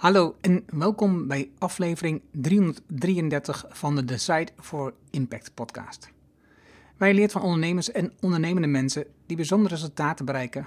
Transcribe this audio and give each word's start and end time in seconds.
Hallo 0.00 0.36
en 0.40 0.64
welkom 0.66 1.26
bij 1.26 1.50
aflevering 1.58 2.22
333 2.30 3.64
van 3.68 3.96
de 3.96 4.04
Decide 4.04 4.52
for 4.58 4.94
Impact 5.10 5.54
podcast. 5.54 6.10
Wij 6.96 7.14
leert 7.14 7.32
van 7.32 7.42
ondernemers 7.42 7.92
en 7.92 8.12
ondernemende 8.20 8.68
mensen 8.68 9.06
die 9.26 9.36
bijzondere 9.36 9.74
resultaten 9.74 10.24
bereiken, 10.24 10.66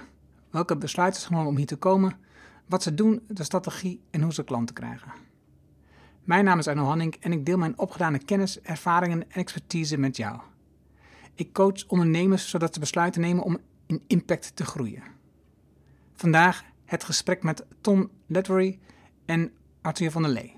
welke 0.50 0.76
besluiten 0.76 1.20
ze 1.20 1.26
genomen 1.26 1.48
om 1.48 1.56
hier 1.56 1.66
te 1.66 1.76
komen, 1.76 2.18
wat 2.66 2.82
ze 2.82 2.94
doen, 2.94 3.22
de 3.28 3.44
strategie 3.44 4.00
en 4.10 4.22
hoe 4.22 4.32
ze 4.32 4.44
klanten 4.44 4.74
krijgen. 4.74 5.12
Mijn 6.24 6.44
naam 6.44 6.58
is 6.58 6.68
Arno 6.68 6.84
Hanning 6.84 7.16
en 7.20 7.32
ik 7.32 7.46
deel 7.46 7.58
mijn 7.58 7.78
opgedane 7.78 8.18
kennis, 8.18 8.60
ervaringen 8.60 9.22
en 9.22 9.30
expertise 9.30 9.98
met 9.98 10.16
jou. 10.16 10.40
Ik 11.34 11.52
coach 11.52 11.86
ondernemers 11.86 12.50
zodat 12.50 12.74
ze 12.74 12.80
besluiten 12.80 13.20
nemen 13.20 13.44
om 13.44 13.58
in 13.86 14.02
impact 14.06 14.56
te 14.56 14.64
groeien. 14.64 15.02
Vandaag 16.14 16.64
het 16.84 17.04
gesprek 17.04 17.42
met 17.42 17.64
Tom 17.80 18.10
Lettery 18.26 18.78
en 19.26 19.52
Arthur 19.82 20.10
van 20.10 20.22
der 20.22 20.30
Lee. 20.30 20.56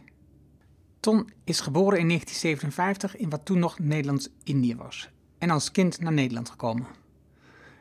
Ton 1.00 1.30
is 1.44 1.60
geboren 1.60 1.98
in 1.98 2.08
1957 2.08 3.16
in 3.16 3.30
wat 3.30 3.44
toen 3.44 3.58
nog 3.58 3.78
Nederlands-Indië 3.78 4.76
was 4.76 5.10
en 5.38 5.50
als 5.50 5.70
kind 5.70 6.00
naar 6.00 6.12
Nederland 6.12 6.50
gekomen. 6.50 6.86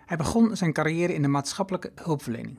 Hij 0.05 0.17
begon 0.17 0.57
zijn 0.57 0.73
carrière 0.73 1.13
in 1.13 1.21
de 1.21 1.27
maatschappelijke 1.27 1.91
hulpverlening. 1.95 2.57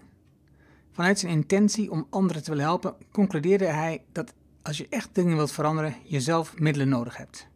Vanuit 0.92 1.18
zijn 1.18 1.32
intentie 1.32 1.90
om 1.90 2.06
anderen 2.10 2.42
te 2.42 2.50
willen 2.50 2.64
helpen, 2.64 2.96
concludeerde 3.12 3.66
hij 3.66 4.04
dat 4.12 4.34
als 4.62 4.76
je 4.76 4.86
echt 4.90 5.14
dingen 5.14 5.36
wilt 5.36 5.52
veranderen, 5.52 5.94
je 6.04 6.20
zelf 6.20 6.58
middelen 6.58 6.88
nodig 6.88 7.16
hebt. 7.16 7.48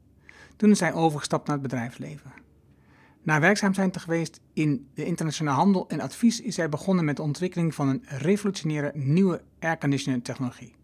Toen 0.57 0.71
is 0.71 0.81
hij 0.81 0.93
overgestapt 0.93 1.47
naar 1.47 1.57
het 1.57 1.63
bedrijfsleven. 1.63 2.33
Na 3.23 3.41
werkzaam 3.41 3.75
zijn 3.75 3.91
te 3.91 4.01
geweest 4.01 4.41
in 4.53 4.89
de 4.95 5.05
internationale 5.05 5.57
handel 5.57 5.89
en 5.89 6.01
advies 6.01 6.41
is 6.41 6.57
hij 6.57 6.69
begonnen 6.69 7.05
met 7.05 7.17
de 7.17 7.23
ontwikkeling 7.23 7.75
van 7.75 7.89
een 7.89 8.03
revolutionaire 8.05 8.93
nieuwe 8.95 9.43
airconditioning 9.59 10.25
technologie. 10.25 10.75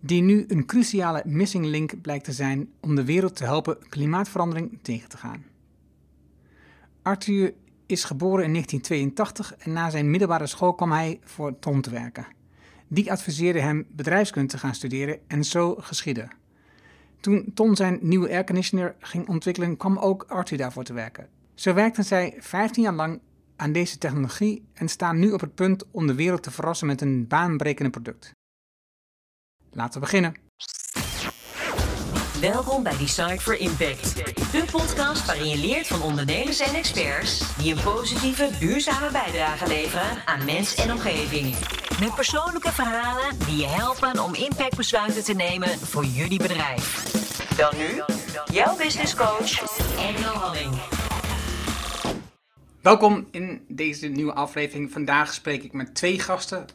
Die 0.00 0.22
nu 0.22 0.44
een 0.48 0.66
cruciale 0.66 1.22
missing 1.26 1.64
link 1.64 2.00
blijkt 2.00 2.24
te 2.24 2.32
zijn 2.32 2.68
om 2.80 2.94
de 2.94 3.04
wereld 3.04 3.36
te 3.36 3.44
helpen 3.44 3.78
klimaatverandering 3.88 4.78
tegen 4.82 5.08
te 5.08 5.16
gaan. 5.16 5.44
Arthur 7.02 7.54
is 7.86 8.04
geboren 8.04 8.44
in 8.44 8.52
1982 8.52 9.54
en 9.56 9.72
na 9.72 9.90
zijn 9.90 10.10
middelbare 10.10 10.46
school 10.46 10.74
kwam 10.74 10.92
hij 10.92 11.20
voor 11.24 11.58
Tom 11.58 11.80
te 11.80 11.90
werken. 11.90 12.26
Die 12.88 13.10
adviseerde 13.10 13.60
hem 13.60 13.86
bedrijfskunde 13.90 14.48
te 14.48 14.58
gaan 14.58 14.74
studeren 14.74 15.18
en 15.26 15.44
zo 15.44 15.74
geschiedde. 15.74 16.28
Toen 17.20 17.50
Tom 17.54 17.76
zijn 17.76 17.98
nieuwe 18.00 18.28
airconditioner 18.28 18.94
ging 19.00 19.28
ontwikkelen, 19.28 19.76
kwam 19.76 19.98
ook 19.98 20.24
Arthur 20.28 20.58
daarvoor 20.58 20.84
te 20.84 20.92
werken. 20.92 21.28
Zo 21.60 21.74
werkten 21.74 22.04
zij 22.04 22.36
15 22.38 22.82
jaar 22.82 22.92
lang 22.92 23.20
aan 23.56 23.72
deze 23.72 23.98
technologie 23.98 24.68
en 24.74 24.88
staan 24.88 25.18
nu 25.18 25.32
op 25.32 25.40
het 25.40 25.54
punt 25.54 25.84
om 25.90 26.06
de 26.06 26.14
wereld 26.14 26.42
te 26.42 26.50
verrassen 26.50 26.86
met 26.86 27.00
een 27.00 27.26
baanbrekende 27.28 27.90
product. 27.90 28.32
Laten 29.72 29.92
we 29.92 30.00
beginnen. 30.00 30.34
Welkom 32.40 32.82
bij 32.82 32.96
Decide 32.96 33.40
for 33.40 33.58
Impact, 33.58 34.16
de 34.52 34.64
podcast 34.70 35.26
waarin 35.26 35.48
je 35.48 35.56
leert 35.56 35.86
van 35.86 36.02
ondernemers 36.02 36.60
en 36.60 36.74
experts 36.74 37.56
die 37.56 37.74
een 37.74 37.82
positieve, 37.82 38.50
duurzame 38.58 39.10
bijdrage 39.10 39.66
leveren 39.66 40.26
aan 40.26 40.44
mens 40.44 40.74
en 40.74 40.92
omgeving. 40.92 41.56
Met 42.00 42.14
persoonlijke 42.14 42.72
verhalen 42.72 43.38
die 43.38 43.56
je 43.56 43.66
helpen 43.66 44.22
om 44.24 44.34
impactbesluiten 44.34 45.24
te 45.24 45.34
nemen 45.34 45.68
voor 45.68 46.04
jullie 46.04 46.38
bedrijf. 46.38 47.12
Dan 47.56 47.76
nu, 47.76 48.02
jouw 48.52 48.76
business 48.76 49.14
coach, 49.14 49.78
Engel 49.98 50.34
Halling. 50.34 50.99
Welkom 52.80 53.28
in 53.30 53.64
deze 53.68 54.06
nieuwe 54.06 54.32
aflevering. 54.32 54.92
Vandaag 54.92 55.32
spreek 55.32 55.62
ik 55.62 55.72
met 55.72 55.94
twee 55.94 56.18
gasten. 56.18 56.66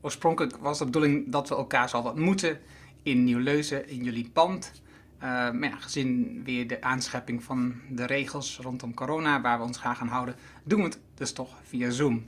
Oorspronkelijk 0.00 0.56
was 0.56 0.78
de 0.78 0.84
bedoeling 0.84 1.32
dat 1.32 1.48
we 1.48 1.54
elkaar 1.54 1.88
zouden 1.88 2.12
ontmoeten 2.12 2.58
in 3.02 3.24
Nieuw-Leuzen, 3.24 3.88
in 3.88 4.04
jullie 4.04 4.30
pand. 4.32 4.72
Uh, 5.16 5.20
maar 5.28 5.68
ja, 5.68 5.76
gezien 5.76 6.42
weer 6.44 6.66
de 6.68 6.82
aanschepping 6.82 7.42
van 7.42 7.74
de 7.90 8.06
regels 8.06 8.58
rondom 8.62 8.94
corona, 8.94 9.40
waar 9.40 9.58
we 9.58 9.64
ons 9.64 9.78
graag 9.78 10.00
aan 10.00 10.08
houden, 10.08 10.34
doen 10.64 10.78
we 10.78 10.84
het 10.84 10.98
dus 11.14 11.32
toch 11.32 11.50
via 11.62 11.90
Zoom. 11.90 12.26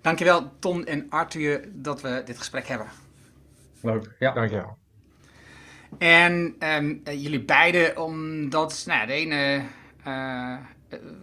Dankjewel 0.00 0.52
Ton 0.58 0.86
en 0.86 1.06
Arthur 1.10 1.68
dat 1.72 2.00
we 2.00 2.22
dit 2.24 2.38
gesprek 2.38 2.66
hebben. 2.66 2.86
Leuk, 3.80 4.14
ja. 4.18 4.32
Dankjewel. 4.32 4.78
En 5.98 6.56
um, 6.58 7.02
jullie 7.04 7.44
beiden, 7.44 8.02
omdat 8.02 8.84
nou, 8.86 9.06
de 9.06 9.12
ene 9.12 9.62
uh, 10.06 10.56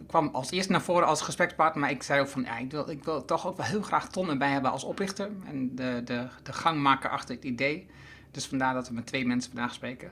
kwam 0.08 0.30
als 0.34 0.52
eerste 0.52 0.72
naar 0.72 0.82
voren 0.82 1.08
als 1.08 1.22
gesprekspartner, 1.22 1.84
maar 1.84 1.92
ik 1.92 2.04
zei 2.04 2.22
ook 2.22 2.28
van 2.28 2.44
ja, 2.44 2.58
ik 2.58 2.72
wil, 2.72 2.90
ik 2.90 3.04
wil 3.04 3.26
toch 3.26 3.48
ook 3.48 3.58
wel 3.58 3.66
heel 3.66 3.82
graag 3.82 4.10
Ton 4.10 4.30
erbij 4.30 4.52
hebben 4.52 4.72
als 4.72 4.84
oprichter 4.84 5.30
en 5.46 5.76
de, 5.76 6.02
de, 6.06 6.28
de 6.44 6.54
gangmaker 6.54 7.10
achter 7.10 7.36
het 7.36 7.44
idee. 7.44 7.90
Dus 8.32 8.46
vandaar 8.46 8.74
dat 8.74 8.88
we 8.88 8.94
met 8.94 9.06
twee 9.06 9.26
mensen 9.26 9.52
vandaag 9.52 9.74
spreken. 9.74 10.12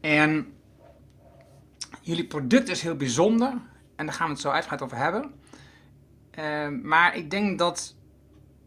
En 0.00 0.52
jullie 2.00 2.26
product 2.26 2.68
is 2.68 2.82
heel 2.82 2.96
bijzonder 2.96 3.52
en 3.96 4.06
daar 4.06 4.14
gaan 4.14 4.26
we 4.26 4.32
het 4.32 4.42
zo 4.42 4.50
uitgebreid 4.50 4.82
over 4.82 4.96
hebben. 4.96 5.32
Uh, 6.38 6.82
maar 6.82 7.16
ik 7.16 7.30
denk 7.30 7.58
dat 7.58 7.94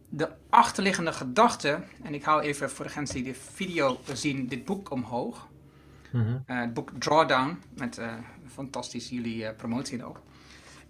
de 0.08 0.28
achterliggende 0.50 1.12
gedachte, 1.12 1.80
en 2.02 2.14
ik 2.14 2.22
hou 2.24 2.42
even 2.42 2.70
voor 2.70 2.86
de 2.86 2.92
mensen 2.94 3.14
die 3.14 3.32
de 3.32 3.38
video 3.38 3.98
zien, 4.12 4.48
dit 4.48 4.64
boek 4.64 4.90
omhoog. 4.90 5.48
Mm 6.10 6.20
-hmm. 6.20 6.44
uh, 6.46 6.60
het 6.60 6.74
boek 6.74 6.90
Drawdown, 6.98 7.58
met 7.76 7.98
uh, 7.98 8.12
fantastisch 8.52 9.08
jullie 9.08 9.52
promotie 9.52 10.04
ook. 10.04 10.20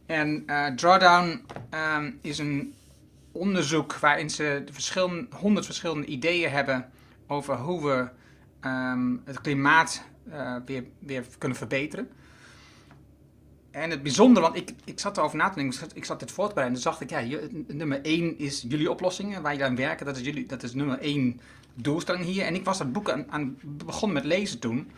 En 0.06 0.44
Drawdown 0.76 1.44
um, 1.96 2.18
is 2.20 2.38
een 2.38 2.74
onderzoek 3.32 3.94
waarin 3.94 4.30
ze 4.30 4.62
de 4.66 4.72
verschillende, 4.72 5.26
honderd 5.36 5.66
verschillende 5.66 6.06
ideeën 6.06 6.50
hebben 6.50 6.90
over 7.26 7.56
hoe 7.56 7.86
we 7.86 8.08
um, 8.68 9.22
het 9.24 9.40
klimaat 9.40 10.04
uh, 10.28 10.56
weer, 10.66 10.84
weer 10.98 11.24
kunnen 11.38 11.58
verbeteren. 11.58 12.08
En 13.70 13.90
het 13.90 14.02
bijzondere, 14.02 14.46
want 14.46 14.56
ik, 14.56 14.70
ik 14.84 15.00
zat 15.00 15.16
erover 15.16 15.36
na 15.36 15.48
te 15.48 15.58
denken, 15.58 15.88
ik 15.94 16.04
zat 16.04 16.20
dit 16.20 16.32
voor 16.32 16.48
te 16.48 16.54
bereiden, 16.54 16.82
dus 16.82 16.86
dacht 16.86 17.00
ik, 17.00 17.10
ja, 17.10 17.38
nummer 17.66 18.02
1 18.02 18.38
is 18.38 18.64
jullie 18.68 18.90
oplossingen, 18.90 19.42
waar 19.42 19.56
je 19.56 19.64
aan 19.64 19.76
werken, 19.76 20.06
dat 20.06 20.16
is, 20.16 20.22
jullie, 20.22 20.46
dat 20.46 20.62
is 20.62 20.74
nummer 20.74 20.98
1 20.98 21.40
doelstelling 21.74 22.24
hier. 22.24 22.44
En 22.44 22.54
ik 22.54 22.64
was 22.64 22.78
dat 22.78 22.92
boek 22.92 23.10
aan, 23.10 23.24
aan 23.28 23.58
begonnen 23.62 24.22
met 24.22 24.24
lezen 24.24 24.58
toen. 24.58 24.90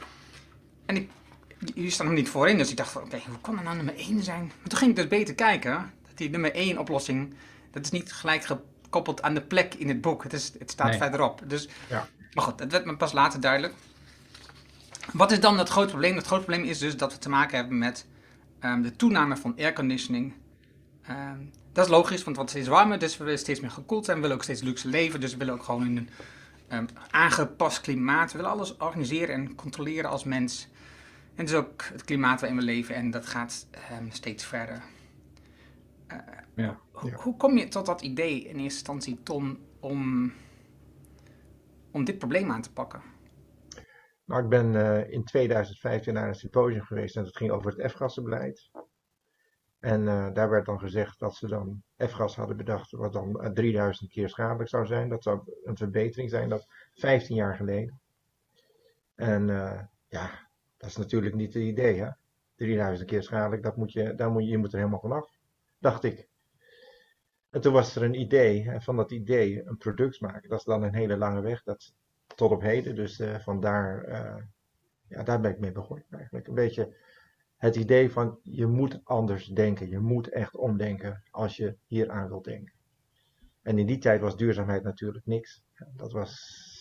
En 0.86 0.96
ik, 0.96 1.10
jullie 1.58 1.90
staan 1.90 2.06
nog 2.06 2.14
niet 2.14 2.28
voorin, 2.28 2.58
dus 2.58 2.70
ik 2.70 2.76
dacht 2.76 2.90
van, 2.90 3.02
oké, 3.02 3.14
okay, 3.14 3.26
hoe 3.28 3.40
kan 3.40 3.54
dat 3.54 3.64
nou 3.64 3.76
nummer 3.76 3.96
1 3.96 4.22
zijn? 4.22 4.46
Maar 4.46 4.68
toen 4.68 4.78
ging 4.78 4.90
ik 4.90 4.96
dus 4.96 5.08
beter 5.08 5.34
kijken, 5.34 5.92
dat 6.08 6.16
die 6.16 6.30
nummer 6.30 6.54
1 6.54 6.78
oplossing, 6.78 7.34
dat 7.70 7.84
is 7.84 7.90
niet 7.90 8.12
gelijk 8.12 8.44
gekoppeld 8.44 9.22
aan 9.22 9.34
de 9.34 9.42
plek 9.42 9.74
in 9.74 9.88
het 9.88 10.00
boek, 10.00 10.22
het, 10.22 10.32
is, 10.32 10.52
het 10.58 10.70
staat 10.70 10.88
nee. 10.88 10.98
verderop. 10.98 11.42
Dus, 11.46 11.68
ja. 11.88 12.08
Maar 12.32 12.44
goed, 12.44 12.58
dat 12.58 12.70
werd 12.70 12.84
me 12.84 12.96
pas 12.96 13.12
later 13.12 13.40
duidelijk. 13.40 13.74
Wat 15.12 15.32
is 15.32 15.40
dan 15.40 15.58
het 15.58 15.68
grote 15.68 15.88
probleem? 15.88 16.16
Het 16.16 16.26
grote 16.26 16.44
probleem 16.44 16.64
is 16.64 16.78
dus 16.78 16.96
dat 16.96 17.12
we 17.12 17.18
te 17.18 17.28
maken 17.28 17.56
hebben 17.56 17.78
met 17.78 18.06
um, 18.60 18.82
de 18.82 18.96
toename 18.96 19.36
van 19.36 19.54
airconditioning. 19.58 20.32
Um, 21.10 21.50
dat 21.72 21.84
is 21.84 21.90
logisch, 21.90 22.24
want 22.24 22.26
het 22.26 22.36
wordt 22.36 22.50
steeds 22.50 22.68
warmer, 22.68 22.98
dus 22.98 23.16
we 23.16 23.24
willen 23.24 23.38
steeds 23.38 23.60
meer 23.60 23.70
gekoeld 23.70 24.04
zijn. 24.04 24.16
We 24.16 24.22
willen 24.22 24.36
ook 24.36 24.42
steeds 24.42 24.62
luxe 24.62 24.88
leven, 24.88 25.20
dus 25.20 25.32
we 25.32 25.38
willen 25.38 25.54
ook 25.54 25.62
gewoon 25.62 25.86
in 25.86 25.96
een 25.96 26.78
um, 26.78 26.86
aangepast 27.10 27.80
klimaat. 27.80 28.32
We 28.32 28.36
willen 28.36 28.52
alles 28.52 28.76
organiseren 28.76 29.34
en 29.34 29.54
controleren 29.54 30.10
als 30.10 30.24
mens. 30.24 30.68
En 31.34 31.44
dus 31.44 31.54
ook 31.54 31.82
het 31.82 32.04
klimaat 32.04 32.40
waarin 32.40 32.58
we 32.58 32.64
leven 32.64 32.94
en 32.94 33.10
dat 33.10 33.26
gaat 33.26 33.68
steeds 34.08 34.44
verder. 34.44 34.82
Uh, 36.12 36.18
ja, 36.54 36.80
ho 36.92 37.08
ja. 37.08 37.14
Hoe 37.14 37.36
kom 37.36 37.58
je 37.58 37.68
tot 37.68 37.86
dat 37.86 38.02
idee 38.02 38.34
in 38.38 38.44
eerste 38.44 38.60
instantie, 38.60 39.22
Ton, 39.22 39.58
om, 39.80 40.32
om 41.90 42.04
dit 42.04 42.18
probleem 42.18 42.50
aan 42.50 42.62
te 42.62 42.72
pakken? 42.72 43.02
Nou, 44.24 44.42
ik 44.42 44.48
ben 44.48 44.74
uh, 44.74 45.10
in 45.10 45.24
2015 45.24 46.14
naar 46.14 46.28
een 46.28 46.34
symposium 46.34 46.82
geweest 46.82 47.16
en 47.16 47.24
dat 47.24 47.36
ging 47.36 47.50
over 47.50 47.72
het 47.76 47.92
F-gassenbeleid. 47.92 48.70
En 49.78 50.00
uh, 50.00 50.32
daar 50.32 50.50
werd 50.50 50.66
dan 50.66 50.78
gezegd 50.78 51.18
dat 51.18 51.34
ze 51.34 51.46
dan 51.46 51.82
F-gas 52.06 52.36
hadden 52.36 52.56
bedacht, 52.56 52.90
wat 52.90 53.12
dan 53.12 53.44
uh, 53.44 53.50
3000 53.50 54.10
keer 54.10 54.28
schadelijk 54.28 54.68
zou 54.68 54.86
zijn. 54.86 55.08
Dat 55.08 55.22
zou 55.22 55.40
een 55.64 55.76
verbetering 55.76 56.30
zijn, 56.30 56.48
dat 56.48 56.66
15 56.94 57.36
jaar 57.36 57.56
geleden. 57.56 58.00
En 59.14 59.46
ja, 60.08 60.30
dat 60.84 60.92
is 60.92 60.98
natuurlijk 60.98 61.34
niet 61.34 61.54
het 61.54 61.62
idee, 61.62 62.00
hè. 62.00 62.08
3000 62.54 63.08
keer 63.08 63.22
schadelijk, 63.22 63.62
dat 63.62 63.76
moet 63.76 63.92
je, 63.92 64.14
daar 64.14 64.30
moet 64.30 64.44
je, 64.44 64.50
je 64.50 64.58
moet 64.58 64.72
er 64.72 64.78
helemaal 64.78 65.00
vanaf, 65.00 65.38
dacht 65.78 66.04
ik. 66.04 66.28
En 67.50 67.60
toen 67.60 67.72
was 67.72 67.96
er 67.96 68.02
een 68.02 68.20
idee, 68.20 68.70
en 68.70 68.82
van 68.82 68.96
dat 68.96 69.10
idee 69.10 69.66
een 69.66 69.76
product 69.76 70.20
maken, 70.20 70.48
dat 70.48 70.58
is 70.58 70.64
dan 70.64 70.82
een 70.82 70.94
hele 70.94 71.16
lange 71.16 71.40
weg. 71.40 71.62
Dat, 71.62 71.94
tot 72.34 72.50
op 72.50 72.60
heden. 72.60 72.94
Dus 72.94 73.20
uh, 73.20 73.38
vandaar, 73.38 74.08
uh, 74.08 74.42
ja, 75.08 75.22
daar 75.22 75.40
ben 75.40 75.50
ik 75.50 75.60
mee 75.60 75.72
begonnen 75.72 76.06
eigenlijk. 76.10 76.46
Een 76.46 76.54
beetje 76.54 76.96
het 77.56 77.76
idee 77.76 78.10
van 78.10 78.38
je 78.42 78.66
moet 78.66 79.00
anders 79.04 79.46
denken. 79.46 79.88
Je 79.88 79.98
moet 79.98 80.28
echt 80.28 80.56
omdenken 80.56 81.22
als 81.30 81.56
je 81.56 81.76
hier 81.86 82.10
aan 82.10 82.28
wilt 82.28 82.44
denken. 82.44 82.72
En 83.62 83.78
in 83.78 83.86
die 83.86 83.98
tijd 83.98 84.20
was 84.20 84.36
duurzaamheid 84.36 84.82
natuurlijk 84.82 85.26
niks. 85.26 85.62
Dat 85.96 86.12
was 86.12 86.73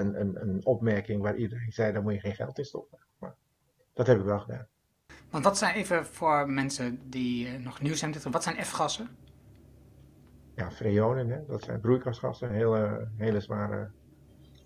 een, 0.00 0.20
een, 0.20 0.40
een 0.40 0.66
opmerking 0.66 1.22
waar 1.22 1.36
iedereen 1.36 1.72
zei, 1.72 1.92
daar 1.92 2.02
moet 2.02 2.12
je 2.14 2.20
geen 2.20 2.34
geld 2.34 2.58
in 2.58 2.64
stoppen. 2.64 2.98
Maar 3.18 3.34
dat 3.92 4.06
heb 4.06 4.18
ik 4.18 4.24
wel 4.24 4.38
gedaan. 4.40 4.66
Want 5.30 5.44
wat 5.44 5.58
zijn 5.58 5.74
even 5.74 6.06
voor 6.06 6.50
mensen 6.50 7.00
die 7.10 7.46
uh, 7.48 7.64
nog 7.64 7.80
nieuw 7.80 7.94
zijn, 7.94 8.14
wat 8.30 8.42
zijn 8.42 8.64
F-gassen? 8.64 9.08
Ja, 10.54 10.70
freonen, 10.70 11.28
hè? 11.28 11.38
dat 11.46 11.62
zijn 11.62 11.80
broeikasgassen, 11.80 12.50
hele, 12.50 13.08
hele 13.16 13.40
zware 13.40 13.90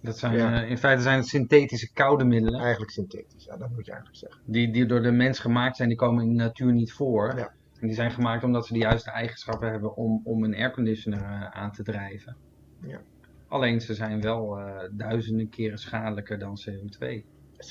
Dat 0.00 0.18
zijn, 0.18 0.36
Ja. 0.36 0.62
eh, 0.62 0.70
in 0.70 0.78
feite 0.78 1.02
zijn 1.02 1.18
het 1.18 1.26
synthetische 1.26 1.92
koude 1.92 2.24
middelen. 2.24 2.60
Eigenlijk 2.60 2.90
synthetisch, 2.90 3.44
ja, 3.44 3.56
dat 3.56 3.70
moet 3.70 3.84
je 3.86 3.92
eigenlijk 3.92 4.20
zeggen. 4.20 4.42
Die, 4.44 4.72
die 4.72 4.86
door 4.86 5.02
de 5.02 5.10
mens 5.10 5.38
gemaakt 5.38 5.76
zijn, 5.76 5.88
die 5.88 5.98
komen 5.98 6.22
in 6.22 6.28
de 6.36 6.42
natuur 6.42 6.72
niet 6.72 6.92
voor. 6.92 7.36
Ja. 7.36 7.52
En 7.80 7.86
die 7.86 7.96
zijn 7.96 8.10
gemaakt 8.10 8.44
omdat 8.44 8.66
ze 8.66 8.72
de 8.72 8.78
juiste 8.78 9.10
eigenschappen 9.10 9.70
hebben 9.70 9.96
om, 9.96 10.20
om 10.24 10.44
een 10.44 10.54
airconditioner 10.54 11.22
eh, 11.22 11.42
aan 11.50 11.72
te 11.72 11.82
drijven. 11.82 12.36
Ja. 12.82 13.00
Alleen 13.48 13.80
ze 13.80 13.94
zijn 13.94 14.20
wel 14.20 14.58
eh, 14.58 14.88
duizenden 14.90 15.48
keren 15.48 15.78
schadelijker 15.78 16.38
dan 16.38 16.60
CO2. 16.68 17.22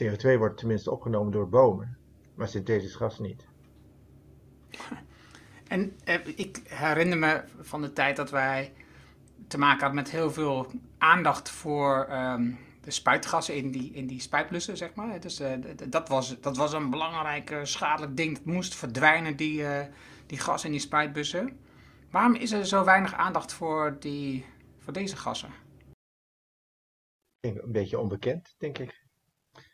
CO2 0.03 0.37
wordt 0.37 0.57
tenminste 0.57 0.91
opgenomen 0.91 1.31
door 1.31 1.49
bomen, 1.49 1.97
maar 2.35 2.47
synthetisch 2.47 2.95
gas 2.95 3.19
niet. 3.19 3.45
En 5.67 5.95
eh, 6.03 6.19
ik 6.35 6.61
herinner 6.67 7.17
me 7.17 7.43
van 7.61 7.81
de 7.81 7.93
tijd 7.93 8.15
dat 8.15 8.29
wij 8.29 8.73
te 9.47 9.57
maken 9.57 9.79
hadden 9.79 9.95
met 9.95 10.11
heel 10.11 10.31
veel 10.31 10.71
aandacht 10.97 11.49
voor 11.49 12.05
ehm, 12.09 12.51
de 12.81 12.91
spuitgassen 12.91 13.55
in 13.55 13.71
die, 13.71 13.91
in 13.93 14.07
die 14.07 14.19
spuitblussen, 14.19 14.77
zeg 14.77 14.93
maar. 14.93 15.19
Dus 15.19 15.39
eh, 15.39 15.51
dat, 15.89 16.09
was, 16.09 16.39
dat 16.39 16.57
was 16.57 16.73
een 16.73 16.89
belangrijk 16.89 17.59
schadelijk 17.63 18.17
ding. 18.17 18.37
Het 18.37 18.45
moest 18.45 18.75
verdwijnen, 18.75 19.35
die, 19.35 19.65
eh, 19.65 19.85
die 20.25 20.39
gas 20.39 20.65
in 20.65 20.71
die 20.71 20.79
spuitbussen. 20.79 21.59
Waarom 22.11 22.35
is 22.35 22.51
er 22.51 22.65
zo 22.65 22.83
weinig 22.83 23.13
aandacht 23.13 23.53
voor, 23.53 23.97
die, 23.99 24.45
voor 24.77 24.93
deze 24.93 25.17
gassen? 25.17 25.49
Denk 27.53 27.65
Een 27.65 27.71
beetje 27.71 27.99
onbekend, 27.99 28.55
denk 28.57 28.77
ik. 28.77 29.05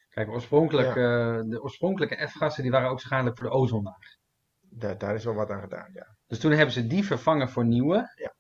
Kijk, 0.10 0.30
oorspronkelijk, 0.30 0.88
eh, 0.88 1.40
de 1.46 1.60
oorspronkelijke 1.62 2.28
F-gassen 2.28 2.64
die 2.64 2.72
waren 2.72 2.90
ook 2.90 3.00
schadelijk 3.00 3.38
voor 3.38 3.50
de 3.50 3.54
ozonlaag. 3.54 4.18
Daar, 4.62 4.98
daar 4.98 5.16
is 5.16 5.24
wel 5.24 5.34
wat 5.34 5.50
aan 5.50 5.62
gedaan, 5.62 5.90
ja. 5.94 6.16
Dus 6.28 6.40
toen 6.40 6.52
hebben 6.52 6.74
ze 6.74 6.88
die 6.88 7.06
vervangen 7.06 7.50
voor 7.50 7.66
nieuwe. 7.66 8.12
Ja. 8.16 8.34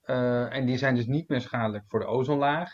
Eh, 0.00 0.56
en 0.56 0.66
die 0.66 0.76
zijn 0.76 0.94
dus 0.94 1.06
niet 1.06 1.28
meer 1.28 1.40
schadelijk 1.40 1.84
voor 1.88 2.00
de 2.00 2.06
ozonlaag. 2.06 2.70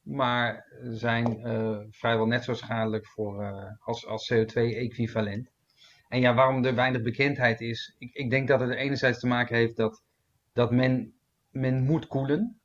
Maar 0.00 0.66
zijn 0.82 1.44
eh, 1.44 1.78
vrijwel 1.90 2.26
net 2.26 2.44
zo 2.44 2.54
schadelijk 2.54 3.06
voor, 3.06 3.44
als, 3.80 4.06
als 4.06 4.32
CO2-equivalent. 4.32 5.50
En 6.08 6.20
ja, 6.20 6.34
waarom 6.34 6.64
er 6.64 6.74
weinig 6.74 7.02
bekendheid 7.02 7.60
is. 7.60 7.94
Ik, 7.98 8.14
ik 8.14 8.30
denk 8.30 8.48
dat 8.48 8.60
het 8.60 8.70
er 8.70 8.76
enerzijds 8.76 9.18
te 9.18 9.26
maken 9.26 9.56
heeft 9.56 9.76
dat, 9.76 10.02
dat 10.52 10.70
men, 10.70 11.14
men 11.50 11.82
moet 11.82 12.06
koelen. 12.06 12.59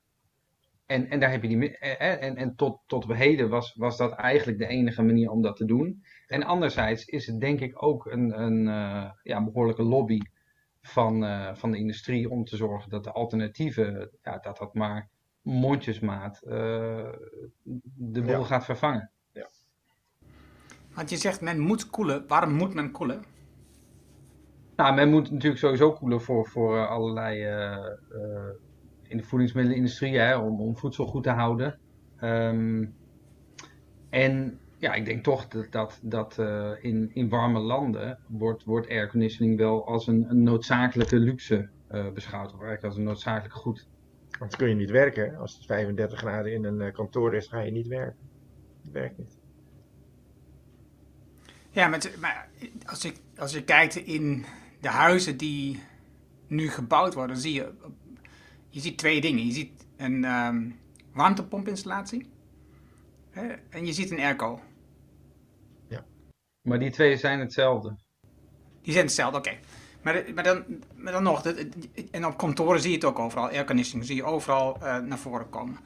En, 0.86 1.10
en 1.10 1.20
daar 1.20 1.32
heb 1.32 1.42
je 1.44 1.48
die. 1.48 1.78
eh, 1.78 2.14
eh, 2.14 2.24
En, 2.24 2.36
en 2.36 2.56
tot, 2.56 2.80
tot 2.86 3.04
op 3.04 3.14
heden 3.14 3.50
was, 3.50 3.74
was 3.76 3.98
dat 3.98 4.12
eigenlijk 4.12 4.58
de 4.58 4.68
enige 4.68 5.04
manier 5.04 5.30
om 5.30 5.42
dat 5.42 5.56
te 5.56 5.66
doen. 5.66 6.04
En 6.28 6.44
anderzijds 6.44 7.06
is 7.06 7.28
het 7.28 7.40
denk 7.40 7.60
ik 7.60 7.84
ook 7.84 8.06
een, 8.06 8.42
een 8.42 8.68
eh, 8.68 9.12
ja, 9.24 9.44
behoorlijke 9.44 9.84
lobby 9.84 10.20
van, 10.82 11.26
eh, 11.26 11.56
van 11.56 11.72
de 11.72 11.78
industrie 11.78 12.30
om 12.30 12.46
te 12.46 12.56
zorgen 12.56 12.90
dat 12.90 13.04
de 13.04 13.12
alternatieven, 13.12 14.10
ja, 14.22 14.38
dat 14.38 14.58
dat 14.58 14.74
maar 14.74 15.10
mondjesmaat 15.42 16.42
eh, 16.42 17.10
de 17.96 18.22
boel 18.22 18.40
Ja. 18.40 18.44
gaat 18.44 18.66
vervangen. 18.66 19.10
Want 20.94 21.10
je 21.10 21.18
zegt 21.18 21.42
men 21.42 21.60
moet 21.60 21.90
koelen. 21.90 22.28
Waarom 22.28 22.54
moet 22.54 22.74
men 22.74 22.92
koelen? 22.92 23.24
Nou, 24.76 24.96
men 24.96 25.10
moet 25.10 25.32
natuurlijk 25.32 25.62
sowieso 25.62 25.92
koelen 25.94 26.22
voor, 26.22 26.48
voor 26.48 26.88
allerlei 26.88 27.42
eh, 27.44 27.76
eh, 28.10 28.50
in 29.08 29.18
de 29.18 29.24
voedingsmiddelenindustrie, 29.24 30.18
hè, 30.18 30.38
om, 30.38 30.62
om 30.62 30.78
voedsel 30.78 31.06
goed 31.06 31.24
te 31.24 31.30
houden. 31.30 31.80
Ehm, 32.18 32.86
en 34.10 34.60
ja, 34.78 34.94
ik 34.94 35.06
denk 35.06 35.24
toch 35.24 35.48
dat, 35.48 35.72
dat, 35.72 36.00
dat 36.02 36.40
eh, 36.40 36.72
in, 36.82 37.12
in 37.14 37.30
warme 37.30 37.60
landen 37.60 38.20
wordt, 38.28 38.64
wordt 38.64 38.90
airconditioning 38.90 39.58
wel 39.58 39.88
als 39.88 40.08
een, 40.08 40.30
een 40.30 40.44
noodzakelijke 40.44 41.20
luxe 41.20 41.70
eh, 41.88 42.10
beschouwd. 42.12 42.46
Of 42.46 42.52
eigenlijk 42.52 42.84
als 42.84 42.98
een 42.98 43.04
noodzakelijk 43.04 43.54
goed. 43.54 43.88
Anders 44.32 44.56
kun 44.56 44.70
je 44.70 44.76
niet 44.76 44.90
werken. 44.90 45.36
Als 45.38 45.54
het 45.54 45.66
35 45.66 46.20
graden 46.20 46.54
in 46.54 46.64
een 46.64 46.82
eh, 46.82 46.94
kantoor 46.94 47.36
is, 47.36 47.48
ga 47.48 47.60
je 47.60 47.72
niet 47.72 47.88
werken. 47.88 48.30
Het 48.82 48.92
werkt 48.92 49.18
niet. 49.18 49.38
Ja, 51.70 51.88
met, 51.88 52.18
maar 52.20 52.50
als 52.86 53.02
je, 53.02 53.14
als 53.38 53.54
je 53.54 53.64
kijkt 53.64 53.96
in 53.96 54.46
de 54.82 54.90
huizen 54.90 55.38
die 55.38 55.80
nu 56.48 56.70
gebouwd 56.70 57.14
worden, 57.14 57.38
zie 57.38 57.54
je, 57.54 57.74
je 58.76 58.82
ziet 58.82 58.98
twee 58.98 59.22
dingen. 59.22 59.46
Je 59.46 59.52
ziet 59.52 59.86
een 59.98 60.24
ehm, 60.24 60.70
warmtepompinstallatie 61.14 62.30
hè, 63.30 63.48
en 63.70 63.86
je 63.86 63.94
ziet 63.94 64.12
een 64.12 64.20
airco. 64.20 64.60
Maar 66.62 66.80
die 66.80 66.92
twee 66.92 67.18
zijn 67.18 67.40
hetzelfde. 67.40 67.96
Die 68.82 68.94
zijn 68.94 69.06
hetzelfde, 69.06 69.38
oké. 69.38 69.58
Maar, 70.02 70.24
maar, 70.34 70.44
dan, 70.44 70.64
maar 70.96 71.12
dan 71.14 71.24
nog, 71.24 71.42
dat- 71.42 71.66
en 72.12 72.26
op 72.26 72.38
kantoren 72.38 72.82
zie 72.82 72.90
je 72.90 72.96
het 72.96 73.06
ook 73.06 73.20
overal, 73.20 73.50
airconditioning 73.50 74.06
zie 74.08 74.16
je 74.16 74.24
overal 74.24 74.78
eh, 74.82 74.98
naar 75.00 75.18
voren 75.18 75.50
komen. 75.50 75.78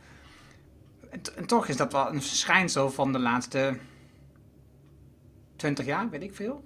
En, 1.09 1.21
en 1.35 1.45
toch 1.47 1.68
is 1.68 1.77
dat 1.77 1.92
wel 1.92 2.07
een 2.13 2.21
verschijnsel 2.21 2.89
van 2.89 3.12
de 3.12 3.19
laatste 3.19 3.77
20 5.56 5.85
jaar, 5.85 6.09
weet 6.09 6.24
ik 6.24 6.33
veel. 6.35 6.63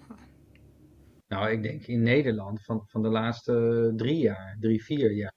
Nou, 1.28 1.50
ik 1.52 1.64
denk 1.64 1.86
in 1.88 2.02
Nederland 2.02 2.64
van, 2.64 2.82
van 2.86 3.02
de 3.02 3.10
laatste 3.10 3.94
drie 3.96 4.18
jaar, 4.18 4.58
drie, 4.60 4.84
vier 4.84 5.12
jaar. 5.12 5.34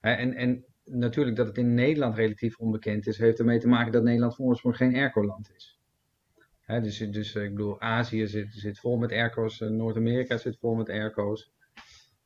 En, 0.00 0.34
en 0.34 0.64
natuurlijk 0.84 1.36
dat 1.36 1.46
het 1.46 1.58
in 1.58 1.74
Nederland 1.74 2.14
relatief 2.14 2.58
onbekend 2.58 3.06
is, 3.06 3.18
heeft 3.18 3.38
ermee 3.38 3.58
te 3.58 3.68
maken 3.68 3.92
dat 3.92 4.02
Nederland 4.02 4.34
van 4.34 4.44
oorsprong 4.44 4.76
geen 4.76 4.94
airco-land 4.94 5.52
is. 5.54 5.80
Dus, 6.78 6.98
dus 6.98 7.34
eh, 7.34 7.44
ik 7.44 7.50
bedoel, 7.50 7.80
Azië 7.80 8.26
zit, 8.26 8.52
zit 8.52 8.78
vol 8.78 8.96
met 8.96 9.12
airco's, 9.12 9.60
eh, 9.60 9.68
Noord-Amerika 9.68 10.36
zit 10.36 10.58
vol 10.58 10.74
met 10.74 10.88
airco's. 10.88 11.52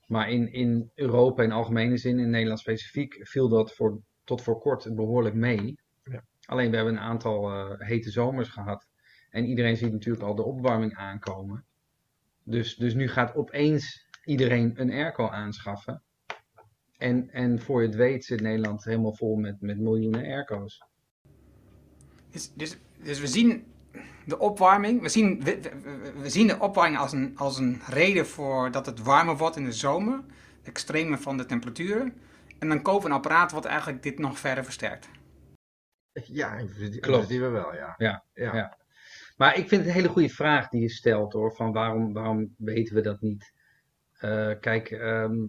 Maar 0.06 0.31
in, 0.31 0.53
in 0.53 0.91
Europa 0.94 1.43
in 1.43 1.53
algemene 1.53 1.97
zin, 1.97 2.19
in 2.19 2.31
Nederland 2.31 2.61
specifiek, 2.61 3.17
viel 3.21 3.49
dat 3.49 3.75
voor, 3.75 4.00
tot 4.25 4.43
voor 4.43 4.59
kort 4.59 4.94
behoorlijk 4.94 5.35
mee. 5.35 5.75
Ja. 6.03 6.25
Alleen 6.44 6.70
we 6.70 6.77
hebben 6.77 6.94
een 6.94 7.00
aantal 7.00 7.50
eh, 7.50 7.88
hete 7.88 8.11
zomers 8.11 8.49
gehad. 8.49 8.88
En 9.31 9.44
iedereen 9.44 9.77
ziet 9.77 9.93
natuurlijk 9.93 10.25
al 10.25 10.35
de 10.35 10.44
opwarming 10.44 10.94
aankomen. 10.94 11.65
Dus, 12.43 12.77
dus 12.77 12.94
nu 12.94 13.09
gaat 13.09 13.35
opeens 13.35 14.09
iedereen 14.25 14.81
een 14.81 14.91
airco 14.91 15.29
aanschaffen. 15.29 16.03
En, 17.05 17.31
en 17.31 17.61
voor 17.61 17.81
je 17.83 17.87
het 17.87 17.97
weet 17.97 18.25
zit 18.25 18.41
Nederland 18.41 18.85
helemaal 18.85 19.15
vol 19.15 19.37
met, 19.37 19.61
met 19.61 19.79
miljoenen 19.79 20.25
airco's. 20.25 20.83
Dus, 22.31 22.53
dus, 22.55 22.77
dus 23.03 23.21
we 23.21 23.27
zien 23.27 23.65
de 24.27 24.39
opwarming, 24.39 25.01
we 25.03 25.09
zien, 25.09 25.43
we, 25.45 25.61
we- 25.83 26.12
we 26.21 26.29
zien 26.31 26.47
de 26.47 26.59
opwarming 26.59 26.99
als 26.99 27.12
een, 27.12 27.33
als 27.37 27.59
een 27.59 27.81
reden 27.87 28.27
voor 28.27 28.71
dat 28.71 28.87
het 28.87 29.03
warmer 29.03 29.37
wordt 29.37 29.56
in 29.56 29.65
de 29.65 29.73
zomer. 29.73 30.21
De 30.62 30.71
extreme 30.71 31.19
van 31.19 31.37
de 31.37 31.47
temperaturen. 31.47 32.15
En 32.59 32.69
dan 32.69 32.83
kopen 32.83 33.03
we 33.03 33.09
een 33.09 33.15
apparaat 33.15 33.53
wat 33.53 33.65
eigenlijk 33.65 34.03
dit 34.03 34.19
nog 34.19 34.39
verder 34.39 34.65
versterkt. 34.65 35.09
Ja, 36.12 36.56
in 36.56 36.69
principe 36.69 37.01
Klopt. 37.01 37.27
we 37.29 37.39
wel, 37.49 37.75
ja. 37.75 37.95
Ja, 37.97 38.25
ja. 38.35 38.55
ja. 38.56 38.79
Maar 39.37 39.56
ik 39.58 39.69
vind 39.69 39.81
het 39.81 39.87
een 39.91 39.96
hele 39.96 40.08
goede 40.08 40.29
vraag 40.29 40.69
die 40.69 40.81
je 40.81 40.91
stelt 40.91 41.32
hoor. 41.32 41.55
Van 41.55 41.73
waarom, 41.73 42.13
waarom 42.13 42.55
weten 42.58 42.94
we 42.94 43.01
dat 43.01 43.20
niet? 43.20 43.53
Eh, 44.19 44.51
kijk, 44.61 44.91
ehm, 44.91 45.46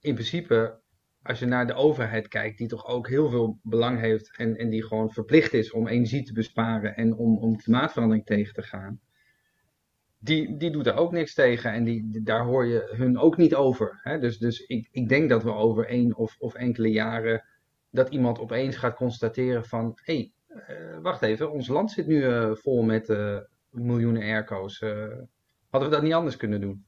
in 0.00 0.14
principe, 0.14 0.82
als 1.24 1.38
je 1.38 1.46
naar 1.46 1.66
de 1.66 1.74
overheid 1.74 2.28
kijkt, 2.28 2.58
die 2.58 2.68
toch 2.68 2.86
ook 2.86 3.08
heel 3.08 3.30
veel 3.30 3.58
belang 3.62 4.00
heeft 4.00 4.36
en, 4.36 4.56
en 4.56 4.68
die 4.68 4.82
gewoon 4.82 5.10
verplicht 5.10 5.52
is 5.52 5.72
om 5.72 5.88
energie 5.88 6.22
te 6.22 6.32
besparen 6.32 6.96
en 6.96 7.14
om, 7.14 7.38
om 7.38 7.56
klimaatverandering 7.56 8.26
tegen 8.26 8.54
te 8.54 8.62
gaan. 8.62 9.00
Die, 10.18 10.56
die 10.56 10.70
doet 10.70 10.86
er 10.86 10.96
ook 10.96 11.12
niks 11.12 11.34
tegen 11.34 11.72
en 11.72 11.84
die, 11.84 12.22
daar 12.22 12.44
hoor 12.44 12.66
je 12.66 12.92
hun 12.96 13.18
ook 13.18 13.36
niet 13.36 13.54
over. 13.54 14.00
Hè? 14.02 14.18
Dus, 14.18 14.38
dus 14.38 14.60
ik, 14.60 14.88
ik 14.90 15.08
denk 15.08 15.28
dat 15.28 15.42
we 15.42 15.52
over 15.52 15.86
één 15.86 16.16
of, 16.16 16.36
of 16.38 16.54
enkele 16.54 16.90
jaren 16.90 17.44
dat 17.90 18.08
iemand 18.08 18.38
opeens 18.38 18.76
gaat 18.76 18.96
constateren 18.96 19.64
van 19.64 19.98
hé, 20.02 20.14
hey, 20.14 20.32
eh, 20.66 20.98
wacht 21.02 21.22
even, 21.22 21.52
ons 21.52 21.68
land 21.68 21.90
zit 21.90 22.06
nu 22.06 22.24
eh, 22.24 22.54
vol 22.54 22.82
met 22.82 23.08
eh, 23.08 23.38
miljoenen 23.70 24.22
airco's. 24.22 24.80
hadden 25.70 25.90
we 25.90 25.96
dat 25.96 26.02
niet 26.02 26.12
anders 26.12 26.36
kunnen 26.36 26.60
doen? 26.60 26.84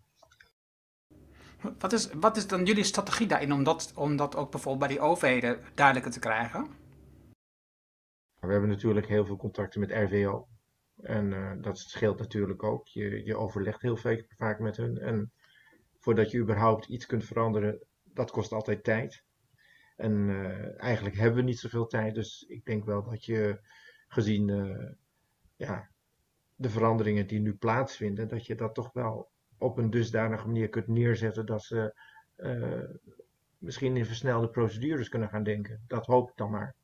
Wat 1.78 1.92
is, 1.92 2.12
wat 2.12 2.36
is 2.36 2.46
dan 2.46 2.64
jullie 2.64 2.84
strategie 2.84 3.26
daarin 3.26 3.52
om 3.52 3.64
dat, 3.64 3.92
om 3.94 4.16
dat 4.16 4.36
ook 4.36 4.50
bijvoorbeeld 4.50 4.88
bij 4.88 4.96
die 4.96 5.06
overheden 5.06 5.60
duidelijker 5.74 6.12
te 6.12 6.18
krijgen? 6.18 6.66
We 8.40 8.52
hebben 8.52 8.70
natuurlijk 8.70 9.06
heel 9.06 9.24
veel 9.24 9.36
contacten 9.36 9.80
met 9.80 9.90
RVO. 9.90 10.48
En 11.02 11.32
eh, 11.32 11.52
dat 11.60 11.78
scheelt 11.78 12.18
natuurlijk 12.18 12.62
ook. 12.62 12.86
Je, 12.86 13.24
je 13.24 13.36
overlegt 13.36 13.82
heel 13.82 13.96
vaak, 14.36 14.58
met 14.58 14.76
hun. 14.76 14.98
En 14.98 15.32
voordat 15.98 16.30
je 16.30 16.38
überhaupt 16.38 16.86
iets 16.86 17.06
kunt 17.06 17.24
veranderen, 17.24 17.86
dat 18.02 18.30
kost 18.30 18.52
altijd 18.52 18.84
tijd. 18.84 19.24
En 19.96 20.28
eh, 20.30 20.82
eigenlijk 20.82 21.16
hebben 21.16 21.36
we 21.36 21.42
niet 21.42 21.58
zoveel 21.58 21.86
tijd. 21.86 22.14
Dus 22.14 22.44
ik 22.48 22.64
denk 22.64 22.84
wel 22.84 23.02
dat 23.02 23.24
je 23.24 23.60
gezien 24.08 24.50
eh, 24.50 24.92
ja, 25.56 25.90
de 26.54 26.70
veranderingen 26.70 27.26
die 27.26 27.40
nu 27.40 27.54
plaatsvinden, 27.54 28.28
dat 28.28 28.46
je 28.46 28.54
dat 28.54 28.74
toch 28.74 28.92
wel 28.92 29.30
op 29.58 29.78
een 29.78 29.90
dusdanige 29.90 30.46
manier 30.46 30.68
kunt 30.68 30.86
neerzetten 30.86 31.46
dat 31.46 31.62
ze 31.62 31.94
eh, 32.36 32.84
misschien 33.58 33.96
in 33.96 34.06
versnelde 34.06 34.48
procedures 34.48 35.08
kunnen 35.08 35.28
gaan 35.28 35.42
denken. 35.42 35.84
Dat 35.86 36.06
hoop 36.06 36.28
ik 36.28 36.36
dan 36.36 36.50
maar. 36.50 36.74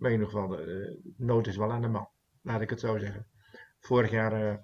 Maar 0.00 0.10
in 0.10 0.18
ieder 0.18 0.32
geval, 0.32 0.48
de 0.48 1.00
eh, 1.04 1.12
nood 1.16 1.46
is 1.46 1.56
wel 1.56 1.72
aan 1.72 1.82
de 1.82 1.88
man. 1.88 2.08
Laat 2.42 2.60
ik 2.60 2.70
het 2.70 2.80
zo 2.80 2.98
zeggen. 2.98 3.26
Vorig 3.78 4.10
jaar 4.10 4.32
eh, 4.32 4.56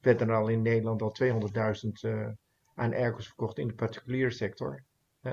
werd 0.00 0.20
er 0.20 0.32
al 0.32 0.48
in 0.48 0.62
Nederland 0.62 1.02
al 1.02 1.14
200.000 1.22 1.90
eh, 2.00 2.28
aan 2.74 2.94
airco's 2.94 3.26
verkocht 3.26 3.58
in 3.58 3.68
de 3.68 3.74
particuliere 3.74 4.30
sector. 4.30 4.84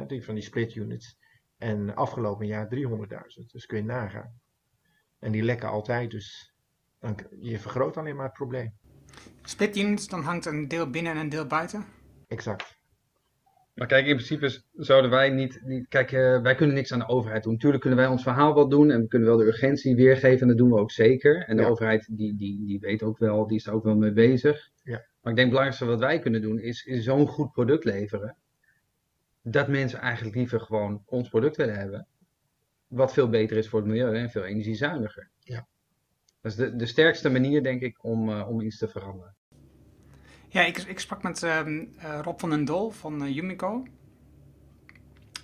Die 0.07 0.25
van 0.25 0.35
die 0.35 0.43
split 0.43 0.75
units. 0.75 1.17
En 1.57 1.95
afgelopen 1.95 2.47
jaar 2.47 2.69
300.000. 2.75 3.45
Dus 3.51 3.65
kun 3.65 3.77
je 3.77 3.83
nagaan. 3.83 4.39
En 5.19 5.31
die 5.31 5.43
lekken 5.43 5.69
altijd, 5.69 6.11
dus 6.11 6.53
dan, 6.99 7.17
je 7.39 7.59
vergroot 7.59 7.97
alleen 7.97 8.15
maar 8.15 8.25
het 8.25 8.33
probleem. 8.33 8.78
Split 9.43 9.77
units, 9.77 10.07
dan 10.07 10.21
hangt 10.23 10.45
een 10.45 10.67
deel 10.67 10.89
binnen 10.89 11.11
en 11.13 11.17
een 11.19 11.29
deel 11.29 11.45
buiten? 11.47 11.85
Exact. 12.27 12.77
Maar 13.75 13.87
kijk, 13.87 14.05
in 14.05 14.15
principe 14.15 14.61
zouden 14.73 15.09
wij 15.11 15.29
niet. 15.29 15.61
niet 15.63 15.87
kijk, 15.87 16.11
uh, 16.11 16.41
wij 16.41 16.55
kunnen 16.55 16.75
niks 16.75 16.91
aan 16.93 16.99
de 16.99 17.07
overheid 17.07 17.43
doen. 17.43 17.53
Natuurlijk 17.53 17.81
kunnen 17.81 17.99
wij 17.99 18.07
ons 18.09 18.23
verhaal 18.23 18.53
wel 18.55 18.69
doen 18.69 18.91
en 18.91 19.01
we 19.01 19.07
kunnen 19.07 19.27
wel 19.27 19.37
de 19.37 19.45
urgentie 19.45 19.95
weergeven 19.95 20.41
en 20.41 20.47
dat 20.47 20.57
doen 20.57 20.69
we 20.69 20.79
ook 20.79 20.91
zeker. 20.91 21.43
En 21.47 21.55
de 21.55 21.61
Ja. 21.61 21.67
overheid 21.67 22.07
die, 22.11 22.35
die, 22.35 22.65
die 22.65 22.79
weet 22.79 23.03
ook 23.03 23.17
wel, 23.17 23.47
die 23.47 23.57
is 23.57 23.65
er 23.65 23.73
ook 23.73 23.83
wel 23.83 23.95
mee 23.95 24.11
bezig. 24.11 24.69
Ja. 24.83 24.93
Maar 24.93 25.31
ik 25.31 25.37
denk 25.37 25.37
het 25.37 25.49
belangrijkste 25.49 25.85
wat 25.85 25.99
wij 25.99 26.19
kunnen 26.19 26.41
doen 26.41 26.59
is, 26.59 26.85
is 26.85 27.03
zo'n 27.03 27.27
goed 27.27 27.51
product 27.51 27.83
leveren. 27.83 28.35
Dat 29.41 29.67
mensen 29.67 29.99
eigenlijk 29.99 30.35
liever 30.35 30.59
gewoon 30.59 31.03
ons 31.05 31.29
product 31.29 31.57
willen 31.57 31.77
hebben. 31.77 32.07
Wat 32.87 33.13
veel 33.13 33.29
beter 33.29 33.57
is 33.57 33.67
voor 33.69 33.79
het 33.79 33.87
milieu 33.87 34.15
en 34.15 34.29
veel 34.29 34.43
energiezuiniger. 34.43 35.29
Dat 36.41 36.51
is 36.51 36.57
de, 36.57 36.75
de 36.75 36.85
sterkste 36.85 37.29
manier, 37.29 37.63
denk 37.63 37.81
ik, 37.81 38.03
om, 38.03 38.29
uh, 38.29 38.49
om 38.49 38.61
iets 38.61 38.77
te 38.77 38.87
veranderen. 38.87 39.35
Ja, 40.47 40.65
ik, 40.65 40.77
ik 40.77 40.99
sprak 40.99 41.23
met 41.23 41.43
uh, 41.43 41.61
Rob 42.21 42.39
van 42.39 42.49
den 42.49 42.65
Dol 42.65 42.89
van 42.89 43.23
uh, 43.23 43.35
Yumico. 43.35 43.85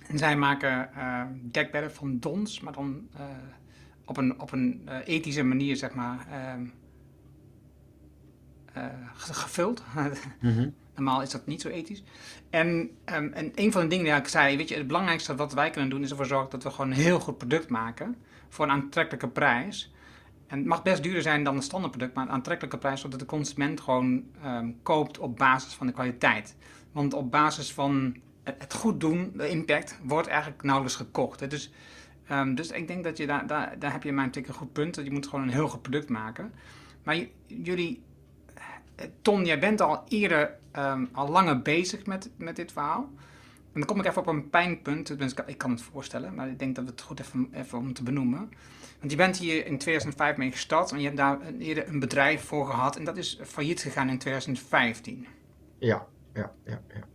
En 0.08 0.18
zij 0.18 0.38
maken 0.38 0.90
dekbedden 1.52 1.92
van 1.92 2.20
dons, 2.20 2.60
maar 2.60 2.74
dan 2.74 3.10
op 4.06 4.18
een, 4.18 4.42
op 4.42 4.52
een 4.52 4.90
ethische 5.06 5.44
manier, 5.44 5.76
zeg 5.76 5.94
maar, 5.94 6.28
ehm, 6.30 6.66
gevuld. 9.14 9.84
mm-hmm. 10.40 10.74
Normaal 10.96 11.22
is 11.22 11.30
dat 11.30 11.46
niet 11.46 11.62
zo 11.62 11.70
ethisch. 11.70 12.04
En, 12.50 12.68
um, 13.14 13.34
en 13.34 13.52
een 13.56 13.72
van 13.72 13.82
de 13.82 13.88
dingen 13.88 14.06
die 14.06 14.14
ik 14.16 14.28
zei, 14.28 14.58
weet 14.58 14.70
je, 14.70 14.76
het 14.76 14.88
belangrijkste 14.88 15.36
wat 15.36 15.54
wij 15.54 15.70
kunnen 15.70 15.90
doen 15.90 16.04
is 16.04 16.10
ervoor 16.10 16.26
zorgen 16.26 16.50
dat 16.50 16.64
we 16.64 16.70
gewoon 16.70 16.92
een 16.92 16.98
heel 16.98 17.20
goed 17.20 17.38
product 17.38 17.70
maken 17.70 18.16
voor 18.50 18.66
een 18.66 18.72
aantrekkelijke 18.72 19.30
prijs. 19.30 19.94
En 20.48 20.58
het 20.58 20.68
mag 20.68 20.84
best 20.84 21.04
duurder 21.04 21.22
zijn 21.22 21.44
dan 21.44 21.56
een 21.56 21.62
standaard 21.62 21.92
product, 21.92 22.16
maar 22.16 22.26
een 22.26 22.32
aantrekkelijke 22.32 22.78
prijs, 22.78 23.02
zodat 23.02 23.20
de 23.20 23.26
consument 23.26 23.82
gewoon 23.82 24.24
um, 24.46 24.80
koopt 24.84 25.18
op 25.18 25.38
basis 25.38 25.74
van 25.74 25.88
de 25.88 25.94
kwaliteit. 25.94 26.56
Want 26.92 27.14
op 27.14 27.32
basis 27.32 27.74
van 27.74 28.16
het 28.44 28.74
goed 28.74 29.00
doen, 29.00 29.32
de 29.36 29.50
impact, 29.50 30.00
wordt 30.04 30.28
eigenlijk 30.28 30.64
nauwelijks 30.64 30.98
gekocht. 30.98 31.40
Hè. 31.40 31.48
Dus, 31.48 31.72
um, 32.32 32.56
dus 32.56 32.72
ik 32.72 32.88
denk 32.88 33.04
dat 33.04 33.18
je 33.18 33.28
daar, 33.28 33.48
daar, 33.80 33.92
heb 33.92 34.04
je 34.04 34.12
mijn 34.12 34.30
een 34.34 34.54
goed 34.54 34.74
punt. 34.74 34.96
Dat 34.96 35.06
je 35.06 35.12
moet 35.12 35.28
gewoon 35.28 35.46
een 35.46 35.54
heel 35.54 35.68
goed 35.68 35.82
product 35.82 36.10
maken. 36.10 36.54
Maar 37.04 37.18
jullie, 37.48 38.04
Ton, 39.22 39.46
jij 39.46 39.60
bent 39.60 39.82
al 39.82 40.04
eerder 40.08 40.56
um, 40.78 41.10
al 41.12 41.30
langer 41.30 41.62
bezig 41.62 42.06
met, 42.06 42.30
met 42.36 42.56
dit 42.56 42.72
verhaal. 42.72 43.10
En 43.74 43.82
dan 43.82 43.86
kom 43.86 44.00
ik 44.00 44.06
even 44.06 44.22
op 44.22 44.28
een 44.28 44.50
pijnpunt. 44.50 45.22
Ik 45.46 45.58
kan 45.58 45.72
het 45.72 45.82
voorstellen, 45.82 46.36
maar 46.36 46.50
ik 46.50 46.60
denk 46.60 46.76
dat 46.76 46.88
het 46.88 47.02
goed 47.02 47.20
even, 47.20 47.50
even 47.54 47.78
om 47.78 47.94
te 47.94 48.04
benoemen. 48.04 48.50
Want 49.00 49.12
je 49.12 49.18
bent 49.18 49.38
hier 49.38 49.66
in 49.66 49.78
2005 49.78 50.38
mee 50.38 50.52
gestart 50.52 50.92
en 50.92 50.98
je 50.98 51.06
hebt 51.06 51.18
daar 51.18 51.40
eerder 51.60 51.88
een 51.88 52.00
bedrijf 52.00 52.42
voor 52.42 52.66
gehad. 52.66 52.96
En 52.96 53.04
dat 53.04 53.18
is 53.18 53.40
failliet 53.44 53.82
gegaan 53.82 54.10
in 54.10 54.20
2015. 54.20 55.28
Ja, 55.78 56.08
ja, 56.34 56.56
ja. 56.66 56.82
ja. 56.94 57.08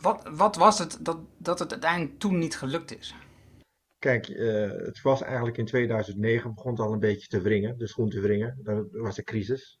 Wat, 0.00 0.28
wat 0.30 0.56
was 0.56 0.78
het 0.78 0.98
dat, 1.00 1.18
dat 1.38 1.58
het 1.58 1.70
uiteindelijk 1.70 2.18
toen 2.18 2.38
niet 2.38 2.56
gelukt 2.56 2.98
is? 2.98 3.14
Kijk, 3.98 4.28
uh, 4.28 4.70
het 4.70 5.02
was 5.02 5.22
eigenlijk 5.22 5.56
in 5.56 5.64
2009 5.64 6.54
begon 6.54 6.70
het 6.70 6.80
al 6.80 6.92
een 6.92 6.98
beetje 6.98 7.26
te 7.26 7.40
wringen, 7.40 7.78
de 7.78 7.86
schoen 7.86 8.08
te 8.08 8.20
wringen. 8.20 8.58
Dat 8.62 8.86
was 8.90 9.14
de 9.14 9.22
crisis. 9.22 9.80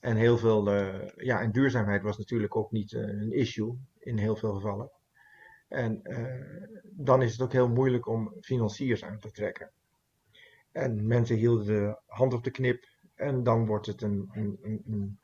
En 0.00 0.16
heel 0.16 0.38
veel, 0.38 0.74
uh, 0.74 1.08
ja, 1.16 1.40
en 1.40 1.52
duurzaamheid 1.52 2.02
was 2.02 2.18
natuurlijk 2.18 2.56
ook 2.56 2.70
niet 2.70 2.92
uh, 2.92 3.00
een 3.00 3.32
issue 3.32 3.78
in 3.98 4.18
heel 4.18 4.36
veel 4.36 4.54
gevallen. 4.54 4.90
En 5.68 6.02
dan 6.82 7.22
is 7.22 7.32
het 7.32 7.40
ook 7.40 7.52
heel 7.52 7.68
moeilijk 7.68 8.06
om 8.06 8.34
financiers 8.40 9.04
aan 9.04 9.18
te 9.18 9.30
trekken. 9.30 9.72
En 10.78 11.06
mensen 11.06 11.36
hielden 11.36 11.66
de 11.66 12.00
hand 12.06 12.32
op 12.32 12.44
de 12.44 12.50
knip 12.50 12.84
en 13.14 13.42
dan 13.42 13.66
wordt 13.66 13.86
het 13.86 14.02
een, 14.02 14.28
een, 14.32 14.58
een, 14.62 14.82
een 14.86 15.20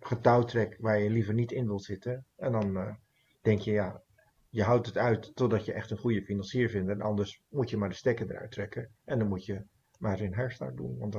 getouwtrek 0.00 0.76
waar 0.80 0.98
je 0.98 1.10
liever 1.10 1.34
niet 1.34 1.52
in 1.52 1.66
wilt 1.66 1.84
zitten. 1.84 2.24
En 2.36 2.52
dan 2.52 2.98
denk 3.42 3.60
je, 3.60 3.70
ja, 3.70 4.02
je 4.50 4.62
houdt 4.62 4.86
het 4.86 4.96
uit 4.96 5.34
totdat 5.34 5.64
je 5.64 5.72
echt 5.72 5.90
een 5.90 5.98
goede 5.98 6.22
financier 6.22 6.68
vindt. 6.68 6.90
En 6.90 7.00
anders 7.00 7.42
moet 7.48 7.70
je 7.70 7.76
maar 7.76 7.88
de 7.88 7.94
stekker 7.94 8.30
eruit 8.30 8.50
trekken. 8.50 8.90
En 9.04 9.18
dan 9.18 9.28
moet 9.28 9.44
je 9.44 9.64
maar 9.98 10.20
in 10.20 10.34
herstart 10.34 10.76
doen, 10.76 10.98
want 10.98 11.14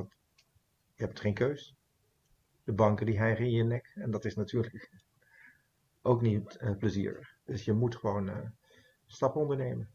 je 0.96 1.04
hebt 1.04 1.20
geen 1.20 1.34
keus 1.34 1.78
de 2.68 2.74
banken 2.74 3.06
die 3.06 3.18
hijgen 3.18 3.46
in 3.46 3.52
je 3.52 3.64
nek. 3.64 3.92
En 3.96 4.12
dat 4.12 4.26
is 4.26 4.36
natuurlijk 4.36 4.92
ook 6.02 6.22
niet 6.22 6.58
uh, 6.62 6.78
plezierig. 6.78 7.38
Dus 7.44 7.66
je 7.66 7.74
moet 7.74 7.96
gewoon 7.96 8.30
uh, 8.30 8.38
stappen 9.06 9.42
ondernemen. 9.42 9.90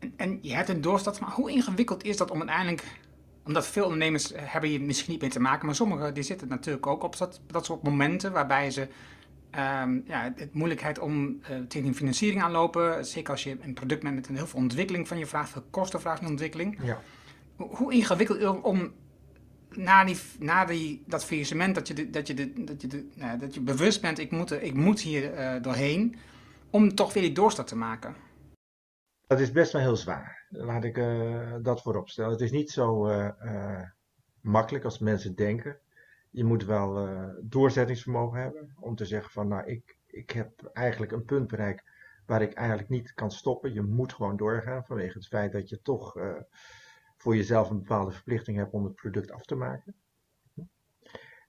En, 0.00 0.12
en, 0.16 0.38
je 0.42 0.54
hebt 0.54 0.68
een 0.68 0.80
doorstart, 0.80 1.20
maar 1.20 1.30
hoe 1.30 1.50
ingewikkeld 1.50 2.04
is 2.04 2.16
dat 2.16 2.30
om 2.30 2.38
uiteindelijk... 2.38 2.84
Omdat 3.44 3.66
veel 3.66 3.84
ondernemers 3.84 4.32
hebben 4.34 4.70
hier 4.70 4.80
misschien 4.80 5.12
niet 5.12 5.20
mee 5.20 5.30
te 5.30 5.40
maken, 5.40 5.66
maar 5.66 5.74
sommigen 5.74 6.14
die 6.14 6.22
zitten 6.22 6.48
natuurlijk 6.48 6.86
ook 6.86 7.02
op 7.02 7.16
dat, 7.16 7.40
dat 7.46 7.64
soort 7.64 7.82
momenten 7.82 8.32
waarbij 8.32 8.70
ze 8.70 8.88
um, 9.54 10.02
ja, 10.06 10.28
de 10.28 10.48
moeilijkheid 10.52 10.98
om 10.98 11.40
uh, 11.50 11.58
tegen 11.68 11.88
een 11.88 11.94
financiering 11.94 12.42
aanlopen. 12.42 13.06
Zeker 13.06 13.30
als 13.30 13.42
je 13.42 13.56
een 13.60 13.74
product 13.74 14.02
bent 14.02 14.14
met 14.14 14.28
een 14.28 14.36
heel 14.36 14.46
veel 14.46 14.58
ontwikkeling 14.58 15.08
van 15.08 15.18
je 15.18 15.26
vraagt, 15.26 15.50
veel 15.50 15.64
kosten 15.70 16.00
vraagt 16.00 16.22
in 16.22 16.28
ontwikkeling. 16.28 16.78
Ja. 16.82 17.00
Hoe 17.56 17.92
ingewikkeld 17.92 18.62
om 18.62 18.92
na, 19.70 20.04
die, 20.04 20.16
na 20.38 20.64
die, 20.64 21.02
dat 21.06 21.24
faillissement, 21.24 21.74
dat 21.74 21.88
je, 21.88 21.94
de, 21.94 22.10
dat, 22.10 22.26
je 22.26 22.34
de, 22.34 22.64
dat, 22.64 22.82
je 22.82 22.86
de, 22.88 23.06
nou, 23.14 23.38
dat 23.38 23.54
je 23.54 23.60
bewust 23.60 24.00
bent, 24.00 24.18
ik 24.18 24.30
moet, 24.30 24.62
ik 24.62 24.74
moet 24.74 25.00
hier 25.00 25.38
uh, 25.38 25.62
doorheen, 25.62 26.16
om 26.70 26.94
toch 26.94 27.12
weer 27.12 27.22
die 27.22 27.32
doorstart 27.32 27.68
te 27.68 27.76
maken? 27.76 28.14
Dat 29.30 29.40
is 29.40 29.52
best 29.52 29.72
wel 29.72 29.82
heel 29.82 29.96
zwaar. 29.96 30.46
Laat 30.48 30.84
ik 30.84 30.96
uh, 30.98 31.54
dat 31.62 31.82
voorop 31.82 32.08
stellen. 32.08 32.30
Het 32.30 32.40
is 32.40 32.50
niet 32.50 32.70
zo 32.70 33.08
uh, 33.08 33.82
makkelijk 34.40 34.84
als 34.84 34.98
mensen 34.98 35.34
denken. 35.34 35.78
Je 36.30 36.44
moet 36.44 36.64
wel 36.64 37.08
doorzettingsvermogen 37.42 38.40
hebben 38.40 38.72
om 38.80 38.94
te 38.94 39.04
zeggen 39.04 39.32
van, 39.32 39.48
nou, 39.48 39.66
ik, 39.66 39.98
ik 40.06 40.30
heb 40.30 40.70
eigenlijk 40.72 41.12
een 41.12 41.24
punt 41.24 41.48
bereikt 41.48 41.84
waar 42.26 42.42
ik 42.42 42.52
eigenlijk 42.52 42.88
niet 42.88 43.14
kan 43.14 43.30
stoppen. 43.30 43.72
Je 43.72 43.82
moet 43.82 44.12
gewoon 44.12 44.36
doorgaan 44.36 44.84
vanwege 44.84 45.18
het 45.18 45.26
feit 45.26 45.52
dat 45.52 45.68
je 45.68 45.82
toch 45.82 46.16
voor 47.16 47.36
jezelf 47.36 47.70
een 47.70 47.80
bepaalde 47.80 48.12
verplichting 48.12 48.56
hebt 48.56 48.72
om 48.72 48.84
het 48.84 48.94
product 48.94 49.30
af 49.30 49.44
te 49.44 49.54
maken. 49.54 49.94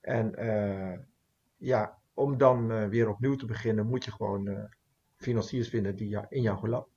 En 0.01 0.35
ja, 1.57 1.97
om 2.13 2.38
dan 2.38 2.89
weer 2.89 3.09
opnieuw 3.09 3.35
te 3.35 3.45
beginnen, 3.45 3.88
moet 3.88 4.05
je 4.05 4.11
gewoon 4.11 4.69
financiers 5.15 5.69
vinden 5.69 5.95
die 5.95 6.19
in 6.29 6.41
jou 6.41 6.57
geloven. 6.57 6.90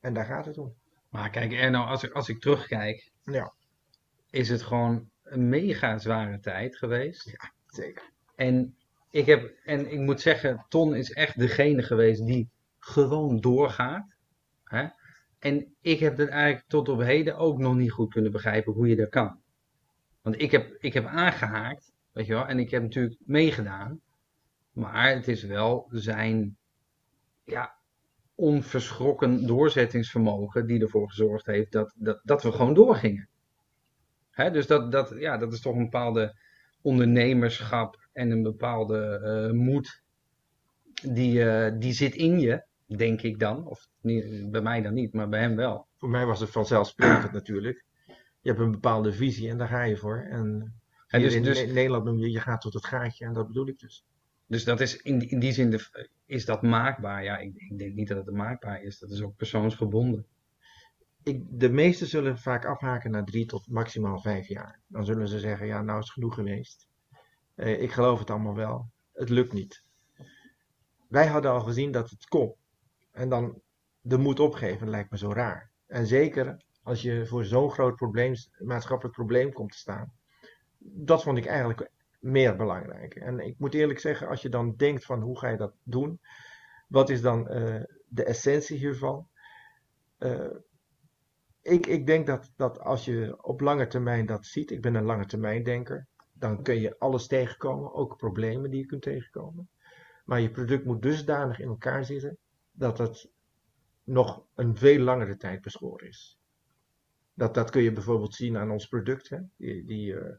En 0.00 0.14
daar 0.14 0.24
gaat 0.24 0.46
het 0.46 0.58
om. 0.58 0.74
Maar 1.08 1.30
kijk, 1.30 1.52
Erno, 1.52 1.84
als 1.84 2.02
ik, 2.02 2.12
als 2.12 2.28
ik 2.28 2.40
terugkijk, 2.40 3.10
ja. 3.22 3.52
is 4.30 4.48
het 4.48 4.62
gewoon 4.62 5.10
een 5.22 5.48
mega 5.48 5.98
zware 5.98 6.40
tijd 6.40 6.76
geweest. 6.76 7.30
Ja, 7.30 7.52
zeker. 7.66 8.10
En 8.34 8.76
ik, 9.10 9.26
heb, 9.26 9.52
en 9.64 9.92
ik 9.92 9.98
moet 9.98 10.20
zeggen, 10.20 10.66
Ton 10.68 10.94
is 10.94 11.12
echt 11.12 11.38
degene 11.38 11.82
geweest 11.82 12.26
die 12.26 12.48
gewoon 12.78 13.40
doorgaat. 13.40 14.16
Hè? 14.64 14.88
En 15.38 15.74
ik 15.80 15.98
heb 15.98 16.16
het 16.16 16.28
eigenlijk 16.28 16.68
tot 16.68 16.88
op 16.88 17.00
heden 17.00 17.36
ook 17.36 17.58
nog 17.58 17.74
niet 17.74 17.92
goed 17.92 18.12
kunnen 18.12 18.32
begrijpen 18.32 18.72
hoe 18.72 18.88
je 18.88 18.96
dat 18.96 19.08
kan. 19.08 19.40
Want 20.22 20.40
ik 20.40 20.50
heb, 20.50 20.76
ik 20.78 20.94
heb 20.94 21.06
aangehaakt, 21.06 21.92
weet 22.12 22.26
je 22.26 22.32
wel, 22.32 22.46
en 22.46 22.58
ik 22.58 22.70
heb 22.70 22.82
natuurlijk 22.82 23.16
meegedaan. 23.24 24.00
Maar 24.72 25.14
het 25.14 25.28
is 25.28 25.42
wel 25.42 25.88
zijn 25.90 26.56
ja, 27.44 27.77
onverschrokken 28.38 29.46
doorzettingsvermogen 29.46 30.66
die 30.66 30.80
ervoor 30.80 31.08
gezorgd 31.08 31.46
heeft 31.46 31.72
dat, 31.72 31.94
dat, 31.96 32.20
dat 32.22 32.42
we 32.42 32.52
gewoon 32.52 32.74
doorgingen. 32.74 33.28
Hè, 34.30 34.50
dus 34.50 34.66
dat, 34.66 34.92
dat, 34.92 35.14
ja, 35.16 35.36
dat 35.36 35.52
is 35.52 35.60
toch 35.60 35.74
een 35.74 35.82
bepaalde 35.82 36.38
ondernemerschap 36.82 38.08
en 38.12 38.30
een 38.30 38.42
bepaalde 38.42 39.20
uh, 39.50 39.60
moed 39.60 40.02
die, 41.02 41.44
uh, 41.44 41.70
die 41.78 41.92
zit 41.92 42.14
in 42.14 42.40
je 42.40 42.64
denk 42.86 43.22
ik 43.22 43.38
dan. 43.38 43.66
Of 43.66 43.88
niet, 44.00 44.50
bij 44.50 44.62
mij 44.62 44.82
dan 44.82 44.94
niet, 44.94 45.12
maar 45.12 45.28
bij 45.28 45.40
hem 45.40 45.56
wel. 45.56 45.86
Voor 45.96 46.08
mij 46.08 46.26
was 46.26 46.40
het 46.40 46.50
vanzelfsprekend 46.50 47.32
natuurlijk. 47.32 47.84
Je 48.40 48.48
hebt 48.48 48.60
een 48.60 48.70
bepaalde 48.70 49.12
visie 49.12 49.50
en 49.50 49.58
daar 49.58 49.68
ga 49.68 49.82
je 49.82 49.96
voor. 49.96 50.26
En 50.30 50.74
dus- 51.08 51.34
in 51.34 51.42
dus- 51.42 51.66
Ne- 51.66 51.72
Nederland 51.72 52.04
noem 52.04 52.18
je 52.18 52.30
je 52.30 52.40
gaat 52.40 52.60
tot 52.60 52.74
het 52.74 52.86
gaatje 52.86 53.24
en 53.24 53.32
dat 53.32 53.46
bedoel 53.46 53.68
ik 53.68 53.78
dus. 53.78 54.04
Dus 54.48 54.64
dat 54.64 54.80
is 54.80 54.96
in, 54.96 55.28
in 55.28 55.38
die 55.38 55.52
zin, 55.52 55.70
de, 55.70 56.08
is 56.26 56.44
dat 56.44 56.62
maakbaar? 56.62 57.24
Ja, 57.24 57.38
ik, 57.38 57.54
ik 57.54 57.78
denk 57.78 57.94
niet 57.94 58.08
dat 58.08 58.26
het 58.26 58.34
maakbaar 58.34 58.82
is. 58.82 58.98
Dat 58.98 59.10
is 59.10 59.22
ook 59.22 59.36
persoonsgebonden. 59.36 60.26
Ik, 61.22 61.44
de 61.48 61.68
meesten 61.68 62.06
zullen 62.06 62.38
vaak 62.38 62.64
afhaken 62.64 63.10
na 63.10 63.24
drie 63.24 63.46
tot 63.46 63.68
maximaal 63.68 64.20
vijf 64.20 64.46
jaar. 64.46 64.80
Dan 64.86 65.04
zullen 65.04 65.28
ze 65.28 65.38
zeggen, 65.38 65.66
ja 65.66 65.82
nou 65.82 65.98
is 65.98 66.04
het 66.04 66.12
genoeg 66.12 66.34
geweest. 66.34 66.88
Eh, 67.54 67.82
ik 67.82 67.92
geloof 67.92 68.18
het 68.18 68.30
allemaal 68.30 68.54
wel. 68.54 68.90
Het 69.12 69.28
lukt 69.28 69.52
niet. 69.52 69.84
Wij 71.08 71.26
hadden 71.26 71.50
al 71.50 71.60
gezien 71.60 71.92
dat 71.92 72.10
het 72.10 72.28
kon. 72.28 72.54
En 73.12 73.28
dan 73.28 73.60
de 74.00 74.18
moed 74.18 74.40
opgeven 74.40 74.90
lijkt 74.90 75.10
me 75.10 75.18
zo 75.18 75.32
raar. 75.32 75.70
En 75.86 76.06
zeker 76.06 76.62
als 76.82 77.02
je 77.02 77.26
voor 77.26 77.44
zo'n 77.44 77.70
groot 77.70 78.00
maatschappelijk 78.58 79.14
probleem 79.16 79.52
komt 79.52 79.72
te 79.72 79.78
staan. 79.78 80.12
Dat 80.78 81.22
vond 81.22 81.38
ik 81.38 81.46
eigenlijk 81.46 81.90
meer 82.18 82.56
belangrijk. 82.56 83.14
En 83.14 83.38
ik 83.38 83.58
moet 83.58 83.74
eerlijk 83.74 83.98
zeggen, 83.98 84.28
als 84.28 84.42
je 84.42 84.48
dan 84.48 84.76
denkt 84.76 85.04
van 85.04 85.20
hoe 85.20 85.38
ga 85.38 85.48
je 85.48 85.56
dat 85.56 85.74
doen? 85.82 86.20
Wat 86.88 87.10
is 87.10 87.20
dan 87.20 87.48
eh, 87.48 87.82
de 88.08 88.24
essentie 88.24 88.78
hiervan? 88.78 89.28
Eh, 90.18 90.56
ik, 91.62 91.86
ik 91.86 92.06
denk 92.06 92.26
dat, 92.26 92.52
dat 92.56 92.80
als 92.80 93.04
je 93.04 93.42
op 93.42 93.60
lange 93.60 93.86
termijn 93.86 94.26
dat 94.26 94.46
ziet, 94.46 94.70
ik 94.70 94.80
ben 94.80 94.94
een 94.94 95.04
lange 95.04 95.26
termijn 95.26 95.62
denker, 95.62 96.06
dan 96.32 96.62
kun 96.62 96.80
je 96.80 96.98
alles 96.98 97.26
tegenkomen, 97.26 97.94
ook 97.94 98.16
problemen 98.16 98.70
die 98.70 98.80
je 98.80 98.86
kunt 98.86 99.02
tegenkomen. 99.02 99.68
Maar 100.24 100.40
je 100.40 100.50
product 100.50 100.84
moet 100.84 101.02
dusdanig 101.02 101.58
in 101.58 101.68
elkaar 101.68 102.04
zitten 102.04 102.38
dat 102.72 102.98
het 102.98 103.30
nog 104.04 104.44
een 104.54 104.76
veel 104.76 104.98
langere 104.98 105.36
tijd 105.36 105.60
beschoren 105.60 106.08
is. 106.08 106.38
Dat, 107.34 107.54
dat 107.54 107.70
kun 107.70 107.82
je 107.82 107.92
bijvoorbeeld 107.92 108.34
zien 108.34 108.56
aan 108.56 108.70
ons 108.70 108.86
product. 108.86 109.28
Hè? 109.28 109.38
Die, 109.56 110.12
uh, 110.12 110.34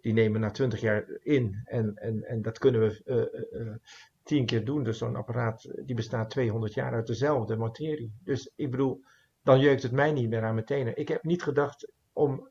die 0.00 0.12
nemen 0.12 0.40
na 0.40 0.50
20 0.50 0.80
jaar 0.80 1.04
in 1.22 1.60
en, 1.64 1.96
en, 1.96 2.24
en 2.24 2.42
dat 2.42 2.58
kunnen 2.58 2.80
we 2.80 3.02
uh, 3.04 3.60
uh, 3.60 3.74
tien 4.22 4.46
keer 4.46 4.64
doen. 4.64 4.82
Dus 4.82 4.98
zo'n 4.98 5.16
apparaat 5.16 5.70
die 5.84 5.94
bestaat 5.94 6.30
200 6.30 6.74
jaar 6.74 6.92
uit 6.92 7.06
dezelfde 7.06 7.56
materie. 7.56 8.12
Dus 8.24 8.52
ik 8.56 8.70
bedoel, 8.70 9.04
dan 9.42 9.60
jeukt 9.60 9.82
het 9.82 9.92
mij 9.92 10.12
niet 10.12 10.28
meer 10.28 10.44
aan 10.44 10.54
mijn 10.54 10.66
tenen. 10.66 10.96
Ik 10.96 11.08
heb 11.08 11.24
niet 11.24 11.42
gedacht 11.42 11.92
om 12.12 12.48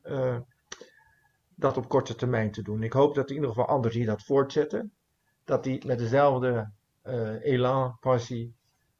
dat 1.54 1.76
op 1.76 1.88
korte 1.88 2.14
termijn 2.14 2.50
te 2.50 2.62
doen. 2.62 2.82
Ik 2.82 2.92
hoop 2.92 3.14
dat 3.14 3.28
in 3.28 3.34
ieder 3.34 3.48
geval 3.48 3.66
anderen 3.66 3.96
die 3.96 4.06
dat 4.06 4.24
voortzetten, 4.24 4.92
dat 5.44 5.64
die 5.64 5.86
met 5.86 5.98
dezelfde 5.98 6.70
elan, 7.42 7.96
passie 8.00 8.54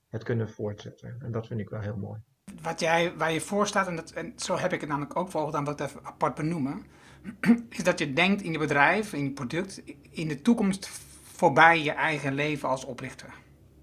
het 0.08 0.24
kunnen 0.24 0.48
voortzetten. 0.48 1.16
En 1.20 1.32
dat 1.32 1.46
vind 1.46 1.60
ik 1.60 1.68
wel 1.68 1.80
heel 1.80 1.96
mooi. 1.96 2.20
Wat 2.62 2.80
jij, 2.80 3.16
waar 3.16 3.32
je 3.32 3.40
voor 3.40 3.66
staat, 3.66 3.86
en, 3.86 3.96
dat, 3.96 4.10
en 4.10 4.32
zo 4.36 4.56
heb 4.56 4.72
ik 4.72 4.80
het 4.80 4.88
namelijk 4.88 5.16
ook 5.16 5.30
voor 5.30 5.52
dan 5.52 5.64
wat 5.64 5.80
even 5.80 6.04
apart 6.04 6.34
benoemen, 6.34 6.86
is 7.68 7.84
dat 7.84 7.98
je 7.98 8.12
denkt 8.12 8.42
in 8.42 8.52
je 8.52 8.58
bedrijf, 8.58 9.12
in 9.12 9.24
je 9.24 9.32
product, 9.32 9.82
in 10.10 10.28
de 10.28 10.42
toekomst 10.42 10.88
voorbij 11.22 11.82
je 11.82 11.90
eigen 11.90 12.34
leven 12.34 12.68
als 12.68 12.84
oprichter. 12.84 13.34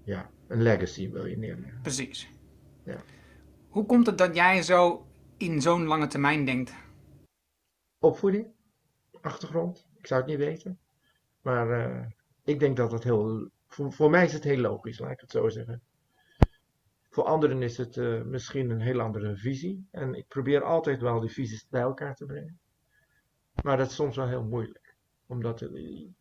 Ja, 0.04 0.30
een 0.48 0.62
legacy 0.62 1.10
wil 1.10 1.26
je 1.26 1.36
neerleggen. 1.36 1.80
Precies. 1.82 2.28
Ja. 2.84 2.96
Hoe 3.68 3.86
komt 3.86 4.06
het 4.06 4.18
dat 4.18 4.34
jij 4.34 4.62
zo 4.62 5.06
in 5.36 5.60
zo'n 5.60 5.84
lange 5.84 6.06
termijn 6.06 6.44
denkt? 6.44 6.74
Opvoeding, 7.98 8.46
achtergrond, 9.20 9.86
ik 9.98 10.06
zou 10.06 10.20
het 10.20 10.30
niet 10.30 10.38
weten. 10.38 10.78
Maar 11.42 11.90
uh, 11.90 12.06
ik 12.44 12.60
denk 12.60 12.76
dat 12.76 12.92
het 12.92 13.04
heel, 13.04 13.50
voor, 13.68 13.92
voor 13.92 14.10
mij 14.10 14.24
is 14.24 14.32
het 14.32 14.44
heel 14.44 14.58
logisch, 14.58 14.98
laat 14.98 15.10
ik 15.10 15.20
het 15.20 15.30
zo 15.30 15.48
zeggen. 15.48 15.82
Voor 17.10 17.24
anderen 17.24 17.62
is 17.62 17.76
het 17.76 17.96
uh, 17.96 18.22
misschien 18.22 18.70
een 18.70 18.80
heel 18.80 19.00
andere 19.00 19.36
visie. 19.36 19.88
En 19.90 20.14
ik 20.14 20.28
probeer 20.28 20.62
altijd 20.62 21.00
wel 21.00 21.20
die 21.20 21.30
visies 21.30 21.66
bij 21.68 21.80
elkaar 21.80 22.14
te 22.14 22.26
brengen. 22.26 22.58
Maar 23.62 23.76
dat 23.76 23.88
is 23.88 23.94
soms 23.94 24.16
wel 24.16 24.28
heel 24.28 24.44
moeilijk. 24.44 24.96
Omdat 25.26 25.68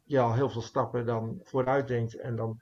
je 0.04 0.20
al 0.20 0.34
heel 0.34 0.50
veel 0.50 0.62
stappen 0.62 1.06
dan 1.06 1.40
vooruit 1.44 1.88
denkt. 1.88 2.16
En 2.16 2.36
dan 2.36 2.62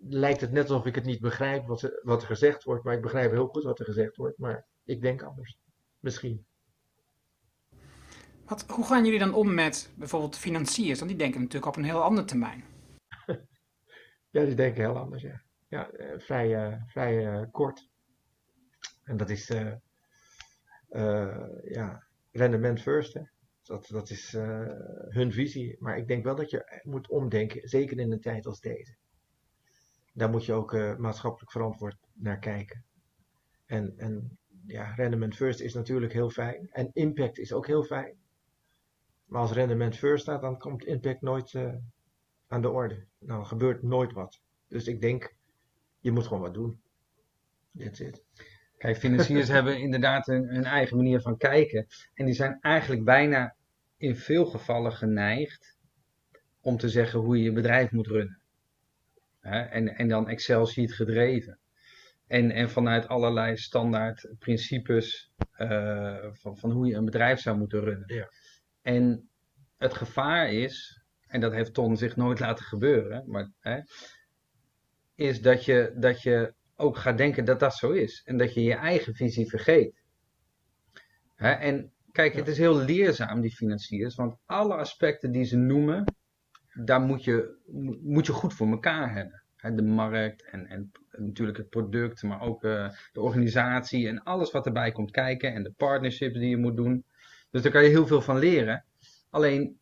lijkt 0.00 0.40
het 0.40 0.52
net 0.52 0.70
alsof 0.70 0.86
ik 0.86 0.94
het 0.94 1.04
niet 1.04 1.20
begrijp 1.20 1.66
wat, 1.66 2.00
wat 2.02 2.20
er 2.20 2.26
gezegd 2.26 2.64
wordt. 2.64 2.84
Maar 2.84 2.94
ik 2.94 3.02
begrijp 3.02 3.30
heel 3.30 3.46
goed 3.46 3.62
wat 3.62 3.78
er 3.78 3.84
gezegd 3.84 4.16
wordt. 4.16 4.38
Maar 4.38 4.66
ik 4.84 5.00
denk 5.00 5.22
anders. 5.22 5.58
Misschien. 6.00 6.46
Wat, 8.44 8.64
hoe 8.68 8.86
gaan 8.86 9.04
jullie 9.04 9.18
dan 9.18 9.34
om 9.34 9.54
met 9.54 9.92
bijvoorbeeld 9.96 10.36
financiers? 10.36 10.98
Want 10.98 11.10
die 11.10 11.18
denken 11.18 11.40
natuurlijk 11.40 11.66
op 11.66 11.76
een 11.76 11.88
heel 11.88 12.02
andere 12.02 12.26
termijn. 12.26 12.64
ja, 14.30 14.44
die 14.44 14.54
denken 14.54 14.82
heel 14.82 14.98
anders, 14.98 15.22
ja 15.22 15.42
ja, 15.72 15.90
eh, 15.90 16.18
vrij, 16.18 16.70
uh, 16.70 16.76
vrij 16.86 17.40
uh, 17.40 17.46
kort. 17.50 17.88
En 19.04 19.16
dat 19.16 19.30
is 19.30 19.46
ja, 21.64 22.06
rendement 22.32 22.82
first. 22.82 23.14
Hè. 23.14 23.20
Dat, 23.72 23.88
dat 23.88 24.10
is 24.10 24.32
hun 25.08 25.32
visie. 25.32 25.76
Maar 25.78 25.96
ik 25.96 26.08
denk 26.08 26.24
wel 26.24 26.34
dat 26.34 26.50
je 26.50 26.80
moet 26.82 27.08
omdenken, 27.08 27.68
zeker 27.68 27.98
in 27.98 28.12
een 28.12 28.20
tijd 28.20 28.46
als 28.46 28.60
deze. 28.60 28.94
Daar 30.12 30.30
moet 30.30 30.44
je 30.44 30.52
ook 30.52 30.98
maatschappelijk 30.98 31.50
verantwoord 31.50 31.96
naar 32.12 32.38
kijken. 32.38 32.84
En, 33.66 33.94
en 33.96 34.38
ja, 34.66 34.94
rendement 34.94 35.36
first 35.36 35.60
is 35.60 35.74
natuurlijk 35.74 36.12
heel 36.12 36.30
fijn. 36.30 36.68
En 36.70 36.90
impact 36.92 37.38
is 37.38 37.52
ook 37.52 37.66
heel 37.66 37.82
fijn. 37.82 38.16
Maar 39.24 39.40
als 39.40 39.52
rendement 39.52 39.96
first 39.96 40.22
staat, 40.22 40.40
dan 40.40 40.58
komt 40.58 40.84
impact 40.84 41.20
nooit 41.20 41.54
aan 42.46 42.62
de 42.62 42.70
orde. 42.70 43.04
Dan 43.18 43.46
gebeurt 43.46 43.82
nooit 43.82 44.12
wat. 44.12 44.40
Dus 44.68 44.86
ik 44.86 45.00
denk 45.00 45.34
je 46.00 46.12
moet 46.12 46.26
gewoon 46.26 46.42
wat 46.42 46.54
doen. 46.54 46.80
That's 47.78 48.00
it. 48.00 48.24
Kijk, 48.78 48.96
financiers 48.96 49.48
hebben 49.56 49.80
inderdaad 49.80 50.28
een, 50.28 50.48
hun 50.48 50.64
eigen 50.64 50.96
manier 50.96 51.20
van 51.20 51.36
kijken. 51.36 51.86
En 52.14 52.24
die 52.24 52.34
zijn 52.34 52.58
eigenlijk 52.60 53.04
bijna 53.04 53.54
in 54.02 54.16
veel 54.16 54.44
gevallen 54.44 54.92
geneigd 54.92 55.78
om 56.60 56.76
te 56.76 56.88
zeggen 56.88 57.20
hoe 57.20 57.36
je 57.36 57.42
je 57.42 57.52
bedrijf 57.52 57.90
moet 57.90 58.06
runnen. 58.06 58.40
En, 59.40 59.88
en 59.88 60.08
dan 60.08 60.28
Excel 60.28 60.66
sheet 60.66 60.92
gedreven. 60.92 61.58
En, 62.26 62.50
en 62.50 62.70
vanuit 62.70 63.08
allerlei 63.08 63.56
standaard 63.56 64.28
principes 64.38 65.32
uh, 65.56 66.26
van, 66.32 66.56
van 66.56 66.70
hoe 66.70 66.86
je 66.86 66.94
een 66.94 67.04
bedrijf 67.04 67.40
zou 67.40 67.58
moeten 67.58 67.80
runnen. 67.80 68.14
Ja. 68.14 68.28
En 68.82 69.28
het 69.76 69.94
gevaar 69.94 70.52
is, 70.52 71.02
en 71.26 71.40
dat 71.40 71.52
heeft 71.52 71.74
Ton 71.74 71.96
zich 71.96 72.16
nooit 72.16 72.40
laten 72.40 72.64
gebeuren, 72.64 73.24
maar 73.26 73.50
hè, 73.58 73.80
is 75.14 75.40
dat 75.40 75.64
je, 75.64 75.94
dat 75.96 76.22
je 76.22 76.54
ook 76.76 76.96
gaat 76.96 77.16
denken 77.16 77.44
dat 77.44 77.60
dat 77.60 77.74
zo 77.74 77.90
is. 77.90 78.22
En 78.24 78.36
dat 78.36 78.54
je 78.54 78.62
je 78.62 78.74
eigen 78.74 79.14
visie 79.14 79.48
vergeet. 79.48 80.02
Hè? 81.34 81.50
En 81.50 81.92
kijk, 82.12 82.34
het 82.34 82.48
is 82.48 82.58
heel 82.58 82.76
leerzaam, 82.76 83.40
die 83.40 83.54
financiers. 83.54 84.14
Want 84.14 84.36
alle 84.46 84.74
aspecten 84.74 85.32
die 85.32 85.44
ze 85.44 85.56
noemen, 85.56 86.04
daar 86.72 87.00
moet 87.00 87.24
je, 87.24 87.58
moet 88.02 88.26
je 88.26 88.32
goed 88.32 88.54
voor 88.54 88.68
elkaar 88.68 89.14
hebben. 89.14 89.40
De 89.76 89.82
markt 89.82 90.50
en, 90.50 90.66
en 90.66 90.90
natuurlijk 91.10 91.58
het 91.58 91.68
product, 91.68 92.22
maar 92.22 92.40
ook 92.40 92.64
uh, 92.64 92.88
de 93.12 93.20
organisatie 93.20 94.08
en 94.08 94.22
alles 94.22 94.50
wat 94.50 94.66
erbij 94.66 94.92
komt 94.92 95.10
kijken. 95.10 95.54
En 95.54 95.62
de 95.62 95.72
partnerships 95.76 96.38
die 96.38 96.48
je 96.48 96.56
moet 96.56 96.76
doen. 96.76 97.04
Dus 97.50 97.62
daar 97.62 97.72
kan 97.72 97.82
je 97.82 97.88
heel 97.88 98.06
veel 98.06 98.20
van 98.20 98.38
leren. 98.38 98.84
Alleen 99.30 99.78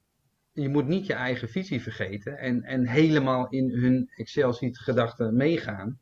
je 0.52 0.68
moet 0.68 0.86
niet 0.86 1.06
je 1.06 1.14
eigen 1.14 1.48
visie 1.48 1.82
vergeten 1.82 2.38
en, 2.38 2.62
en 2.62 2.86
helemaal 2.86 3.48
in 3.48 3.70
hun 3.70 4.10
Excel-sheet 4.16 4.78
gedachten 4.78 5.36
meegaan. 5.36 5.98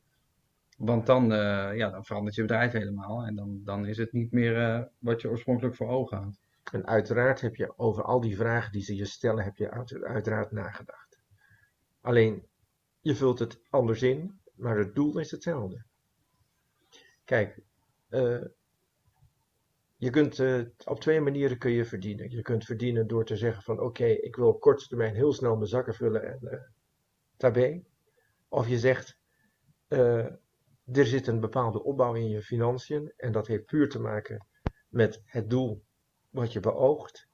Want 0.79 1.07
dan, 1.07 1.33
uh, 1.33 1.77
ja, 1.77 1.91
dan 1.91 2.05
verandert 2.05 2.35
je 2.35 2.43
bedrijf 2.43 2.73
helemaal 2.73 3.23
en 3.23 3.35
dan, 3.35 3.61
dan 3.65 3.87
is 3.87 3.97
het 3.97 4.13
niet 4.13 4.33
meer 4.33 4.57
uh, 4.57 4.85
wat 4.99 5.21
je 5.21 5.29
oorspronkelijk 5.29 5.77
voor 5.77 5.89
ogen 5.89 6.17
had. 6.17 6.39
En 6.73 6.87
uiteraard 6.87 7.41
heb 7.41 7.57
je 7.57 7.79
over 7.79 8.03
al 8.03 8.21
die 8.21 8.37
vragen 8.37 8.73
die 8.73 8.83
ze 8.83 8.95
je 8.95 9.05
stellen, 9.05 9.45
heb 9.45 9.57
je 9.57 9.71
uiteraard 10.03 10.51
nagedacht. 10.51 11.19
Alleen, 12.01 12.47
je 13.01 13.15
vult 13.15 13.39
het 13.39 13.61
anders 13.71 14.03
in, 14.03 14.41
maar 14.55 14.79
het 14.79 14.95
doel 14.95 15.19
is 15.19 15.31
hetzelfde. 15.31 15.85
Kijk, 17.25 17.61
uh, 18.11 18.45
je 19.97 20.11
kunt 20.11 20.41
op 20.85 21.01
twee 21.01 21.21
manieren 21.21 21.59
kun 21.59 21.71
je 21.71 21.85
verdienen. 21.85 22.31
Je 22.31 22.43
kunt 22.43 22.65
verdienen 22.65 23.07
door 23.07 23.25
te 23.25 23.37
zeggen 23.37 23.63
van 23.63 23.81
oké, 23.81 24.05
ik 24.05 24.37
wil 24.37 24.49
op 24.49 24.61
korte 24.61 24.87
termijn 24.87 25.15
heel 25.15 25.33
snel 25.33 25.57
mijn 25.57 25.69
zakken 25.69 25.95
vullen 25.95 26.23
en 26.23 26.73
tabé. 27.37 27.85
Of 28.49 28.69
je 28.69 28.79
zegt, 28.79 29.19
er 30.93 31.07
zit 31.07 31.27
een 31.27 31.41
bepaalde 31.41 31.83
opbouw 31.83 32.15
in 32.15 32.29
je 32.29 32.43
financiën 32.43 33.13
en 33.17 33.33
dat 33.33 33.47
heeft 33.47 33.65
puur 33.65 33.89
te 33.89 34.01
maken 34.01 34.47
met 34.89 35.23
het 35.25 35.51
doel 35.51 35.85
wat 36.31 36.53
je 36.53 36.61
beoogt 36.61 37.29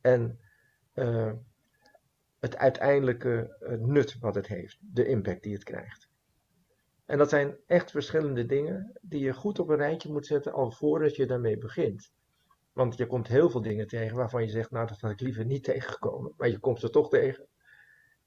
en 0.00 0.40
het 2.38 2.56
uiteindelijke 2.56 3.56
nut 3.80 4.18
wat 4.18 4.34
het 4.34 4.46
heeft, 4.46 4.78
de 4.80 5.06
impact 5.06 5.42
die 5.42 5.52
het 5.52 5.64
krijgt. 5.64 6.08
En 7.04 7.18
dat 7.18 7.28
zijn 7.28 7.56
echt 7.66 7.90
verschillende 7.90 8.46
dingen 8.46 8.98
die 9.00 9.20
je 9.20 9.32
goed 9.32 9.58
op 9.58 9.68
een 9.68 9.76
rijtje 9.76 10.12
moet 10.12 10.26
zetten 10.26 10.52
al 10.52 10.70
voordat 10.70 11.16
je 11.16 11.26
daarmee 11.26 11.58
begint. 11.58 12.12
Want 12.72 12.96
je 12.96 13.06
komt 13.06 13.28
heel 13.28 13.50
veel 13.50 13.62
dingen 13.62 13.86
tegen 13.86 14.16
waarvan 14.16 14.42
je 14.42 14.48
zegt, 14.48 14.70
nou 14.70 14.86
dat 14.86 15.00
had 15.00 15.10
ik 15.10 15.20
liever 15.20 15.44
niet 15.44 15.64
tegengekomen. 15.64 16.32
Maar 16.36 16.48
je 16.48 16.58
komt 16.58 16.80
ze 16.80 16.90
toch 16.90 17.08
tegen. 17.08 17.46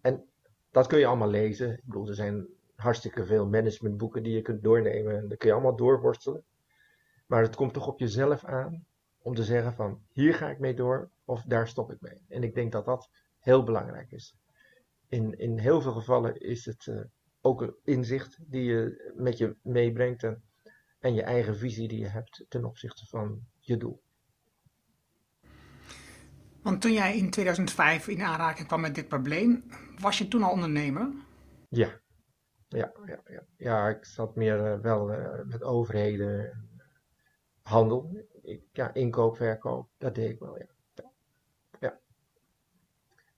En 0.01 0.25
dat 0.71 0.87
kun 0.87 0.99
je 0.99 1.05
allemaal 1.05 1.29
lezen. 1.29 1.71
Ik 1.71 1.83
bedoel, 1.85 2.07
er 2.07 2.15
zijn 2.15 2.47
hartstikke 2.75 3.25
veel 3.25 3.47
managementboeken 3.47 4.23
die 4.23 4.33
je 4.33 4.41
kunt 4.41 4.63
doornemen. 4.63 5.17
En 5.17 5.27
dat 5.27 5.37
kun 5.37 5.47
je 5.47 5.53
allemaal 5.53 5.75
doorworstelen. 5.75 6.43
Maar 7.25 7.41
het 7.41 7.55
komt 7.55 7.73
toch 7.73 7.87
op 7.87 7.99
jezelf 7.99 8.45
aan 8.45 8.85
om 9.21 9.35
te 9.35 9.43
zeggen 9.43 9.73
van, 9.73 10.01
hier 10.11 10.33
ga 10.33 10.49
ik 10.49 10.59
mee 10.59 10.73
door 10.73 11.09
of 11.25 11.41
daar 11.41 11.67
stop 11.67 11.91
ik 11.91 12.01
mee. 12.01 12.25
En 12.27 12.43
ik 12.43 12.55
denk 12.55 12.71
dat 12.71 12.85
dat 12.85 13.09
heel 13.39 13.63
belangrijk 13.63 14.11
is. 14.11 14.35
In, 15.07 15.39
in 15.39 15.57
heel 15.57 15.81
veel 15.81 15.93
gevallen 15.93 16.39
is 16.39 16.65
het... 16.65 16.85
Uh, 16.85 17.01
ook 17.43 17.61
een 17.61 17.75
inzicht 17.83 18.37
die 18.39 18.63
je 18.63 19.11
met 19.15 19.37
je 19.37 19.55
meebrengt 19.61 20.23
en, 20.23 20.43
en 20.99 21.13
je 21.13 21.23
eigen 21.23 21.57
visie 21.57 21.87
die 21.87 21.99
je 21.99 22.07
hebt 22.07 22.45
ten 22.49 22.65
opzichte 22.65 23.05
van 23.05 23.47
je 23.59 23.77
doel. 23.77 24.01
Want 26.61 26.81
toen 26.81 26.93
jij 26.93 27.17
in 27.17 27.29
2005 27.29 28.07
in 28.07 28.21
aanraking 28.21 28.67
kwam 28.67 28.81
met 28.81 28.95
dit 28.95 29.07
probleem, 29.07 29.63
was 29.99 30.17
je 30.17 30.27
toen 30.27 30.43
al 30.43 30.51
ondernemer? 30.51 31.11
Ja, 31.69 32.01
ja, 32.73 32.91
ja, 33.05 33.21
ja. 33.25 33.43
ja 33.57 33.89
ik 33.89 34.05
zat 34.05 34.35
meer 34.35 34.73
uh, 34.73 34.79
wel 34.79 35.11
uh, 35.11 35.43
met 35.43 35.63
overheden, 35.63 36.67
handel, 37.61 38.25
ja, 38.71 38.93
inkoop, 38.93 39.35
verkoop, 39.35 39.89
dat 39.97 40.15
deed 40.15 40.29
ik 40.29 40.39
wel, 40.39 40.57
ja. 40.57 40.67
ja. 41.79 41.99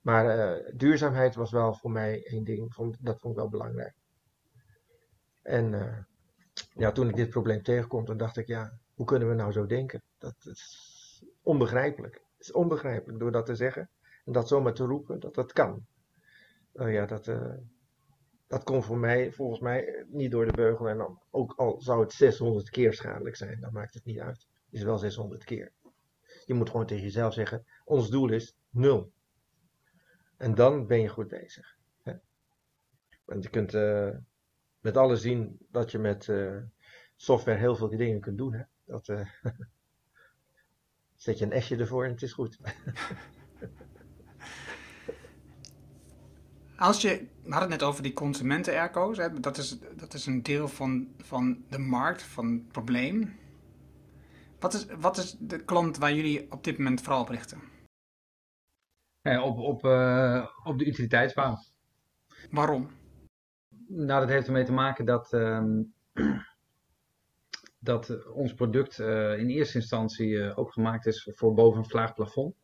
Maar 0.02 0.38
uh, 0.38 0.72
duurzaamheid 0.74 1.36
was 1.36 1.52
wel 1.52 1.74
voor 1.74 1.92
mij 1.92 2.26
één 2.26 2.44
ding, 2.44 2.76
dat 3.00 3.20
vond 3.20 3.34
ik 3.34 3.40
wel 3.40 3.50
belangrijk. 3.50 3.94
En 5.42 6.06
ja, 6.74 6.92
toen 6.92 7.10
ik 7.10 7.16
dit 7.16 7.30
probleem 7.30 7.64
tegenkwam, 7.64 8.06
dan 8.06 8.18
dacht 8.18 8.38
ik, 8.38 8.48
ja, 8.48 8.80
Hoe 8.94 9.06
kunnen 9.06 9.30
we 9.30 9.36
nou 9.36 9.52
zo 9.52 9.66
denken? 9.66 10.02
Dat 10.18 10.36
is 10.46 11.24
onbegrijpelijk. 11.42 12.14
Het 12.14 12.48
is 12.48 12.52
onbegrijpelijk 12.52 13.20
door 13.20 13.32
dat 13.32 13.46
te 13.46 13.56
zeggen 13.56 13.90
en 14.26 14.34
dat 14.34 14.48
zomaar 14.48 14.74
te 14.74 14.86
roepen 14.86 15.20
dat 15.20 15.36
dat 15.36 15.54
kan. 15.54 15.86
Nou 16.74 16.92
ja, 16.92 17.06
dat, 17.06 17.28
dat 18.56 18.64
komt 18.64 18.86
voor 18.86 18.98
mij, 18.98 19.32
volgens 19.32 19.60
mij 19.60 20.06
niet 20.08 20.32
door 20.32 20.46
de 20.46 20.52
beugel. 20.52 20.88
En 20.88 20.98
dan, 20.98 21.20
ook 21.32 21.54
al 21.56 21.82
zou 21.82 22.02
het 22.02 22.14
600 22.14 22.70
keer 22.70 22.94
schadelijk 22.94 23.36
zijn, 23.36 23.60
dan 23.60 23.74
maakt 23.74 23.94
het 23.94 24.06
niet 24.06 24.20
uit. 24.20 24.48
Het 24.66 24.74
is 24.74 24.84
wel 24.84 24.98
600 24.98 25.44
keer. 25.44 25.72
Je 26.46 26.54
moet 26.54 26.70
gewoon 26.70 26.86
tegen 26.86 27.04
jezelf 27.04 27.34
zeggen: 27.34 27.66
ons 27.86 28.10
doel 28.10 28.32
is 28.32 28.56
nul. 28.70 29.12
En 30.38 30.56
dan 30.56 30.88
ben 30.88 31.02
je 31.02 31.08
goed 31.08 31.28
bezig. 31.28 31.78
Hè? 32.02 32.14
Want 33.26 33.44
je 33.44 33.50
kunt 33.50 33.74
uh, 33.74 34.10
met 34.80 34.98
alles 34.98 35.22
zien 35.22 35.58
dat 35.70 35.92
je 35.92 36.00
met 36.00 36.28
uh, 36.28 36.62
software 37.16 37.58
heel 37.58 37.76
veel 37.76 37.90
dingen 37.90 38.22
kunt 38.22 38.38
doen. 38.38 38.54
Hè? 38.54 38.64
Dat, 38.86 39.06
zet 41.16 41.38
je 41.40 41.46
een 41.54 41.62
S'je 41.62 41.78
ervoor 41.78 42.06
en 42.06 42.12
het 42.12 42.22
is 42.22 42.34
goed. 42.34 42.60
Als 46.78 47.02
je, 47.02 47.28
we 47.44 47.52
hadden 47.52 47.72
het 47.72 47.80
net 47.80 47.90
over 47.90 48.04
die 48.04 48.14
consumenten-airco's. 48.14 49.20
Dat 49.40 49.58
is, 49.58 49.80
dat 49.96 50.14
is 50.14 50.26
een 50.26 50.44
deel 50.44 50.68
van, 50.68 51.08
van 51.18 51.64
de 51.70 51.78
markt, 51.78 52.24
van 52.24 52.52
het 52.52 52.72
probleem. 52.72 53.36
Wat 54.60 54.74
is, 54.74 54.86
wat 54.86 55.18
is 55.18 55.36
de 55.40 55.64
klant 55.64 55.98
waar 55.98 56.14
jullie 56.14 56.52
op 56.52 56.64
dit 56.64 56.78
moment 56.78 57.02
vooral 57.02 57.22
op 57.22 57.30
richten? 57.30 57.62
Ja, 59.22 59.44
op, 59.44 59.58
op, 59.58 59.86
uh, 59.86 60.48
op 60.64 60.80
de 60.80 60.86
utiliteitsbouw. 60.86 61.58
Waarom? 62.52 62.90
Nou, 63.88 64.20
dat 64.20 64.30
heeft 64.30 64.48
ermee 64.48 64.64
te 64.64 64.72
maken 64.72 65.06
dat, 65.06 65.34
um, 65.34 65.94
dat 67.90 68.28
ons 68.28 68.54
product 68.54 69.00
uh, 69.00 69.40
in 69.40 69.50
eerste 69.50 69.78
instantie 69.78 70.28
uh, 70.28 70.58
ook 70.58 70.74
gemaakt 70.74 71.06
is 71.06 71.30
voor 71.34 71.54
boven 71.54 71.80
een 71.80 71.90
vlaag 71.90 72.14
plafond. 72.14 72.56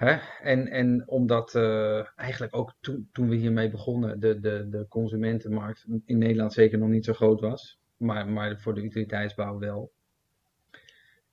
Hè? 0.00 0.18
En, 0.42 0.68
en 0.68 1.08
omdat 1.08 1.54
uh, 1.54 2.18
eigenlijk 2.18 2.56
ook 2.56 2.74
to, 2.80 2.98
toen 3.12 3.28
we 3.28 3.34
hiermee 3.34 3.70
begonnen, 3.70 4.20
de, 4.20 4.40
de, 4.40 4.68
de 4.68 4.86
consumentenmarkt 4.88 5.86
in 6.04 6.18
Nederland 6.18 6.52
zeker 6.52 6.78
nog 6.78 6.88
niet 6.88 7.04
zo 7.04 7.12
groot 7.12 7.40
was. 7.40 7.80
Maar, 7.96 8.28
maar 8.28 8.60
voor 8.60 8.74
de 8.74 8.82
utiliteitsbouw 8.82 9.58
wel. 9.58 9.92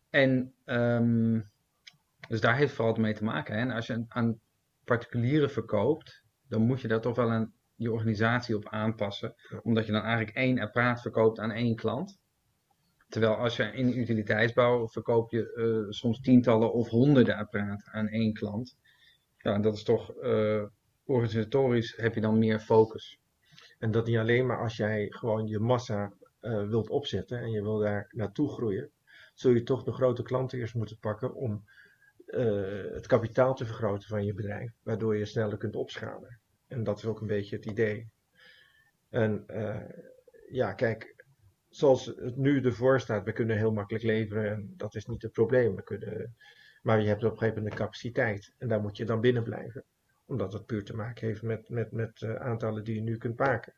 En 0.10 0.53
um, 0.65 1.49
dus 2.27 2.41
daar 2.41 2.56
heeft 2.56 2.67
het 2.67 2.75
vooral 2.75 2.95
mee 2.95 3.13
te 3.13 3.23
maken. 3.23 3.56
Hè? 3.56 3.60
En 3.60 3.71
als 3.71 3.88
je 3.88 4.06
aan 4.08 4.39
particulieren 4.84 5.51
verkoopt, 5.51 6.23
dan 6.47 6.62
moet 6.62 6.82
je 6.82 6.88
daar 6.88 7.01
toch 7.01 7.15
wel 7.15 7.32
een, 7.32 7.53
je 7.75 7.91
organisatie 7.91 8.56
op 8.56 8.67
aanpassen. 8.69 9.36
Omdat 9.63 9.86
je 9.86 9.91
dan 9.91 10.03
eigenlijk 10.03 10.38
één 10.38 10.60
apparaat 10.60 11.01
verkoopt 11.01 11.39
aan 11.39 11.51
één 11.51 11.75
klant. 11.75 12.19
Terwijl 13.10 13.36
als 13.36 13.56
je 13.56 13.63
in 13.63 13.98
utiliteitsbouw 13.98 14.88
verkoop 14.88 15.32
je 15.32 15.54
uh, 15.56 15.91
soms 15.91 16.20
tientallen 16.20 16.74
of 16.74 16.89
honderden 16.89 17.36
apparaten 17.36 17.93
aan 17.93 18.08
één 18.08 18.34
klant. 18.34 18.78
Ja, 19.38 19.60
dat 19.60 19.76
is 19.76 19.84
toch 19.84 20.24
uh, 20.24 20.63
organisatorisch 21.04 21.96
heb 21.96 22.13
je 22.15 22.22
dan 22.22 22.38
meer 22.38 22.60
focus. 22.60 23.20
En 23.80 23.91
dat 23.91 24.06
niet 24.06 24.17
alleen 24.17 24.46
maar 24.46 24.62
als 24.62 24.78
jij 24.78 25.06
gewoon 25.10 25.48
je 25.48 25.60
massa 25.60 26.13
uh, 26.41 26.70
wilt 26.70 26.89
opzetten 26.89 27.39
en 27.39 27.52
je 27.52 27.62
wil 27.62 27.78
daar 27.78 28.08
naartoe 28.12 28.50
groeien, 28.50 28.91
zul 29.34 29.52
je 29.52 29.63
toch 29.63 29.84
de 29.84 29.91
grote 29.91 30.24
klanten 30.24 30.60
eerst 30.60 30.76
moeten 30.76 31.00
pakken 31.00 31.34
om 31.34 31.63
het 32.93 33.08
kapitaal 33.08 33.56
te 33.56 33.65
vergroten 33.65 34.10
van 34.10 34.26
je 34.26 34.34
bedrijf, 34.34 34.72
waardoor 34.84 35.17
je 35.17 35.26
sneller 35.26 35.58
kunt 35.58 35.76
opschalen. 35.76 36.39
En 36.67 36.84
dat 36.84 36.98
is 36.98 37.06
ook 37.06 37.22
een 37.22 37.28
beetje 37.28 37.56
het 37.56 37.65
idee. 37.65 38.10
En 39.10 39.46
ja, 40.50 40.74
kijk, 40.74 41.16
zoals 41.69 42.06
het 42.06 42.38
nu 42.38 42.62
ervoor 42.62 42.99
staat, 42.99 43.25
we 43.25 43.32
kunnen 43.32 43.58
heel 43.58 43.71
makkelijk 43.71 44.03
leveren 44.03 44.51
en 44.51 44.73
dat 44.77 44.95
is 44.95 45.06
niet 45.06 45.21
het 45.21 45.32
probleem. 45.32 45.75
We 45.75 45.84
kunnen, 45.84 46.36
maar 46.82 47.01
je 47.01 47.08
hebt 47.08 47.23
op 47.23 47.32
een 47.32 47.38
gegeven 47.38 47.58
moment 47.58 47.73
een 47.73 47.86
capaciteit 47.86 48.53
en 48.58 48.67
daar 48.67 48.82
moet 48.82 48.97
je 48.97 49.06
dan 49.06 49.21
binnen 49.21 49.43
blijven. 49.43 49.84
Omdat 50.25 50.53
het 50.53 50.65
puur 50.65 50.84
te 50.84 50.95
maken 50.95 51.27
heeft 51.27 51.41
met, 51.41 51.69
met, 51.69 51.91
met 51.91 52.21
uh, 52.21 52.36
aantallen 52.36 52.84
die 52.84 52.95
je 52.95 53.01
nu 53.01 53.17
kunt 53.17 53.39
maken. 53.39 53.73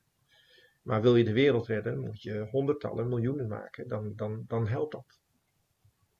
Maar 0.81 1.01
wil 1.01 1.15
je 1.15 1.23
de 1.23 1.33
wereld 1.33 1.67
redden, 1.67 1.99
moet 1.99 2.21
je 2.21 2.47
honderdtallen, 2.51 3.09
miljoenen 3.09 3.47
maken. 3.47 3.87
Dan, 3.87 4.15
dan, 4.15 4.43
dan 4.47 4.67
helpt 4.67 4.91
dat. 4.91 5.19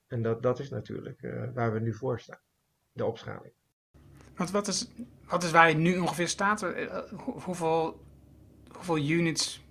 En 0.08 0.21
dat, 0.21 0.43
dat 0.43 0.60
is 0.60 0.69
natuurlijk 0.69 1.21
uh, 1.21 1.43
waar 1.53 1.73
we 1.73 1.79
nu 1.79 1.93
voor 1.93 2.19
staan. 2.19 2.41
De 2.91 3.05
opschaling. 3.05 3.53
Want 4.36 4.51
wat 4.51 4.67
is, 4.67 4.89
wat 5.27 5.43
is 5.43 5.51
waar 5.51 5.69
je 5.69 5.75
nu 5.75 5.97
ongeveer 5.97 6.27
staat? 6.27 6.63
Uh, 6.63 6.97
hoeveel, 7.17 8.05
hoeveel 8.71 8.97
units 8.97 9.65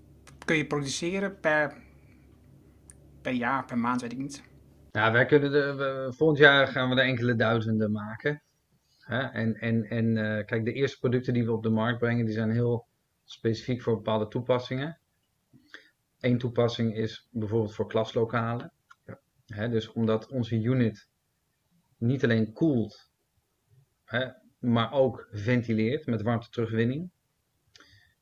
kun 0.45 0.57
je 0.57 0.67
produceren 0.67 1.41
per, 1.41 1.77
per 3.23 3.33
jaar, 3.33 3.65
per 3.65 3.79
maand, 3.79 4.01
weet 4.01 4.13
ik 4.13 4.19
niet. 4.19 4.43
Ja, 4.91 5.13
wij 5.13 5.27
kunnen 5.27 5.51
de, 5.51 6.13
volgend 6.17 6.39
jaar 6.39 6.67
gaan 6.67 6.89
we 6.89 6.95
er 6.95 7.07
enkele 7.07 7.35
duizenden 7.35 7.93
maken. 7.93 8.43
Hè? 8.99 9.19
En, 9.19 9.55
en, 9.55 9.85
en 9.85 10.17
uh, 10.17 10.45
kijk, 10.45 10.65
de 10.65 10.73
eerste 10.73 10.99
producten 10.99 11.35
die 11.35 11.45
we 11.45 11.53
op 11.53 11.63
de 11.63 11.69
markt 11.69 11.99
brengen, 11.99 12.25
die 12.25 12.35
zijn 12.35 12.51
heel 12.51 12.87
specifiek 13.25 13.83
voor 13.83 13.97
bepaalde 13.97 14.29
toepassingen. 14.29 14.99
Eén 16.21 16.39
toepassing 16.39 16.97
is 16.97 17.29
bijvoorbeeld 17.31 17.75
voor 17.75 17.89
klaslokalen. 17.89 18.73
Ja. 19.05 19.21
Hè? 19.47 19.69
Dus 19.69 19.93
omdat 19.93 20.29
onze 20.29 20.63
unit 20.63 21.09
niet 21.97 22.25
alleen 22.25 22.53
koelt, 22.53 23.11
hè, 24.05 24.27
maar 24.59 24.93
ook 24.93 25.29
ventileert 25.31 26.07
met 26.07 26.23
warmte-terugwinning 26.23 27.11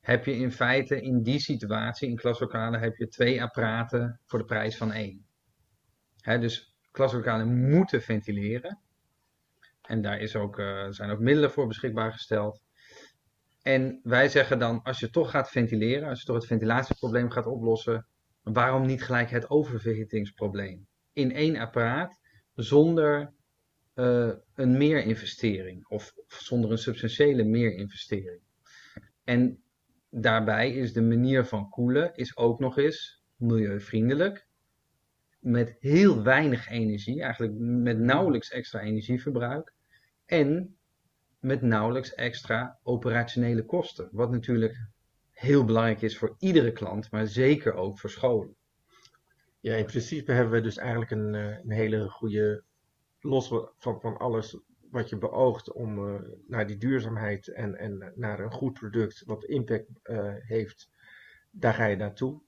heb 0.07 0.25
je 0.25 0.37
in 0.37 0.53
feite 0.53 1.01
in 1.01 1.23
die 1.23 1.39
situatie, 1.39 2.09
in 2.09 2.17
klaslokalen, 2.17 2.81
heb 2.81 2.97
je 2.97 3.09
twee 3.09 3.43
apparaten 3.43 4.21
voor 4.27 4.39
de 4.39 4.45
prijs 4.45 4.77
van 4.77 4.93
één. 4.93 5.27
Dus 6.23 6.77
klaslokalen 6.91 7.71
moeten 7.71 8.03
ventileren. 8.03 8.79
En 9.83 10.03
daar 10.03 10.21
is 10.21 10.37
ook, 10.37 10.59
uh, 10.59 10.87
zijn 10.91 11.11
ook 11.11 11.19
middelen 11.19 11.51
voor 11.51 11.67
beschikbaar 11.67 12.13
gesteld. 12.13 12.63
En 13.63 14.01
wij 14.03 14.29
zeggen 14.29 14.59
dan, 14.59 14.83
als 14.83 15.01
je 15.01 15.11
toch 15.11 15.31
gaat 15.31 15.51
ventileren, 15.51 16.09
als 16.09 16.21
je 16.21 16.27
toch 16.27 16.37
het 16.37 16.47
ventilatieprobleem 16.47 17.31
gaat 17.31 17.47
oplossen, 17.47 18.07
waarom 18.43 18.87
niet 18.87 19.03
gelijk 19.03 19.31
het 19.31 19.51
oververhittingsprobleem? 19.51 20.87
In 21.13 21.33
één 21.33 21.57
apparaat, 21.57 22.21
zonder 22.55 23.33
uh, 23.95 24.33
een 24.55 24.77
meerinvestering 24.77 25.87
of, 25.89 26.13
of 26.17 26.35
zonder 26.35 26.71
een 26.71 26.79
substantiële 26.79 27.45
meerinvestering. 27.45 28.41
En 29.25 29.61
daarbij 30.21 30.73
is 30.73 30.93
de 30.93 31.03
manier 31.03 31.45
van 31.45 31.69
koelen 31.69 32.15
is 32.15 32.37
ook 32.37 32.59
nog 32.59 32.79
eens 32.79 33.23
milieuvriendelijk. 33.37 34.47
Met 35.39 35.77
heel 35.81 36.23
weinig 36.23 36.69
energie, 36.69 37.23
eigenlijk 37.23 37.55
met 37.59 37.99
nauwelijks 37.99 38.51
extra 38.51 38.81
energieverbruik. 38.81 39.75
En 40.27 40.77
met 41.39 41.63
nauwelijks 41.63 42.15
extra 42.15 42.79
operationele 42.83 43.65
kosten. 43.65 44.09
Wat 44.13 44.31
natuurlijk 44.31 44.89
heel 45.31 45.65
belangrijk 45.65 46.03
is 46.03 46.19
voor 46.19 46.35
iedere 46.39 46.73
klant, 46.73 47.11
maar 47.11 47.27
zeker 47.27 47.75
ook 47.75 47.99
voor 47.99 48.11
scholen. 48.11 48.57
Ja, 49.61 49.75
in 49.75 49.87
principe 49.87 50.33
hebben 50.33 50.53
we 50.53 50.61
dus 50.61 50.77
eigenlijk 50.77 51.11
een, 51.11 51.35
eh, 51.35 51.59
een 51.63 51.71
hele 51.71 52.09
goede, 52.09 52.63
los 53.21 53.49
van, 53.77 54.01
van 54.01 54.17
alles 54.17 54.59
wat 54.97 55.09
je 55.09 55.19
beoogt 55.19 55.73
om 55.73 56.09
uh, 56.09 56.21
naar 56.47 56.67
die 56.67 56.77
duurzaamheid 56.77 57.49
en, 57.49 57.75
en 57.75 58.13
naar 58.15 58.41
een 58.41 58.53
goed 58.53 58.73
product 58.73 59.23
wat 59.27 59.45
impact 59.45 59.87
uh, 60.03 60.35
heeft, 60.39 60.91
daar 61.51 61.75
ga 61.75 61.85
je 61.85 61.97
naartoe. 61.97 62.41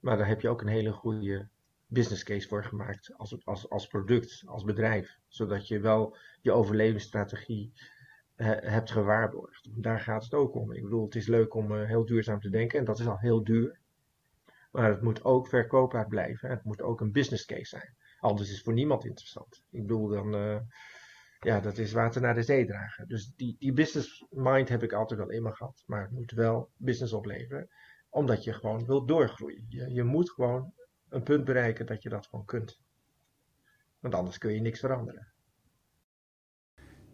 Maar 0.00 0.16
daar 0.16 0.26
heb 0.26 0.40
je 0.40 0.48
ook 0.48 0.60
een 0.60 0.68
hele 0.68 0.92
goede 0.92 1.48
business 1.86 2.22
case 2.22 2.48
voor 2.48 2.64
gemaakt 2.64 3.14
als, 3.16 3.44
als, 3.44 3.70
als 3.70 3.86
product, 3.86 4.42
als 4.46 4.64
bedrijf. 4.64 5.18
Zodat 5.28 5.68
je 5.68 5.80
wel 5.80 6.16
je 6.40 6.52
overlevingsstrategie 6.52 7.72
uh, 8.36 8.46
hebt 8.60 8.90
gewaarborgd. 8.90 9.68
Daar 9.82 10.00
gaat 10.00 10.24
het 10.24 10.34
ook 10.34 10.54
om. 10.54 10.72
Ik 10.72 10.82
bedoel, 10.82 11.04
het 11.04 11.14
is 11.14 11.26
leuk 11.26 11.54
om 11.54 11.74
heel 11.74 12.04
duurzaam 12.04 12.40
te 12.40 12.50
denken 12.50 12.78
en 12.78 12.84
dat 12.84 12.98
is 12.98 13.06
al 13.06 13.18
heel 13.18 13.44
duur. 13.44 13.78
Maar 14.72 14.90
het 14.90 15.02
moet 15.02 15.24
ook 15.24 15.48
verkoopbaar 15.48 16.08
blijven. 16.08 16.50
Het 16.50 16.64
moet 16.64 16.82
ook 16.82 17.00
een 17.00 17.12
business 17.12 17.44
case 17.44 17.64
zijn. 17.64 17.94
Anders 18.18 18.48
is 18.48 18.54
het 18.54 18.64
voor 18.64 18.72
niemand 18.72 19.04
interessant. 19.04 19.62
Ik 19.70 19.80
bedoel, 19.80 20.08
dan 20.08 20.34
ja, 21.44 21.60
dat 21.60 21.78
is 21.78 21.92
water 21.92 22.20
naar 22.20 22.34
de 22.34 22.42
zee 22.42 22.66
dragen. 22.66 23.08
Dus 23.08 23.32
die, 23.36 23.56
die 23.58 23.72
business 23.72 24.26
mind 24.30 24.68
heb 24.68 24.82
ik 24.82 24.92
altijd 24.92 25.20
wel 25.20 25.30
in 25.30 25.42
me 25.42 25.52
gehad. 25.52 25.82
Maar 25.86 26.02
het 26.02 26.10
moet 26.10 26.30
wel 26.30 26.70
business 26.76 27.12
opleveren. 27.12 27.68
Omdat 28.08 28.44
je 28.44 28.52
gewoon 28.52 28.86
wilt 28.86 29.08
doorgroeien. 29.08 29.66
Je, 29.68 29.92
je 29.92 30.02
moet 30.02 30.30
gewoon 30.30 30.72
een 31.08 31.22
punt 31.22 31.44
bereiken 31.44 31.86
dat 31.86 32.02
je 32.02 32.08
dat 32.08 32.26
gewoon 32.26 32.44
kunt. 32.44 32.80
Want 33.98 34.14
anders 34.14 34.38
kun 34.38 34.52
je 34.52 34.60
niks 34.60 34.80
veranderen. 34.80 35.32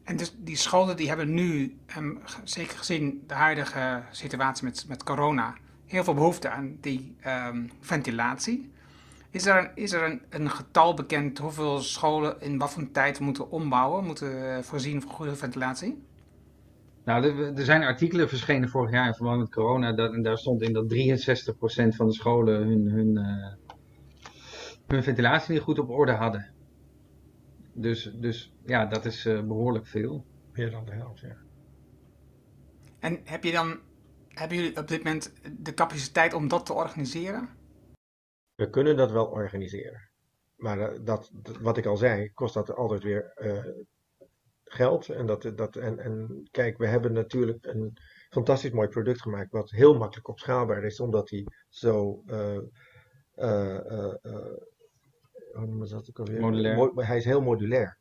En 0.03 0.17
dus 0.17 0.35
die 0.39 0.57
scholen 0.57 0.97
die 0.97 1.09
hebben 1.09 1.35
nu, 1.35 1.79
um, 1.97 2.21
zeker 2.45 2.79
gezien 2.79 3.25
de 3.27 3.35
huidige 3.35 4.03
situatie 4.11 4.65
met, 4.65 4.85
met 4.89 5.03
corona, 5.03 5.57
heel 5.87 6.05
veel 6.05 6.15
behoefte 6.15 6.49
aan 6.49 6.77
die 6.81 7.17
um, 7.27 7.71
ventilatie. 7.81 8.73
Is 9.31 9.47
er, 9.47 9.73
is 9.75 9.93
er 9.93 10.03
een, 10.03 10.23
een, 10.29 10.51
getal 10.51 10.95
bekend 10.95 11.39
hoeveel 11.39 11.79
scholen 11.79 12.41
in 12.41 12.59
wat 12.59 12.71
voor 12.71 12.91
tijd 12.91 13.21
moeten 13.21 13.51
ombouwen, 13.51 14.05
moeten 14.05 14.57
eh, 14.57 14.63
voorzien 14.63 15.01
van 15.01 15.11
goede 15.11 15.37
ventilatie? 15.37 16.03
Nou, 17.05 17.25
er, 17.25 17.57
er 17.57 17.65
zijn 17.65 17.83
artikelen 17.83 18.29
verschenen 18.29 18.69
vorig 18.69 18.91
jaar 18.91 19.07
in 19.07 19.15
verband 19.15 19.39
met 19.39 19.51
corona. 19.51 19.93
Dat, 19.93 20.13
en 20.13 20.23
daar 20.23 20.39
stond 20.39 20.63
in 20.63 20.73
dat 20.73 20.85
63% 20.85 21.97
van 21.97 22.07
de 22.07 22.13
scholen 22.13 22.67
hun, 22.67 22.91
hun, 22.91 23.17
uh, 23.17 23.77
hun 24.87 25.03
ventilatie 25.03 25.53
niet 25.53 25.63
goed 25.63 25.79
op 25.79 25.91
orde 25.91 26.13
hadden. 26.13 26.51
Dus, 27.73 28.13
dus 28.15 28.53
ja, 28.65 28.87
dat 28.87 29.05
is 29.05 29.27
uh, 29.27 29.43
behoorlijk 29.43 29.87
veel. 29.87 30.25
Meer 30.53 30.71
dan 30.71 30.85
de 30.85 30.93
helft, 30.93 31.21
ja. 31.21 31.37
En 32.99 33.21
heb 33.25 33.45
je 33.45 33.53
dan, 33.53 33.79
hebben 34.29 34.57
jullie 34.57 34.77
op 34.77 34.89
dit 34.89 35.05
moment 35.05 35.33
de 35.59 35.75
capaciteit 35.75 36.35
om 36.35 36.49
dat 36.49 36.67
te 36.67 36.73
organiseren? 36.73 37.49
We 38.61 38.71
kunnen 38.71 38.97
dat 38.97 39.11
wel 39.11 39.27
organiseren. 39.27 40.11
Maar 40.57 41.05
dat, 41.05 41.31
wat 41.61 41.77
ik 41.77 41.87
al 41.87 41.97
zei, 41.97 42.33
kost 42.33 42.55
dat 42.55 42.75
altijd 42.75 43.03
weer 43.03 43.33
uh, 43.37 43.65
geld. 44.65 45.09
En, 45.09 45.27
dat, 45.27 45.53
dat, 45.57 45.77
en, 45.77 45.99
en 45.99 46.49
kijk, 46.51 46.79
we 46.79 46.87
hebben 46.87 47.13
natuurlijk 47.13 47.67
een 47.67 47.97
fantastisch 48.31 48.71
mooi 48.71 48.89
product 48.89 49.21
gemaakt, 49.21 49.51
wat 49.51 49.71
heel 49.71 49.99
makkelijk 49.99 50.29
opschaalbaar 50.29 50.85
is, 50.85 51.01
omdat 51.01 51.31
hij 51.31 51.47
zo. 51.69 52.23
Uh, 52.27 52.61
uh, 53.37 54.15
hoe 55.53 55.89
dat 55.89 56.09
ook 56.09 56.19
alweer? 56.19 56.41
Modulair. 56.41 57.07
hij 57.07 57.17
is 57.17 57.25
heel 57.25 57.43
modulair. 57.43 57.99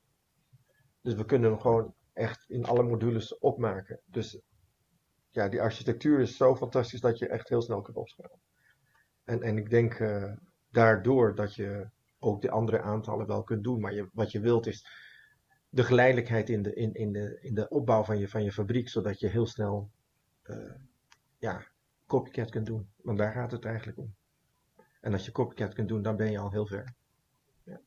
Dus 1.02 1.14
we 1.14 1.26
kunnen 1.26 1.50
hem 1.50 1.60
gewoon 1.60 1.94
echt 2.14 2.50
in 2.50 2.66
alle 2.66 2.84
modules 2.84 3.38
opmaken. 3.38 4.00
Dus 4.06 4.42
ja, 5.30 5.50
die 5.50 5.62
architectuur 5.62 6.20
is 6.20 6.38
zo 6.38 6.56
fantastisch 6.56 7.02
dat 7.02 7.18
je 7.18 7.28
echt 7.28 7.50
heel 7.50 7.62
snel 7.62 7.82
kunt 7.82 7.98
opschalen. 7.98 8.40
En, 9.24 9.42
en 9.42 9.58
ik 9.58 9.70
denk 9.70 10.00
uh, 10.00 10.34
daardoor 10.72 11.36
dat 11.36 11.56
je 11.56 11.88
ook 12.20 12.42
de 12.42 12.52
andere 12.52 12.82
aantallen 12.82 13.28
wel 13.28 13.44
kunt 13.44 13.64
doen. 13.64 13.80
Maar 13.80 13.94
je, 13.94 14.10
wat 14.14 14.32
je 14.32 14.40
wilt 14.40 14.68
is 14.68 14.86
de 15.70 15.84
geleidelijkheid 15.84 16.50
in 16.50 16.62
de, 16.62 16.74
in, 16.74 16.94
in 16.94 17.12
de, 17.12 17.38
in 17.42 17.54
de 17.54 17.70
opbouw 17.70 18.04
van 18.04 18.18
je, 18.18 18.28
van 18.28 18.44
je 18.44 18.52
fabriek, 18.52 18.90
zodat 18.90 19.20
je 19.20 19.28
heel 19.28 19.48
snel 19.48 19.90
uh, 20.44 20.72
ja, 21.38 21.66
copycat 22.08 22.50
kunt 22.50 22.66
doen. 22.66 22.90
Want 23.02 23.18
daar 23.18 23.32
gaat 23.32 23.52
het 23.52 23.66
eigenlijk 23.66 23.98
om. 23.98 24.14
En 25.02 25.14
als 25.14 25.26
je 25.26 25.32
copycat 25.32 25.74
kunt 25.74 25.88
doen, 25.88 26.02
dan 26.02 26.16
ben 26.16 26.32
je 26.32 26.40
al 26.40 26.52
heel 26.52 26.68
ver. 26.68 26.94
Ja. 27.64 27.80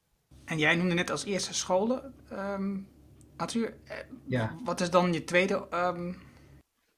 En 0.45 0.59
jij 0.59 0.77
noemde 0.77 0.95
net 0.95 1.11
als 1.11 1.25
eerste 1.25 1.55
scholen. 1.55 2.15
Um, 2.33 2.89
Arthur, 3.37 3.77
ja. 4.27 4.57
wat 4.65 4.81
is 4.81 4.91
dan 4.91 5.13
je 5.13 5.25
tweede? 5.25 5.67
Um... 5.75 6.09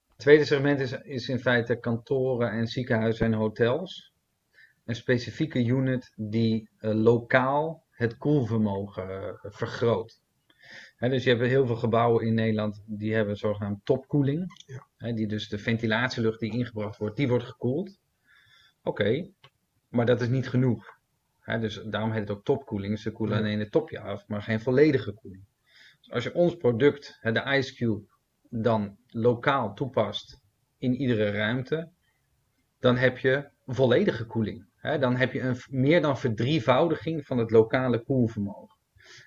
Het 0.09 0.23
tweede 0.23 0.45
segment 0.45 0.81
is, 0.81 0.93
is 0.93 1.29
in 1.29 1.39
feite 1.39 1.77
kantoren 1.77 2.51
en 2.51 2.67
ziekenhuizen 2.67 3.27
en 3.27 3.33
hotels. 3.33 4.14
Een 4.85 4.95
specifieke 4.95 5.65
unit 5.65 6.13
die 6.17 6.71
uh, 6.81 6.95
lokaal 6.95 7.85
het 7.91 8.17
koelvermogen 8.17 9.09
uh, 9.09 9.51
vergroot. 9.53 10.23
He, 10.97 11.09
dus 11.09 11.25
je 11.25 11.31
hebt 11.31 11.43
heel 11.43 11.67
veel 11.67 11.77
gebouwen 11.77 12.27
in 12.27 12.35
Nederland 12.35 12.83
die 12.87 13.15
hebben 13.15 13.37
zogenaamd 13.37 13.85
topkoeling. 13.85 14.63
Ja. 14.67 14.87
He, 14.97 15.13
die 15.13 15.27
dus 15.27 15.49
de 15.49 15.59
ventilatielucht 15.59 16.41
die 16.41 16.53
ingebracht 16.53 16.99
wordt, 16.99 17.17
die 17.17 17.29
wordt 17.29 17.45
gekoeld. 17.45 17.99
Oké, 18.83 19.31
maar 19.89 20.07
dat 20.07 20.21
is 20.21 20.29
niet 20.29 20.49
genoeg. 20.49 20.99
He, 21.41 21.59
dus 21.59 21.83
daarom 21.87 22.11
heet 22.11 22.29
het 22.29 22.31
ook 22.31 22.45
topkoeling. 22.45 22.99
Ze 22.99 23.13
koelen 23.13 23.39
alleen 23.39 23.59
het 23.59 23.71
topje 23.71 24.01
af, 24.01 24.29
maar 24.29 24.43
geen 24.43 24.61
volledige 24.61 25.13
koeling. 25.13 25.45
Dus 25.99 26.11
als 26.11 26.25
je 26.25 26.35
ons 26.35 26.57
product, 26.57 27.19
de 27.23 27.57
Ice 27.57 27.75
Cube, 27.75 28.05
dan 28.51 28.97
lokaal 29.07 29.75
toepast 29.75 30.41
in 30.79 30.95
iedere 30.95 31.31
ruimte, 31.31 31.91
dan 32.79 32.97
heb 32.97 33.19
je 33.19 33.49
volledige 33.67 34.25
koeling. 34.25 34.67
Dan 34.85 35.17
heb 35.17 35.33
je 35.33 35.41
een 35.41 35.57
meer 35.69 36.01
dan 36.03 36.19
verdrievoudiging 36.19 37.27
van 37.27 37.39
het 37.39 37.51
lokale 37.51 38.03
koelvermogen. 38.03 38.79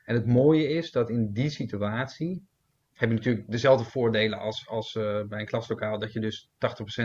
En 0.03 0.15
het 0.15 0.25
mooie 0.25 0.67
is 0.67 0.91
dat 0.91 1.09
in 1.09 1.33
die 1.33 1.49
situatie 1.49 2.47
heb 2.93 3.09
je 3.09 3.15
natuurlijk 3.15 3.51
dezelfde 3.51 3.89
voordelen 3.89 4.39
als, 4.39 4.67
als 4.67 4.95
uh, 4.95 5.23
bij 5.23 5.39
een 5.39 5.45
klaslokaal, 5.45 5.99
dat 5.99 6.13
je 6.13 6.19
dus 6.19 6.49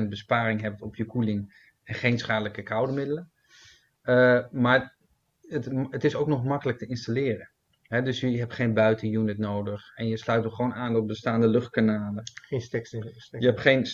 80% 0.03 0.09
besparing 0.09 0.61
hebt 0.61 0.83
op 0.83 0.97
je 0.97 1.05
koeling 1.05 1.71
en 1.83 1.95
geen 1.95 2.19
schadelijke 2.19 2.63
koude 2.63 2.93
middelen. 2.93 3.31
Uh, 4.05 4.47
maar 4.51 4.97
het, 5.41 5.71
het 5.91 6.05
is 6.05 6.15
ook 6.15 6.27
nog 6.27 6.45
makkelijk 6.45 6.79
te 6.79 6.87
installeren. 6.87 7.51
He, 7.93 8.03
dus 8.03 8.21
je 8.21 8.39
hebt 8.39 8.55
geen 8.55 8.75
buitenunit 8.75 9.39
nodig 9.39 9.93
en 9.95 10.09
je 10.09 10.17
sluit 10.17 10.45
er 10.45 10.51
gewoon 10.51 10.75
aan 10.75 10.97
op 10.97 11.07
bestaande 11.07 11.49
luchtkanalen. 11.49 12.23
Geen 12.35 12.61
stek, 12.61 12.87
Je 12.87 13.47
hebt 13.47 13.61
geen 13.61 13.87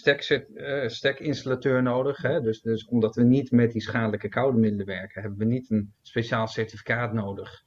stek-installateur 0.91 1.77
uh, 1.77 1.83
nodig. 1.83 2.23
He, 2.23 2.41
dus, 2.41 2.61
dus 2.61 2.87
omdat 2.87 3.15
we 3.15 3.23
niet 3.23 3.51
met 3.51 3.73
die 3.73 3.83
schadelijke 3.83 4.29
koude 4.29 4.59
middelen 4.59 4.87
werken, 4.87 5.21
hebben 5.21 5.39
we 5.39 5.45
niet 5.45 5.71
een 5.71 5.93
speciaal 6.03 6.47
certificaat 6.47 7.13
nodig 7.13 7.65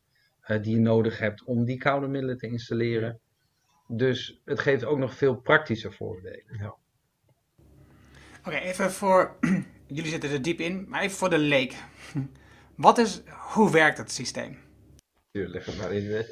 uh, 0.48 0.62
die 0.62 0.76
je 0.76 0.82
nodig 0.82 1.20
hebt 1.20 1.44
om 1.44 1.66
die 1.66 1.78
koude 1.78 2.08
middelen 2.08 2.38
te 2.38 2.48
installeren. 2.48 3.20
Dus 3.88 4.42
het 4.46 4.60
geeft 4.60 4.86
ook 4.86 4.98
nog 4.98 5.14
veel 5.14 5.36
praktische 5.36 5.92
voordelen. 5.92 6.58
Ja. 6.58 6.76
Oké, 8.40 8.48
okay, 8.48 8.62
even 8.62 8.92
voor. 8.92 9.38
Jullie 9.88 10.12
zitten 10.12 10.32
er 10.32 10.42
diep 10.42 10.60
in, 10.60 10.86
maar 10.88 11.02
even 11.02 11.18
voor 11.18 11.30
de 11.30 11.38
leek. 11.38 11.76
Wat 12.76 12.98
is, 12.98 13.22
hoe 13.54 13.72
werkt 13.72 13.98
het 13.98 14.12
systeem? 14.12 14.58
Leg 15.32 15.66
het 15.66 15.78
maar 15.78 15.94
in 15.94 16.26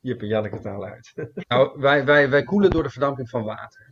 en 0.00 0.26
Janneke 0.26 0.60
taal 0.60 0.84
uit. 0.84 1.12
nou, 1.48 1.80
wij, 1.80 2.04
wij, 2.04 2.30
wij 2.30 2.42
koelen 2.42 2.70
door 2.70 2.82
de 2.82 2.90
verdamping 2.90 3.28
van 3.28 3.44
water. 3.44 3.90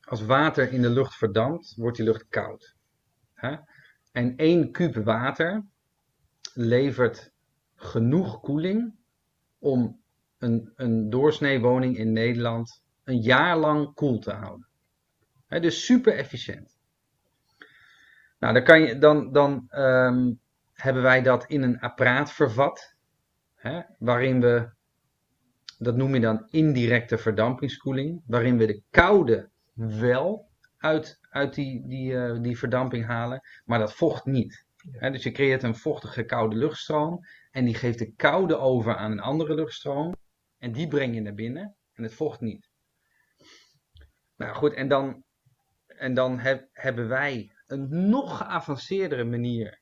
Als 0.00 0.24
water 0.24 0.72
in 0.72 0.82
de 0.82 0.90
lucht 0.90 1.14
verdampt, 1.14 1.74
wordt 1.76 1.96
die 1.96 2.06
lucht 2.06 2.26
koud. 2.28 2.74
En 4.12 4.36
één 4.36 4.72
kuub 4.72 4.94
water 4.94 5.64
levert 6.54 7.32
genoeg 7.74 8.40
koeling 8.40 8.94
om 9.58 10.00
een, 10.38 10.72
een 10.76 11.10
doorsneewoning 11.10 11.96
in 11.96 12.12
Nederland 12.12 12.82
een 13.04 13.20
jaar 13.20 13.56
lang 13.56 13.94
koel 13.94 14.18
te 14.18 14.32
houden. 14.32 14.68
Dus 15.48 15.84
super 15.84 16.14
efficiënt. 16.14 16.78
Nou, 18.38 18.54
dan, 18.54 18.64
kan 18.64 18.80
je, 18.80 18.98
dan, 18.98 19.32
dan 19.32 19.68
um, 19.70 20.40
hebben 20.72 21.02
wij 21.02 21.22
dat 21.22 21.44
in 21.46 21.62
een 21.62 21.80
apparaat 21.80 22.32
vervat 22.32 22.95
hè, 23.66 23.82
waarin 23.98 24.40
we, 24.40 24.68
dat 25.78 25.96
noem 25.96 26.14
je 26.14 26.20
dan 26.20 26.46
indirecte 26.50 27.18
verdampingskoeling, 27.18 28.22
waarin 28.26 28.58
we 28.58 28.66
de 28.66 28.82
koude 28.90 29.50
wel 29.74 30.48
uit, 30.76 31.18
uit 31.30 31.54
die, 31.54 31.86
die, 31.86 32.12
uh, 32.12 32.42
die 32.42 32.58
verdamping 32.58 33.06
halen, 33.06 33.40
maar 33.64 33.78
dat 33.78 33.94
vocht 33.94 34.24
niet. 34.24 34.64
Hè, 34.90 35.10
dus 35.10 35.22
je 35.22 35.32
creëert 35.32 35.62
een 35.62 35.74
vochtige 35.74 36.24
koude 36.24 36.56
luchtstroom 36.56 37.20
en 37.50 37.64
die 37.64 37.74
geeft 37.74 37.98
de 37.98 38.12
koude 38.12 38.56
over 38.56 38.96
aan 38.96 39.10
een 39.10 39.20
andere 39.20 39.54
luchtstroom 39.54 40.14
en 40.58 40.72
die 40.72 40.88
breng 40.88 41.14
je 41.14 41.20
naar 41.20 41.34
binnen 41.34 41.76
en 41.92 42.02
het 42.02 42.14
vocht 42.14 42.40
niet. 42.40 42.70
Nou 44.36 44.54
goed, 44.54 44.72
en 44.72 44.88
dan, 44.88 45.24
en 45.86 46.14
dan 46.14 46.38
heb, 46.38 46.68
hebben 46.72 47.08
wij 47.08 47.52
een 47.66 48.08
nog 48.08 48.36
geavanceerdere 48.36 49.24
manier 49.24 49.80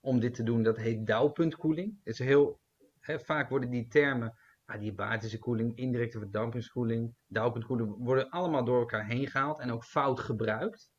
om 0.00 0.20
dit 0.20 0.34
te 0.34 0.42
doen. 0.42 0.62
Dat 0.62 0.76
heet 0.76 1.06
dauwpuntkoeling. 1.06 1.98
Het 2.04 2.20
is 2.20 2.26
heel 2.26 2.60
Vaak 3.02 3.48
worden 3.48 3.70
die 3.70 3.86
termen, 3.86 4.34
adiabatische 4.64 5.38
koeling, 5.38 5.76
indirecte 5.76 6.18
verdampingskoeling, 6.18 7.14
dauwpuntkoeling, 7.26 7.94
worden 7.98 8.30
allemaal 8.30 8.64
door 8.64 8.80
elkaar 8.80 9.06
heen 9.06 9.26
gehaald 9.26 9.58
en 9.58 9.70
ook 9.70 9.84
fout 9.84 10.20
gebruikt. 10.20 10.90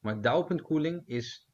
Maar 0.00 0.20
dauwpuntkoeling 0.20 1.06
is 1.06 1.48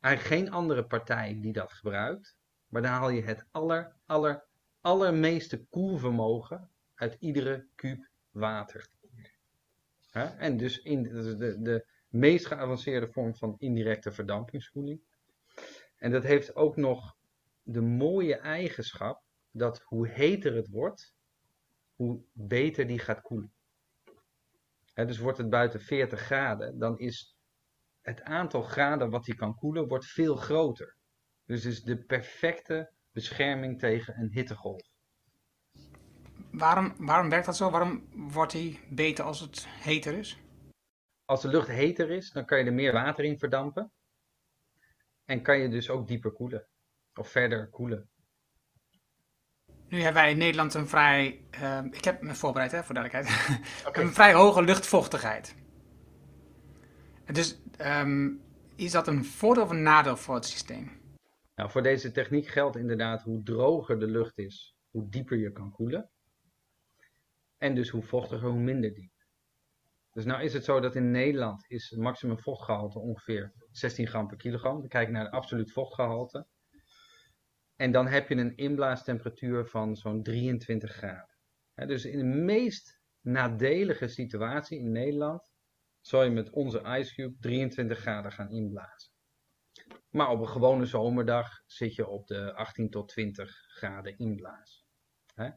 eigenlijk 0.00 0.34
geen 0.34 0.52
andere 0.52 0.86
partij 0.86 1.38
die 1.40 1.52
dat 1.52 1.72
gebruikt, 1.72 2.36
maar 2.66 2.82
dan 2.82 2.90
haal 2.90 3.10
je 3.10 3.22
het 3.22 3.46
aller, 3.50 3.96
aller, 4.06 4.44
allermeeste 4.80 5.64
koelvermogen 5.64 6.70
uit 6.94 7.16
iedere 7.18 7.66
kuub 7.74 8.08
water. 8.30 8.88
En 10.38 10.56
dus 10.56 10.78
in 10.78 11.02
de, 11.02 11.36
de, 11.36 11.62
de 11.62 11.86
meest 12.08 12.46
geavanceerde 12.46 13.12
vorm 13.12 13.36
van 13.36 13.54
indirecte 13.58 14.12
verdampingskoeling. 14.12 15.00
En 15.96 16.10
dat 16.10 16.22
heeft 16.22 16.54
ook 16.54 16.76
nog 16.76 17.16
de 17.70 17.80
mooie 17.80 18.36
eigenschap 18.36 19.22
dat 19.50 19.82
hoe 19.84 20.08
heter 20.08 20.54
het 20.54 20.68
wordt, 20.68 21.14
hoe 21.94 22.24
beter 22.32 22.86
die 22.86 22.98
gaat 22.98 23.20
koelen. 23.20 23.52
dus 24.94 25.18
wordt 25.18 25.38
het 25.38 25.50
buiten 25.50 25.80
40 25.80 26.20
graden, 26.20 26.78
dan 26.78 26.98
is 26.98 27.36
het 28.00 28.22
aantal 28.22 28.62
graden 28.62 29.10
wat 29.10 29.24
die 29.24 29.34
kan 29.34 29.54
koelen 29.54 29.88
wordt 29.88 30.06
veel 30.06 30.36
groter. 30.36 30.96
Dus 31.44 31.64
het 31.64 31.72
is 31.72 31.82
de 31.82 32.04
perfecte 32.04 32.92
bescherming 33.12 33.78
tegen 33.78 34.18
een 34.18 34.32
hittegolf. 34.32 34.88
Waarom, 36.50 36.94
waarom 36.98 37.30
werkt 37.30 37.46
dat 37.46 37.56
zo? 37.56 37.70
Waarom 37.70 38.08
wordt 38.30 38.52
die 38.52 38.80
beter 38.90 39.24
als 39.24 39.40
het 39.40 39.66
heter 39.68 40.18
is? 40.18 40.38
Als 41.24 41.42
de 41.42 41.48
lucht 41.48 41.68
heter 41.68 42.10
is, 42.10 42.30
dan 42.30 42.44
kan 42.44 42.58
je 42.58 42.64
er 42.64 42.72
meer 42.72 42.92
water 42.92 43.24
in 43.24 43.38
verdampen. 43.38 43.92
En 45.24 45.42
kan 45.42 45.58
je 45.58 45.68
dus 45.68 45.90
ook 45.90 46.06
dieper 46.06 46.32
koelen. 46.32 46.67
Of 47.18 47.28
verder 47.28 47.68
koelen. 47.68 48.08
Nu 49.88 50.02
hebben 50.02 50.22
wij 50.22 50.30
in 50.30 50.38
Nederland 50.38 50.74
een 50.74 50.88
vrij, 50.88 51.44
uh, 51.60 51.84
ik 51.90 52.04
heb 52.04 52.22
me 52.22 52.34
voorbereid 52.34 52.72
hè, 52.72 52.84
voor 52.84 52.94
duidelijkheid, 52.94 53.58
okay. 53.86 54.04
een 54.04 54.12
vrij 54.12 54.32
hoge 54.32 54.62
luchtvochtigheid. 54.62 55.54
Dus 57.24 57.60
um, 57.80 58.40
is 58.76 58.92
dat 58.92 59.06
een 59.06 59.24
voordeel 59.24 59.62
of 59.62 59.70
een 59.70 59.82
nadeel 59.82 60.16
voor 60.16 60.34
het 60.34 60.44
systeem? 60.44 60.90
Nou, 61.54 61.70
voor 61.70 61.82
deze 61.82 62.10
techniek 62.10 62.46
geldt 62.46 62.76
inderdaad 62.76 63.22
hoe 63.22 63.42
droger 63.42 63.98
de 63.98 64.06
lucht 64.06 64.38
is, 64.38 64.74
hoe 64.90 65.08
dieper 65.08 65.38
je 65.38 65.52
kan 65.52 65.72
koelen. 65.72 66.10
En 67.56 67.74
dus 67.74 67.88
hoe 67.88 68.02
vochtiger, 68.02 68.48
hoe 68.48 68.60
minder 68.60 68.94
diep. 68.94 69.12
Dus 70.12 70.24
nou 70.24 70.42
is 70.42 70.52
het 70.52 70.64
zo 70.64 70.80
dat 70.80 70.94
in 70.94 71.10
Nederland 71.10 71.64
is 71.68 71.90
het 71.90 71.98
maximum 71.98 72.38
vochtgehalte 72.38 72.98
ongeveer 72.98 73.52
16 73.70 74.06
gram 74.06 74.26
per 74.26 74.36
kilogram. 74.36 74.80
We 74.80 74.88
kijken 74.88 75.12
naar 75.12 75.24
de 75.24 75.30
absoluut 75.30 75.72
vochtgehalte. 75.72 76.46
En 77.78 77.92
dan 77.92 78.06
heb 78.06 78.28
je 78.28 78.34
een 78.34 78.56
inblaastemperatuur 78.56 79.66
van 79.66 79.96
zo'n 79.96 80.22
23 80.22 80.92
graden. 80.92 81.36
Dus 81.74 82.04
in 82.04 82.18
de 82.18 82.24
meest 82.24 83.00
nadelige 83.20 84.08
situatie 84.08 84.78
in 84.78 84.92
Nederland 84.92 85.50
zal 86.00 86.22
je 86.22 86.30
met 86.30 86.50
onze 86.50 86.82
IceCube 86.98 87.36
23 87.40 87.98
graden 87.98 88.32
gaan 88.32 88.50
inblazen. 88.50 89.12
Maar 90.10 90.28
op 90.28 90.40
een 90.40 90.48
gewone 90.48 90.86
zomerdag 90.86 91.62
zit 91.66 91.94
je 91.94 92.06
op 92.06 92.26
de 92.26 92.54
18 92.54 92.90
tot 92.90 93.08
20 93.08 93.64
graden 93.68 94.18
inblazen. 94.18 94.84
Hè? 95.34 95.50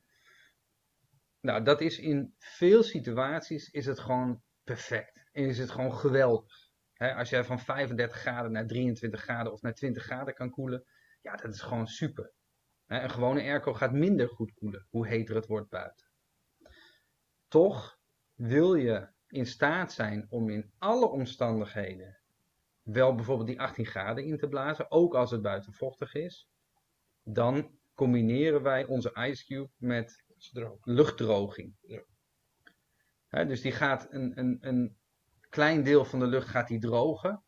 Nou, 1.40 1.64
dat 1.64 1.82
is 1.82 2.00
in 2.00 2.36
veel 2.38 2.84
situaties 2.84 3.70
is 3.70 3.86
het 3.86 4.00
gewoon 4.00 4.42
perfect. 4.64 5.30
En 5.32 5.46
is 5.46 5.58
het 5.58 5.70
gewoon 5.70 5.94
geweldig. 5.94 6.70
Als 6.96 7.30
jij 7.30 7.44
van 7.44 7.60
35 7.60 8.18
graden 8.18 8.52
naar 8.52 8.68
23 8.68 9.22
graden 9.22 9.54
of 9.54 9.62
naar 9.62 9.74
20 9.74 10.04
graden 10.04 10.34
kan 10.34 10.50
koelen, 10.50 10.86
ja, 11.22 11.36
dat 11.36 11.54
is 11.54 11.62
gewoon 11.62 11.88
super. 11.88 12.34
Een 12.86 13.10
gewone 13.10 13.42
airco 13.42 13.74
gaat 13.74 13.92
minder 13.92 14.30
goed 14.30 14.54
koelen, 14.54 14.88
hoe 14.90 15.08
heter 15.08 15.36
het 15.36 15.48
wordt 15.48 15.70
buiten. 15.70 16.10
Toch 17.48 18.00
wil 18.34 18.76
je 18.76 19.10
in 19.28 19.46
staat 19.46 19.94
zijn 19.94 20.26
om 20.30 20.50
in 20.50 20.72
alle 20.78 21.08
omstandigheden 21.08 22.20
wel 22.82 23.16
bijvoorbeeld 23.16 23.48
die 23.48 23.60
18 23.60 23.86
graden 23.86 24.26
in 24.26 24.38
te 24.38 24.48
blazen, 24.48 24.92
ook 24.92 25.16
als 25.16 25.32
het 25.32 25.42
buiten 25.42 25.74
vochtig 25.74 26.14
is, 26.14 26.50
dan 27.24 27.80
combineren 27.94 28.62
wij 28.62 28.86
onze 28.86 29.12
Ice 29.14 29.46
Cube 29.46 29.70
met 29.78 30.24
luchtdroging. 30.84 31.76
Ja. 31.82 33.44
dus 33.44 33.62
die 33.62 33.72
gaat 33.72 34.08
een, 34.14 34.40
een, 34.40 34.58
een 34.62 34.98
klein 35.50 35.84
deel 35.84 36.06
van 36.06 36.20
de 36.20 36.26
lucht 36.26 36.48
gaat 36.48 36.68
die 36.68 36.80
drogen, 36.80 37.44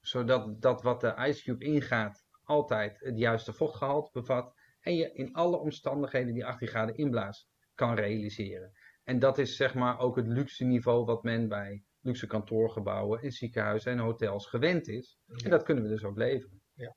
zodat 0.00 0.60
dat 0.62 0.82
wat 0.82 1.00
de 1.00 1.14
Ice 1.18 1.42
Cube 1.42 1.64
ingaat 1.64 2.23
altijd 2.44 3.00
het 3.00 3.18
juiste 3.18 3.52
vochtgehalte 3.52 4.10
bevat 4.12 4.54
en 4.80 4.96
je 4.96 5.12
in 5.12 5.34
alle 5.34 5.56
omstandigheden 5.56 6.34
die 6.34 6.46
18 6.46 6.68
graden 6.68 6.96
inblaas 6.96 7.48
kan 7.74 7.94
realiseren. 7.94 8.72
En 9.04 9.18
dat 9.18 9.38
is 9.38 9.56
zeg 9.56 9.74
maar 9.74 9.98
ook 9.98 10.16
het 10.16 10.26
luxe 10.26 10.64
niveau 10.64 11.04
wat 11.04 11.22
men 11.22 11.48
bij 11.48 11.84
luxe 12.00 12.26
kantoorgebouwen 12.26 13.22
in 13.22 13.32
ziekenhuizen 13.32 13.92
en 13.92 13.98
hotels 13.98 14.46
gewend 14.46 14.88
is. 14.88 15.18
En 15.44 15.50
dat 15.50 15.62
kunnen 15.62 15.84
we 15.84 15.90
dus 15.90 16.04
ook 16.04 16.16
leveren. 16.16 16.62
Ja. 16.72 16.94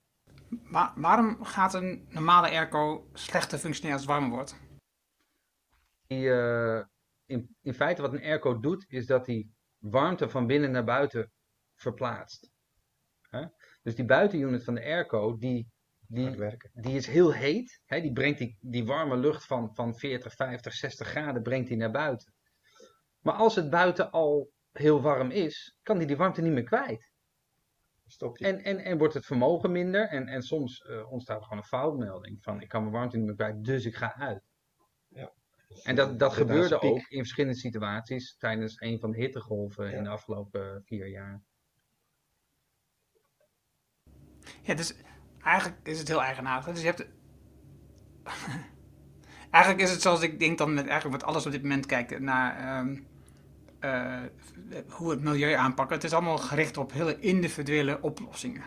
Maar 0.64 0.94
waarom 0.96 1.44
gaat 1.44 1.74
een 1.74 2.08
normale 2.10 2.50
airco 2.50 3.10
slechter 3.14 3.58
functioneren 3.58 3.98
als 3.98 4.06
het 4.06 4.12
warmer 4.12 4.30
wordt? 4.30 4.62
Die, 6.08 6.26
uh, 6.26 6.82
in, 7.26 7.56
in 7.62 7.74
feite 7.74 8.02
wat 8.02 8.14
een 8.14 8.24
airco 8.24 8.60
doet, 8.60 8.86
is 8.88 9.06
dat 9.06 9.26
hij 9.26 9.48
warmte 9.78 10.30
van 10.30 10.48
binnen 10.48 10.72
naar 10.72 10.84
buiten 10.84 11.32
verplaatst. 11.76 12.52
Dus 13.88 13.96
die 13.96 14.06
buitenunit 14.06 14.64
van 14.64 14.74
de 14.74 14.84
airco, 14.84 15.38
die, 15.38 15.68
die, 16.08 16.58
die 16.74 16.96
is 16.96 17.08
heel 17.08 17.34
heet. 17.34 17.82
Die 17.86 18.14
brengt 18.14 18.38
die, 18.38 18.58
die 18.62 18.86
warme 18.86 19.18
lucht 19.18 19.46
van, 19.46 19.76
van 19.76 19.96
40, 19.96 20.34
50, 20.34 20.74
60 20.74 21.08
graden 21.08 21.44
brengt 21.44 21.68
die 21.68 21.78
naar 21.78 21.92
buiten. 21.92 22.34
Maar 23.20 23.34
als 23.34 23.56
het 23.56 23.70
buiten 23.70 24.12
al 24.12 24.52
heel 24.72 25.02
warm 25.02 25.32
is, 25.32 25.78
kan 25.84 25.98
hij 25.98 26.06
die 26.06 26.18
warmte 26.18 26.42
niet 26.42 26.52
meer 26.52 26.64
kwijt. 26.64 27.12
En, 28.34 28.64
en, 28.64 28.80
en 28.80 28.98
wordt 28.98 29.14
het 29.14 29.26
vermogen 29.26 29.72
minder 29.72 30.08
en, 30.08 30.28
en 30.28 30.42
soms 30.42 30.86
uh, 30.90 31.12
ontstaat 31.12 31.38
er 31.38 31.44
gewoon 31.44 31.60
een 31.60 31.64
foutmelding 31.64 32.44
van 32.44 32.62
ik 32.62 32.68
kan 32.68 32.82
mijn 32.82 32.94
warmte 32.94 33.18
niet 33.18 33.26
meer 33.26 33.36
kwijt, 33.36 33.64
dus 33.64 33.86
ik 33.86 33.96
ga 33.96 34.16
uit. 34.16 34.44
Ja. 35.08 35.34
En 35.84 35.96
dat, 35.96 36.20
dat 36.20 36.34
gebeurde 36.34 36.82
ook 36.82 37.08
in 37.10 37.18
verschillende 37.20 37.58
situaties 37.58 38.38
tijdens 38.38 38.82
een 38.82 39.00
van 39.00 39.12
de 39.12 39.18
hittegolven 39.18 39.94
in 39.94 40.04
de 40.04 40.10
afgelopen 40.10 40.82
vier 40.86 41.08
jaar. 41.08 41.44
Ja, 44.62 44.74
dus 44.74 44.96
eigenlijk 45.44 45.78
is 45.84 46.00
het 46.00 46.08
heel 46.08 46.24
eigenaardig. 46.24 46.74
Dus 46.74 46.82
je 46.82 46.86
hebt. 46.86 47.08
eigenlijk 49.52 49.84
is 49.84 49.92
het 49.92 50.02
zoals 50.02 50.22
ik 50.22 50.40
denk 50.40 50.58
dan 50.58 50.74
met 50.74 50.88
eigenlijk 50.88 51.22
wat 51.22 51.30
alles 51.30 51.46
op 51.46 51.52
dit 51.52 51.62
moment 51.62 51.86
kijkt 51.86 52.20
naar. 52.20 52.80
Um, 52.80 53.08
uh, 53.82 54.22
hoe 54.90 55.10
het 55.10 55.22
milieu 55.22 55.54
aanpakken. 55.54 55.96
Het 55.96 56.06
is 56.06 56.14
allemaal 56.14 56.38
gericht 56.38 56.78
op 56.78 56.92
hele 56.92 57.20
individuele 57.20 58.02
oplossingen. 58.02 58.64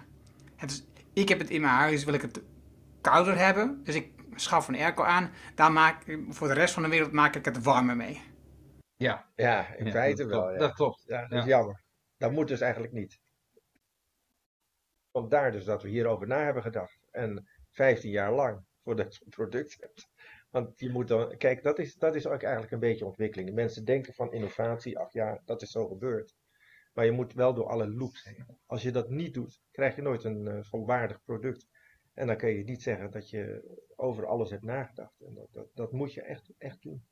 Het 0.57 0.70
is, 0.70 0.85
ik 1.12 1.29
heb 1.29 1.38
het 1.38 1.50
in 1.50 1.61
mijn 1.61 1.72
huis, 1.72 2.05
wil 2.05 2.14
ik 2.14 2.22
het 2.22 2.42
kouder 3.00 3.38
hebben. 3.38 3.81
Dus 3.85 3.94
ik 3.94 4.12
schaf 4.35 4.68
een 4.68 4.76
airco 4.76 5.03
aan. 5.03 5.31
Daar 5.55 5.72
maak 5.72 6.05
ik, 6.05 6.20
voor 6.29 6.48
de 6.48 6.55
rest 6.55 6.74
van 6.74 6.83
de 6.83 6.88
wereld 6.88 7.12
maak 7.12 7.37
ik 7.37 7.44
het 7.44 7.62
warmer 7.62 7.96
mee. 7.96 8.20
Ja, 8.96 9.31
ja 9.35 9.74
in 9.74 9.90
feite 9.90 10.26
wel. 10.26 10.50
Ja. 10.50 10.59
Dat 10.59 10.72
klopt. 10.72 11.03
Ja, 11.07 11.26
dat 11.26 11.38
is 11.38 11.44
jammer. 11.44 11.83
Dat 12.16 12.33
moet 12.33 12.48
dus 12.48 12.61
eigenlijk 12.61 12.92
niet. 12.92 13.19
Vandaar 15.12 15.53
dus 15.53 15.64
dat 15.64 15.83
we 15.83 15.88
hierover 15.88 16.27
na 16.27 16.44
hebben 16.44 16.62
gedacht. 16.62 16.99
En 17.11 17.49
15 17.70 18.11
jaar 18.11 18.33
lang 18.33 18.64
voordat 18.83 19.16
je 19.16 19.20
een 19.25 19.31
product 19.31 19.77
hebt. 19.81 20.09
Want 20.51 20.81
je 20.81 20.90
moet 20.90 21.09
dan, 21.09 21.37
kijk, 21.37 21.62
dat 21.62 21.79
is, 21.79 21.94
dat 21.94 22.14
is 22.14 22.27
ook 22.27 22.42
eigenlijk 22.42 22.73
een 22.73 22.81
beetje 22.81 23.07
ontwikkeling. 23.07 23.55
mensen 23.55 23.85
denken 23.85 24.14
van 24.14 24.33
innovatie, 24.33 24.99
ach 24.99 25.12
ja, 25.12 25.42
dat 25.44 25.62
is 25.62 25.70
zo 25.70 25.88
gebeurd. 25.88 26.37
Maar 26.94 27.05
je 27.05 27.11
moet 27.11 27.33
wel 27.33 27.55
door 27.55 27.66
alle 27.66 27.88
loops 27.88 28.25
heen. 28.25 28.46
Als 28.66 28.83
je 28.83 28.90
dat 28.90 29.11
niet 29.11 29.35
doet, 29.35 29.62
krijg 29.70 29.96
je 29.96 30.03
nooit 30.03 30.25
een 30.25 30.46
uh, 30.46 30.59
volwaardig 30.62 31.23
product. 31.25 31.68
En 32.14 32.27
dan 32.27 32.37
kun 32.37 32.49
je 32.49 32.64
niet 32.64 32.83
zeggen 32.83 33.11
dat 33.11 33.31
je 33.31 33.62
over 33.96 34.27
alles 34.27 34.51
hebt 34.51 34.62
nagedacht. 34.62 35.20
En 35.20 35.35
dat, 35.35 35.49
dat, 35.53 35.66
dat 35.75 35.92
moet 35.92 36.14
je 36.14 36.23
echt, 36.23 36.51
echt 36.59 36.83
doen. 36.83 37.05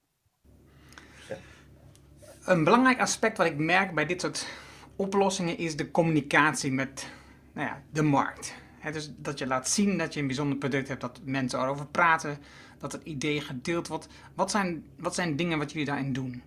Een 2.44 2.64
belangrijk 2.64 3.00
aspect 3.00 3.36
wat 3.36 3.46
ik 3.46 3.58
merk 3.58 3.94
bij 3.94 4.06
dit 4.06 4.20
soort 4.20 4.48
oplossingen 4.96 5.58
is 5.58 5.76
de 5.76 5.90
communicatie 5.90 6.72
met 6.72 7.10
nou 7.58 7.70
ja, 7.70 7.82
de 7.92 8.02
markt. 8.02 8.54
dus 8.92 9.14
dat 9.16 9.38
je 9.38 9.46
laat 9.46 9.68
zien 9.68 9.98
dat 9.98 10.14
je 10.14 10.20
een 10.20 10.26
bijzonder 10.26 10.58
product 10.58 10.88
hebt, 10.88 11.00
dat 11.00 11.20
mensen 11.24 11.60
erover 11.60 11.86
praten, 11.86 12.38
dat 12.78 12.92
het 12.92 13.02
idee 13.02 13.40
gedeeld 13.40 13.88
wordt. 13.88 14.08
Wat 14.34 14.50
zijn, 14.50 14.90
wat 14.96 15.14
zijn 15.14 15.36
dingen 15.36 15.58
wat 15.58 15.70
jullie 15.70 15.86
daarin 15.86 16.12
doen? 16.12 16.42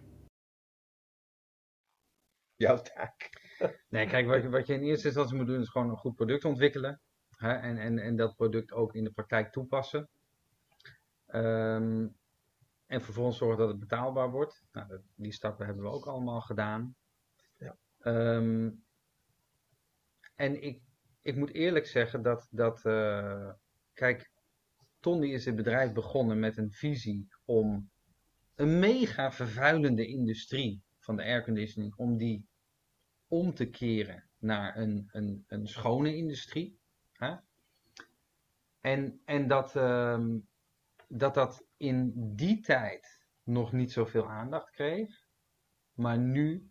Jouw 2.56 2.82
taak. 2.82 3.30
Nee, 3.90 4.08
kijk, 4.08 4.28
wat, 4.28 4.44
wat 4.44 4.68
je 4.68 4.74
in 4.74 4.84
eerste 4.84 5.08
instantie 5.08 5.38
moet 5.38 5.48
doen 5.48 5.62
is 5.62 5.70
gewoon 5.70 5.90
een 5.90 5.98
goed 5.98 6.16
product 6.16 6.46
ontwikkelen. 6.46 7.02
Hè, 7.38 7.54
en, 7.54 7.78
en, 7.78 8.00
en 8.00 8.16
dat 8.16 8.36
product 8.36 8.72
ook 8.72 8.96
in 8.96 9.04
de 9.04 9.12
praktijk 9.12 9.52
toepassen. 9.52 10.10
Um, 11.28 12.18
en 12.86 13.02
vervolgens 13.02 13.38
zorgen 13.38 13.58
dat 13.58 13.68
het 13.68 13.80
betaalbaar 13.80 14.32
wordt. 14.32 14.64
Nou, 14.72 15.02
die 15.16 15.34
stappen 15.34 15.66
hebben 15.66 15.84
we 15.84 15.90
ook 15.90 16.06
allemaal 16.06 16.42
gedaan. 16.42 16.96
Ja. 17.58 17.78
Um, 18.00 18.84
en 20.36 20.64
ik, 20.64 20.82
ik 21.22 21.36
moet 21.36 21.54
eerlijk 21.54 21.88
zeggen 21.88 22.22
dat, 22.22 22.48
dat 22.52 22.86
uh, 22.86 23.52
kijk, 23.94 24.32
Tondi 25.00 25.34
is 25.34 25.46
het 25.46 25.56
bedrijf 25.56 25.94
begonnen 25.94 26.40
met 26.40 26.58
een 26.58 26.72
visie 26.72 27.28
om 27.46 27.92
een 28.56 28.80
mega 28.80 29.32
vervuilende 29.32 30.08
industrie 30.08 30.84
van 31.00 31.16
de 31.16 31.24
airconditioning, 31.24 31.96
om 31.96 32.18
die 32.18 32.48
om 33.28 33.54
te 33.54 33.70
keren 33.70 34.30
naar 34.38 34.78
een, 34.78 35.10
een, 35.12 35.44
een 35.48 35.68
schone 35.68 36.16
industrie. 36.16 36.80
En, 38.82 39.22
en 39.26 39.48
dat, 39.48 39.76
um, 39.76 40.48
dat 41.08 41.34
dat 41.34 41.66
in 41.78 42.14
die 42.36 42.60
tijd 42.60 43.26
nog 43.44 43.72
niet 43.72 43.92
zoveel 43.92 44.30
aandacht 44.30 44.70
kreeg, 44.70 45.26
maar 45.94 46.18
nu 46.18 46.71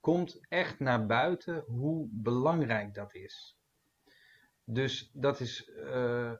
komt 0.00 0.46
echt 0.48 0.78
naar 0.78 1.06
buiten 1.06 1.64
hoe 1.66 2.08
belangrijk 2.10 2.94
dat 2.94 3.14
is. 3.14 3.58
Dus 4.64 5.10
dat 5.12 5.40
is 5.40 5.68
uh, 5.68 6.32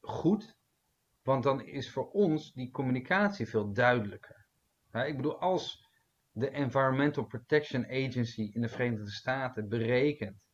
goed, 0.00 0.56
want 1.22 1.42
dan 1.42 1.64
is 1.64 1.90
voor 1.90 2.10
ons 2.10 2.52
die 2.52 2.70
communicatie 2.70 3.48
veel 3.48 3.72
duidelijker. 3.72 4.46
ik 4.92 5.16
bedoel, 5.16 5.40
als 5.40 5.88
de 6.30 6.50
Environmental 6.50 7.24
Protection 7.24 7.84
Agency 7.84 8.50
in 8.52 8.60
de 8.60 8.68
Verenigde 8.68 9.10
Staten 9.10 9.68
berekent 9.68 10.46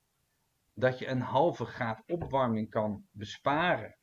dat 0.75 0.99
je 0.99 1.07
een 1.07 1.21
halve 1.21 1.65
graad 1.65 2.03
opwarming 2.07 2.71
kan 2.71 3.07
besparen, 3.11 3.99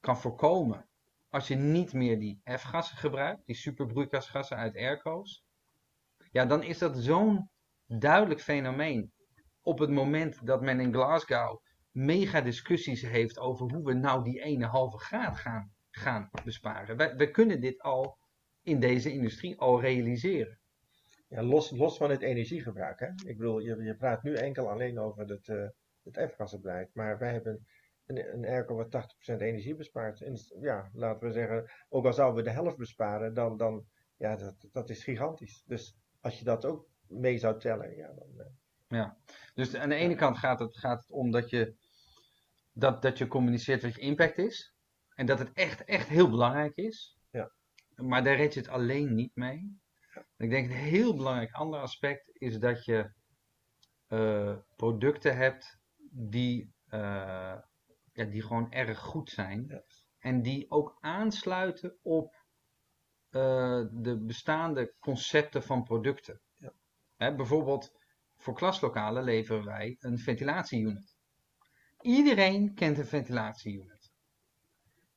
kan 0.00 0.16
voorkomen, 0.16 0.88
als 1.28 1.48
je 1.48 1.54
niet 1.54 1.92
meer 1.92 2.18
die 2.18 2.40
F-gassen 2.44 2.96
gebruikt, 2.96 3.46
die 3.46 3.54
superbroeikasgassen 3.56 4.56
uit 4.56 4.76
airco's, 4.76 5.44
ja, 6.30 6.44
dan 6.44 6.62
is 6.62 6.78
dat 6.78 6.98
zo'n 6.98 7.50
duidelijk 7.98 8.40
fenomeen. 8.40 9.12
Op 9.62 9.78
het 9.78 9.90
moment 9.90 10.46
dat 10.46 10.60
men 10.60 10.80
in 10.80 10.92
Glasgow 10.92 11.60
mega 11.90 12.40
discussies 12.40 13.02
heeft 13.02 13.38
over 13.38 13.72
hoe 13.72 13.84
we 13.84 13.92
nou 13.92 14.24
die 14.24 14.42
ene 14.42 14.66
halve 14.66 14.98
graad 14.98 15.36
gaan, 15.36 15.72
gaan 15.90 16.30
besparen. 16.44 16.96
Wij 16.96 17.30
kunnen 17.30 17.60
dit 17.60 17.80
al 17.82 18.18
in 18.62 18.80
deze 18.80 19.12
industrie 19.12 19.58
al 19.58 19.80
realiseren. 19.80 20.58
Ja, 21.28 21.42
los, 21.42 21.70
los 21.70 21.96
van 21.96 22.10
het 22.10 22.22
energiegebruik. 22.22 23.00
Hè? 23.00 23.06
Ik 23.06 23.36
bedoel, 23.36 23.58
je, 23.58 23.82
je 23.82 23.96
praat 23.96 24.22
nu 24.22 24.34
enkel 24.34 24.70
alleen 24.70 24.98
over 24.98 25.28
het, 25.28 25.48
uh, 25.48 25.68
het 26.02 26.30
F-gassenbeleid. 26.32 26.90
Maar 26.94 27.18
wij 27.18 27.32
hebben 27.32 27.66
een, 28.06 28.32
een 28.34 28.44
airco 28.44 28.74
wat 28.74 29.06
80% 29.34 29.40
energie 29.40 29.74
bespaart. 29.74 30.20
En 30.20 30.36
ja, 30.60 30.90
laten 30.92 31.26
we 31.26 31.32
zeggen, 31.32 31.70
ook 31.88 32.06
al 32.06 32.12
zouden 32.12 32.44
we 32.44 32.50
de 32.50 32.54
helft 32.54 32.76
besparen, 32.76 33.34
dan, 33.34 33.56
dan 33.56 33.84
ja, 34.16 34.36
dat, 34.36 34.68
dat 34.72 34.90
is 34.90 35.04
gigantisch. 35.04 35.62
Dus 35.66 35.96
als 36.20 36.38
je 36.38 36.44
dat 36.44 36.64
ook 36.64 36.88
mee 37.12 37.38
zou 37.38 37.60
tellen, 37.60 37.96
ja, 37.96 38.06
dan... 38.06 38.28
Uh, 38.36 38.44
ja, 38.88 39.16
dus 39.54 39.74
aan 39.74 39.88
de 39.88 39.94
ene 39.94 40.14
kant 40.14 40.38
gaat 40.38 40.58
het, 40.58 40.78
gaat 40.78 41.00
het 41.02 41.10
om 41.10 41.30
dat 41.30 41.50
je 41.50 41.74
dat, 42.72 43.02
dat 43.02 43.18
je 43.18 43.26
communiceert 43.26 43.82
wat 43.82 43.94
je 43.94 44.00
impact 44.00 44.38
is. 44.38 44.74
En 45.14 45.26
dat 45.26 45.38
het 45.38 45.52
echt, 45.52 45.84
echt 45.84 46.08
heel 46.08 46.30
belangrijk 46.30 46.76
is. 46.76 47.18
Ja. 47.30 47.52
Maar 47.94 48.24
daar 48.24 48.36
red 48.36 48.54
je 48.54 48.60
het 48.60 48.68
alleen 48.68 49.14
niet 49.14 49.34
mee. 49.34 49.80
Ik 50.36 50.50
denk 50.50 50.70
een 50.70 50.76
heel 50.76 51.16
belangrijk 51.16 51.52
ander 51.52 51.80
aspect 51.80 52.30
is 52.32 52.58
dat 52.58 52.84
je 52.84 53.12
eh, 54.06 54.56
producten 54.76 55.36
hebt 55.36 55.78
die, 56.10 56.74
eh, 56.86 57.58
ja, 58.12 58.24
die 58.24 58.42
gewoon 58.42 58.72
erg 58.72 58.98
goed 58.98 59.30
zijn. 59.30 59.64
Ja. 59.68 59.82
En 60.18 60.42
die 60.42 60.70
ook 60.70 60.96
aansluiten 61.00 61.98
op 62.02 62.34
eh, 63.30 63.84
de 63.90 64.18
bestaande 64.18 64.94
concepten 65.00 65.62
van 65.62 65.82
producten. 65.82 66.40
Hè, 67.22 67.34
bijvoorbeeld 67.34 67.92
voor 68.36 68.54
klaslokalen 68.54 69.24
leveren 69.24 69.64
wij 69.64 69.96
een 70.00 70.18
ventilatieunit. 70.18 71.16
Iedereen 72.00 72.74
kent 72.74 72.98
een 72.98 73.06
ventilatieunit. 73.06 74.12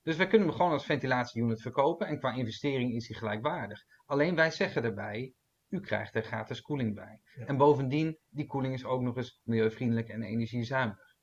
Dus 0.03 0.15
wij 0.15 0.27
kunnen 0.27 0.47
hem 0.47 0.57
gewoon 0.57 0.71
als 0.71 0.85
ventilatieunit 0.85 1.61
verkopen 1.61 2.07
en 2.07 2.19
qua 2.19 2.33
investering 2.33 2.93
is 2.93 3.07
hij 3.07 3.17
gelijkwaardig. 3.17 3.83
Alleen 4.05 4.35
wij 4.35 4.51
zeggen 4.51 4.83
erbij, 4.83 5.33
u 5.69 5.79
krijgt 5.79 6.15
er 6.15 6.23
gratis 6.23 6.61
koeling 6.61 6.95
bij. 6.95 7.21
Ja. 7.35 7.45
En 7.45 7.57
bovendien, 7.57 8.17
die 8.29 8.45
koeling 8.45 8.73
is 8.73 8.85
ook 8.85 9.01
nog 9.01 9.17
eens 9.17 9.41
milieuvriendelijk 9.43 10.09
en 10.09 10.23
energiezuinig. 10.23 11.15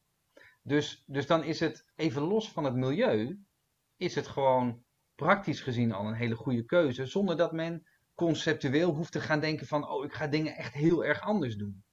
Dus, 0.63 1.03
dus 1.07 1.27
dan 1.27 1.45
is 1.45 1.61
het, 1.61 1.91
even 1.97 2.23
los 2.23 2.53
van 2.53 2.65
het 2.65 2.75
milieu, 2.75 3.39
is 3.97 4.15
het 4.15 4.27
gewoon 4.27 4.85
praktisch 5.15 5.61
gezien 5.61 5.93
al 5.93 6.07
een 6.07 6.15
hele 6.15 6.37
goede 6.37 6.65
keuze. 6.65 7.07
Zonder 7.07 7.37
dat 7.37 7.53
men 7.53 7.87
conceptueel 8.23 8.95
hoeft 8.95 9.13
te 9.13 9.21
gaan 9.21 9.41
denken 9.41 9.67
van, 9.67 9.89
oh 9.89 10.05
ik 10.05 10.13
ga 10.13 10.27
dingen 10.27 10.57
echt 10.57 10.73
heel 10.73 11.05
erg 11.05 11.21
anders 11.21 11.57
doen. 11.57 11.85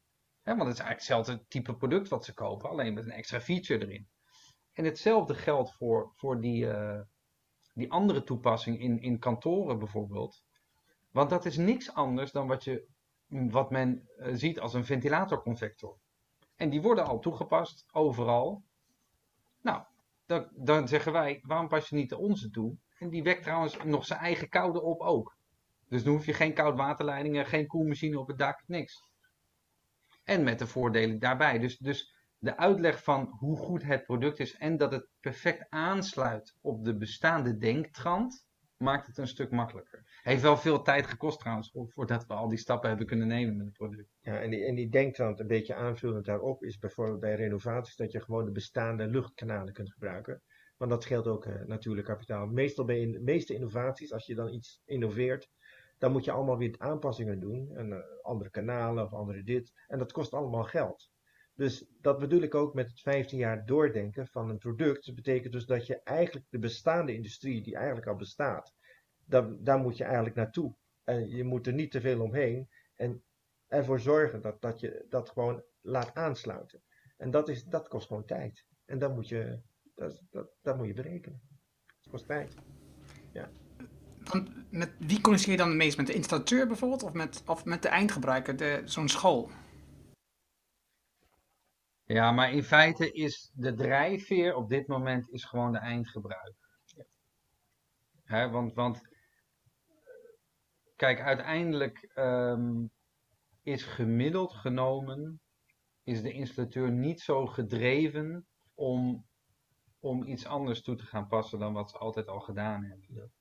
Want 0.44 0.60
het 0.60 0.74
is 0.74 0.80
eigenlijk 0.80 1.00
hetzelfde 1.00 1.46
type 1.48 1.76
product 1.76 2.08
wat 2.08 2.26
ze 2.26 2.34
kopen, 2.34 2.70
alleen 2.70 2.94
met 2.94 3.06
een 3.06 3.12
extra 3.12 3.42
feature 3.42 3.86
erin. 3.86 4.10
En 4.74 4.86
hetzelfde 4.86 5.34
geldt 5.36 5.74
voor, 5.74 6.12
voor 6.16 6.42
die, 6.42 6.70
eh, 6.72 7.02
die 7.74 7.92
andere 7.92 8.24
toepassing 8.24 8.80
in, 8.80 9.00
in 9.00 9.20
kantoren 9.20 9.80
bijvoorbeeld. 9.80 10.44
Want 11.12 11.30
dat 11.30 11.46
is 11.46 11.58
niks 11.58 11.94
anders 11.94 12.32
dan 12.32 12.48
wat, 12.48 12.64
je, 12.64 12.88
wat 13.28 13.72
men 13.72 14.10
eh, 14.18 14.34
ziet 14.34 14.60
als 14.60 14.74
een 14.74 14.86
ventilatorconvector. 14.86 15.98
En 16.56 16.70
die 16.70 16.82
worden 16.82 17.06
al 17.06 17.20
toegepast 17.20 17.86
overal. 17.92 18.64
Nou, 19.62 19.84
dan, 20.26 20.50
dan 20.56 20.88
zeggen 20.88 21.12
wij, 21.12 21.40
waarom 21.42 21.68
pas 21.68 21.90
je 21.90 21.96
niet 21.96 22.10
de 22.10 22.18
onze 22.18 22.50
toe? 22.50 22.78
En 22.98 23.10
die 23.10 23.24
wekt 23.24 23.44
trouwens 23.44 23.78
nog 23.84 24.06
zijn 24.06 24.20
eigen 24.20 24.50
koude 24.50 24.82
op 24.82 25.02
ook. 25.02 25.38
Dus 25.90 26.04
dan 26.04 26.14
hoef 26.14 26.26
je 26.26 26.34
geen 26.34 26.54
koudwaterleidingen, 26.54 27.46
geen 27.46 27.68
koelmachine 27.68 28.20
op 28.20 28.28
het 28.28 28.38
dak, 28.38 28.64
niks. 28.68 29.08
En 30.24 30.44
met 30.44 30.60
de 30.60 30.68
voordelen 30.68 31.20
daarbij. 31.20 31.60
Dus, 31.60 31.78
dus 31.78 32.14
de 32.38 32.58
uitleg 32.58 33.04
van 33.04 33.36
hoe 33.40 33.58
goed 33.58 33.84
het 33.84 34.04
product 34.04 34.40
is 34.40 34.56
en 34.58 34.78
dat 34.78 34.92
het 34.92 35.08
perfect 35.20 35.66
aansluit 35.70 36.56
op 36.62 36.84
de 36.86 36.98
bestaande 36.98 37.58
denktrand, 37.58 38.48
maakt 38.78 39.08
het 39.08 39.18
een 39.18 39.28
stuk 39.28 39.52
makkelijker. 39.52 40.20
Heeft 40.22 40.42
wel 40.42 40.58
veel 40.58 40.82
tijd 40.82 41.08
gekost 41.08 41.40
trouwens, 41.40 41.72
voor- 41.72 41.90
voordat 41.90 42.26
we 42.26 42.34
al 42.34 42.50
die 42.50 42.58
stappen 42.58 42.90
hebben 42.90 43.08
kunnen 43.08 43.28
nemen 43.28 43.58
met 43.58 43.66
het 43.66 43.76
product. 43.76 44.10
Ja, 44.20 44.40
en 44.40 44.50
die, 44.50 44.66
en 44.66 44.76
die 44.76 44.90
denktrand, 44.90 45.40
een 45.40 45.48
beetje 45.48 45.76
aanvullend 45.76 46.26
daarop, 46.26 46.64
is 46.64 46.78
bijvoorbeeld 46.78 47.20
bij 47.20 47.36
renovaties 47.36 47.96
dat 47.96 48.12
je 48.12 48.22
gewoon 48.22 48.46
de 48.46 48.52
bestaande 48.52 49.08
luchtkanalen 49.08 49.74
kunt 49.74 49.92
gebruiken. 49.92 50.42
Want 50.78 50.92
dat 50.92 51.04
scheelt 51.04 51.28
ook 51.28 51.46
eh, 51.46 51.66
natuurlijk 51.66 52.08
kapitaal. 52.08 52.46
Meestal 52.46 52.86
bij 52.86 53.12
de 53.12 53.20
meeste 53.20 53.54
innovaties, 53.54 54.14
als 54.14 54.26
je 54.26 54.36
dan 54.36 54.54
iets 54.54 54.82
innoveert, 54.86 55.50
dan 56.00 56.12
moet 56.12 56.26
je 56.26 56.32
allemaal 56.32 56.58
weer 56.58 56.76
aanpassingen 56.78 57.40
doen. 57.40 57.76
En 57.76 57.94
eh, 57.94 58.00
andere 58.22 58.50
kanalen 58.50 59.04
of 59.04 59.14
andere 59.14 59.44
dit. 59.44 59.74
En 59.88 59.98
dat 59.98 60.12
kost 60.12 60.34
allemaal 60.34 60.64
geld. 60.64 61.12
Dus 61.56 61.86
dat 62.02 62.20
bedoel 62.20 62.42
ik 62.42 62.56
ook 62.56 62.74
met 62.74 62.90
het 62.90 63.02
15 63.02 63.38
jaar 63.38 63.66
doordenken 63.66 64.28
van 64.28 64.50
een 64.50 64.58
product. 64.58 65.06
Dat 65.06 65.16
betekent 65.16 65.54
dus 65.54 65.66
dat 65.66 65.86
je 65.86 66.02
eigenlijk 66.04 66.46
de 66.50 66.60
bestaande 66.60 67.14
industrie, 67.14 67.62
die 67.64 67.76
eigenlijk 67.76 68.08
al 68.08 68.16
bestaat, 68.16 68.74
daar, 69.26 69.64
daar 69.64 69.80
moet 69.80 69.98
je 69.98 70.04
eigenlijk 70.04 70.36
naartoe. 70.36 70.76
En 71.04 71.30
je 71.30 71.44
moet 71.44 71.68
er 71.68 71.74
niet 71.74 71.92
te 71.92 72.02
veel 72.02 72.22
omheen. 72.22 72.70
En 72.96 73.24
ervoor 73.68 74.00
zorgen 74.00 74.42
dat, 74.42 74.62
dat 74.62 74.80
je 74.80 75.06
dat 75.10 75.30
gewoon 75.30 75.64
laat 75.82 76.14
aansluiten. 76.14 76.82
En 77.18 77.32
dat, 77.32 77.50
is, 77.50 77.64
dat 77.64 77.88
kost 77.88 78.08
gewoon 78.08 78.26
tijd. 78.26 78.66
En 78.86 79.00
dat 79.00 79.16
moet 79.16 79.28
je, 79.28 79.60
dat, 79.96 80.22
dat, 80.30 80.50
dat 80.62 80.78
moet 80.78 80.88
je 80.88 80.94
berekenen. 80.94 81.42
Dat 81.86 82.12
kost 82.12 82.28
tijd. 82.28 82.56
Want 84.32 84.72
met 84.72 84.92
wie 85.00 85.22
communiceer 85.22 85.52
je 85.52 85.58
dan 85.58 85.68
het 85.68 85.78
meest? 85.78 85.98
Met 85.98 86.08
de 86.08 86.14
installateur 86.14 86.68
bijvoorbeeld? 86.68 87.04
Of 87.04 87.14
met, 87.14 87.44
of 87.46 87.66
met 87.66 87.82
de 87.82 87.88
eindgebruiker, 87.88 88.56
de, 88.56 88.82
zo'n 88.86 89.08
school? 89.08 89.50
Ja, 92.04 92.32
maar 92.32 92.52
in 92.52 92.64
feite 92.64 93.12
is 93.12 93.52
de 93.54 93.74
drijfveer 93.74 94.56
op 94.56 94.70
dit 94.70 94.88
moment 94.88 95.30
is 95.30 95.44
gewoon 95.44 95.72
de 95.72 95.78
eindgebruiker. 95.78 96.68
Hè, 98.24 98.50
want, 98.50 98.74
want 98.74 99.02
kijk, 100.96 101.20
uiteindelijk 101.20 102.12
ehm, 102.14 102.86
is 103.64 103.84
gemiddeld 103.84 104.54
genomen 104.54 105.42
is 106.04 106.22
de 106.22 106.32
installateur 106.32 106.92
niet 106.92 107.22
zo 107.22 107.46
gedreven 107.46 108.48
om, 108.74 109.26
om 110.00 110.24
iets 110.24 110.46
anders 110.46 110.82
toe 110.82 110.96
te 110.96 111.06
gaan 111.06 111.28
passen 111.28 111.60
dan 111.60 111.74
wat 111.74 111.90
ze 111.90 111.98
altijd 111.98 112.28
al 112.28 112.40
gedaan 112.40 112.84
hebben. 112.84 113.32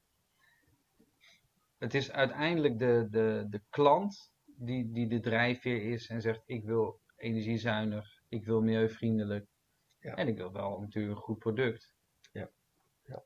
Het 1.79 1.95
is 1.95 2.13
uiteindelijk 2.13 2.79
de, 2.79 3.07
de, 3.11 3.47
de 3.51 3.63
klant 3.71 4.33
die, 4.45 4.93
die 4.93 5.09
de 5.09 5.21
drijfveer 5.21 5.83
is 5.93 6.09
en 6.09 6.21
zegt 6.21 6.43
ik 6.47 6.65
wil 6.65 7.01
energiezuinig, 7.17 8.23
ik 8.29 8.45
wil 8.45 8.61
milieuvriendelijk 8.61 9.47
Ja. 9.99 10.15
en 10.15 10.29
ik 10.29 10.37
wil 10.37 10.53
wel 10.53 10.81
natuurlijk 10.81 11.17
een 11.17 11.23
goed 11.23 11.39
product. 11.39 11.95
Ja. 12.33 12.51
Ja. 13.03 13.25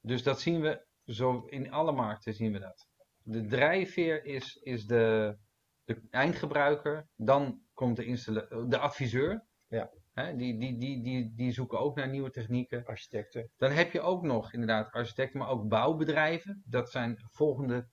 Dus 0.00 0.22
dat 0.22 0.40
zien 0.40 0.60
we 0.60 0.86
zo 1.04 1.44
in 1.46 1.72
alle 1.72 1.92
markten 1.92 2.34
zien 2.34 2.52
we 2.52 2.58
dat. 2.58 2.88
De 3.22 3.46
drijfveer 3.46 4.24
is, 4.24 4.56
is 4.56 4.86
de, 4.86 5.36
de 5.84 6.02
eindgebruiker, 6.10 7.08
dan 7.16 7.62
komt 7.74 7.96
de, 7.96 8.66
de 8.68 8.78
adviseur. 8.78 9.46
Ja. 9.66 9.92
Hè, 10.12 10.36
die, 10.36 10.58
die, 10.58 10.78
die, 10.78 11.02
die, 11.02 11.32
die 11.34 11.52
zoeken 11.52 11.80
ook 11.80 11.96
naar 11.96 12.08
nieuwe 12.08 12.30
technieken. 12.30 12.84
Architecten. 12.84 13.50
Dan 13.56 13.70
heb 13.70 13.92
je 13.92 14.00
ook 14.00 14.22
nog 14.22 14.52
inderdaad 14.52 14.92
architecten, 14.92 15.38
maar 15.38 15.48
ook 15.48 15.68
bouwbedrijven. 15.68 16.62
Dat 16.66 16.90
zijn 16.90 17.18
volgende 17.30 17.88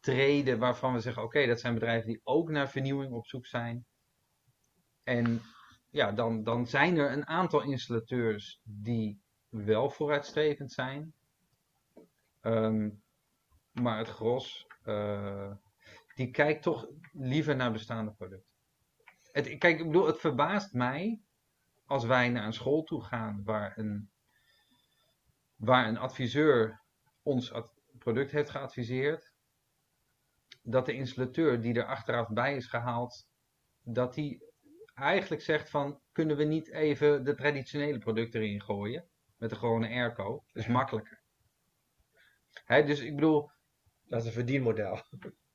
treden 0.00 0.58
waarvan 0.58 0.92
we 0.92 1.00
zeggen: 1.00 1.22
oké, 1.22 1.46
dat 1.46 1.60
zijn 1.60 1.74
bedrijven 1.74 2.08
die 2.08 2.20
ook 2.22 2.50
naar 2.50 2.70
vernieuwing 2.70 3.12
op 3.12 3.26
zoek 3.26 3.46
zijn. 3.46 3.86
En 5.02 5.42
ja, 5.90 6.12
dan, 6.12 6.42
dan 6.42 6.66
zijn 6.66 6.96
er 6.96 7.12
een 7.12 7.26
aantal 7.26 7.62
installateurs 7.62 8.60
die 8.62 9.20
wel 9.48 9.90
vooruitstrevend 9.90 10.72
zijn. 10.72 11.14
Ehm, 12.40 12.90
maar 13.72 13.98
het 13.98 14.08
gros, 14.08 14.66
eh, 14.82 15.52
die 16.14 16.30
kijkt 16.30 16.62
toch 16.62 16.88
liever 17.12 17.56
naar 17.56 17.72
bestaande 17.72 18.12
producten. 18.12 18.52
Het, 19.32 19.58
kijk, 19.58 19.78
ik 19.78 19.86
bedoel, 19.86 20.06
het 20.06 20.20
verbaast 20.20 20.72
mij 20.72 21.20
als 21.86 22.04
wij 22.04 22.28
naar 22.28 22.46
een 22.46 22.52
school 22.52 22.82
toe 22.82 23.04
gaan 23.04 23.44
waar 23.44 23.78
een, 23.78 24.10
waar 25.56 25.88
een 25.88 25.98
adviseur 25.98 26.82
ons 27.22 27.52
product 27.98 28.30
heeft 28.30 28.50
geadviseerd, 28.50 29.32
dat 30.62 30.86
de 30.86 30.94
installateur 30.94 31.60
die 31.60 31.74
er 31.74 31.86
achteraf 31.86 32.28
bij 32.28 32.56
is 32.56 32.66
gehaald, 32.66 33.26
dat 33.82 34.14
die 34.14 34.52
eigenlijk 34.94 35.42
zegt 35.42 35.70
van, 35.70 36.00
kunnen 36.12 36.36
we 36.36 36.44
niet 36.44 36.70
even 36.70 37.24
de 37.24 37.34
traditionele 37.34 37.98
product 37.98 38.34
erin 38.34 38.62
gooien, 38.62 39.08
met 39.36 39.50
de 39.50 39.56
gewone 39.56 39.88
airco, 39.88 40.44
dat 40.52 40.62
is 40.62 40.66
makkelijker. 40.66 41.22
Hè, 42.64 42.84
dus 42.84 43.00
ik 43.00 43.14
bedoel, 43.14 43.50
Dat 44.04 44.20
is 44.20 44.26
een 44.26 44.32
verdienmodel. 44.32 45.02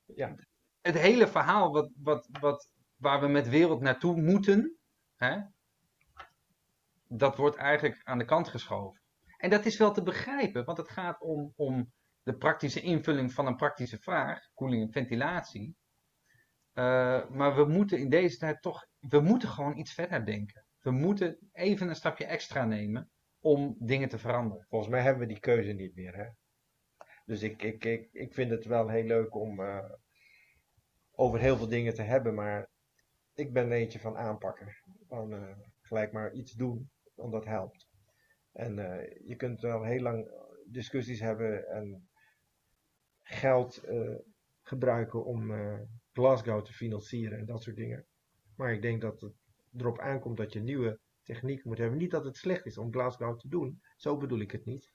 het 0.80 0.98
hele 0.98 1.28
verhaal 1.28 1.72
wat, 1.72 1.90
wat, 1.96 2.28
wat, 2.40 2.72
waar 2.96 3.20
we 3.20 3.26
met 3.26 3.48
wereld 3.48 3.80
naartoe 3.80 4.20
moeten, 4.20 4.78
hè, 5.14 5.40
dat 7.12 7.36
wordt 7.36 7.56
eigenlijk 7.56 8.00
aan 8.02 8.18
de 8.18 8.24
kant 8.24 8.48
geschoven. 8.48 9.00
En 9.36 9.50
dat 9.50 9.66
is 9.66 9.76
wel 9.76 9.92
te 9.92 10.02
begrijpen, 10.02 10.64
want 10.64 10.78
het 10.78 10.88
gaat 10.88 11.20
om, 11.20 11.52
om 11.56 11.92
de 12.22 12.36
praktische 12.36 12.80
invulling 12.80 13.32
van 13.32 13.46
een 13.46 13.56
praktische 13.56 13.98
vraag, 13.98 14.40
koeling 14.54 14.82
en 14.82 14.92
ventilatie. 14.92 15.76
Eh, 16.72 17.28
maar 17.28 17.54
we 17.54 17.64
moeten 17.64 17.98
in 17.98 18.08
deze 18.08 18.36
tijd 18.36 18.62
toch, 18.62 18.86
we 18.98 19.20
moeten 19.20 19.48
gewoon 19.48 19.76
iets 19.76 19.92
verder 19.92 20.24
denken. 20.24 20.64
We 20.80 20.90
moeten 20.90 21.38
even 21.52 21.88
een 21.88 21.94
stapje 21.94 22.24
extra 22.24 22.64
nemen 22.64 23.10
om 23.40 23.76
dingen 23.78 24.08
te 24.08 24.18
veranderen. 24.18 24.66
Volgens 24.68 24.90
mij 24.90 25.02
hebben 25.02 25.20
we 25.20 25.32
die 25.32 25.40
keuze 25.40 25.72
niet 25.72 25.94
meer. 25.94 26.16
Hè? 26.16 26.28
Dus 27.24 27.42
ik, 27.42 27.62
ik, 27.62 27.84
ik, 27.84 28.08
ik 28.12 28.34
vind 28.34 28.50
het 28.50 28.64
wel 28.64 28.88
heel 28.88 29.04
leuk 29.04 29.34
om 29.34 29.60
eh, 29.60 29.90
over 31.10 31.40
heel 31.40 31.56
veel 31.56 31.68
dingen 31.68 31.94
te 31.94 32.02
hebben, 32.02 32.34
maar 32.34 32.70
ik 33.34 33.52
ben 33.52 33.72
eentje 33.72 34.00
van 34.00 34.16
aanpakken. 34.16 34.76
Van 35.08 35.32
eh, 35.32 35.56
gelijk 35.80 36.12
maar 36.12 36.32
iets 36.32 36.52
doen, 36.52 36.90
want 37.20 37.32
dat 37.32 37.44
helpt. 37.44 37.88
En 38.52 38.78
eh, 38.78 39.28
je 39.28 39.36
kunt 39.36 39.60
wel 39.60 39.84
heel 39.84 40.02
lang 40.02 40.30
discussies 40.64 41.20
hebben 41.20 41.68
en 41.68 42.08
geld 43.22 43.76
eh, 43.76 44.16
gebruiken 44.62 45.24
om 45.24 45.50
eh, 45.50 45.80
Glasgow 46.12 46.64
te 46.64 46.72
financieren 46.72 47.38
en 47.38 47.46
dat 47.46 47.62
soort 47.62 47.76
dingen. 47.76 48.06
Maar 48.56 48.72
ik 48.72 48.82
denk 48.82 49.00
dat 49.00 49.20
het 49.20 49.34
erop 49.76 49.98
aankomt 49.98 50.36
dat 50.36 50.52
je 50.52 50.60
nieuwe 50.60 50.98
techniek 51.22 51.64
moet 51.64 51.78
hebben. 51.78 51.98
Niet 51.98 52.10
dat 52.10 52.24
het 52.24 52.36
slecht 52.36 52.66
is 52.66 52.78
om 52.78 52.92
Glasgow 52.92 53.38
te 53.38 53.48
doen, 53.48 53.82
zo 53.96 54.16
bedoel 54.16 54.40
ik 54.40 54.50
het 54.50 54.64
niet. 54.64 54.90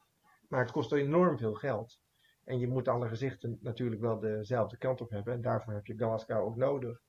Maar 0.47 0.59
het 0.59 0.71
kost 0.71 0.91
enorm 0.91 1.37
veel 1.37 1.53
geld. 1.53 1.99
En 2.43 2.59
je 2.59 2.67
moet 2.67 2.87
alle 2.87 3.07
gezichten 3.07 3.57
natuurlijk 3.61 4.01
wel 4.01 4.19
dezelfde 4.19 4.77
kant 4.77 5.01
op 5.01 5.09
hebben. 5.09 5.33
En 5.33 5.41
daarvoor 5.41 5.73
heb 5.73 5.85
je 5.85 5.95
Glasgow 5.95 6.45
ook 6.45 6.55
nodig. 6.55 7.01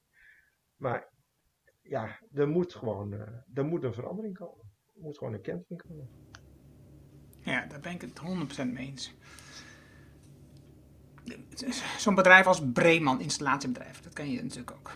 Maar 0.76 1.12
ja, 1.82 2.20
er 2.32 2.48
moet 2.48 2.74
gewoon 2.74 3.12
er 3.54 3.64
moet 3.64 3.84
een 3.84 3.94
verandering 3.94 4.34
komen. 4.34 4.65
Moet 4.96 5.18
gewoon 5.18 5.32
een 5.32 5.64
komen. 5.76 6.08
Ja, 7.40 7.66
daar 7.66 7.80
ben 7.80 7.92
ik 7.92 8.00
het 8.00 8.20
100% 8.60 8.72
mee 8.72 8.86
eens. 8.86 9.14
Zo'n 11.98 12.14
bedrijf 12.14 12.46
als 12.46 12.62
Breeman 12.72 13.20
Installatiebedrijf, 13.20 14.00
dat 14.00 14.12
ken 14.12 14.30
je 14.30 14.42
natuurlijk 14.42 14.70
ook. 14.70 14.90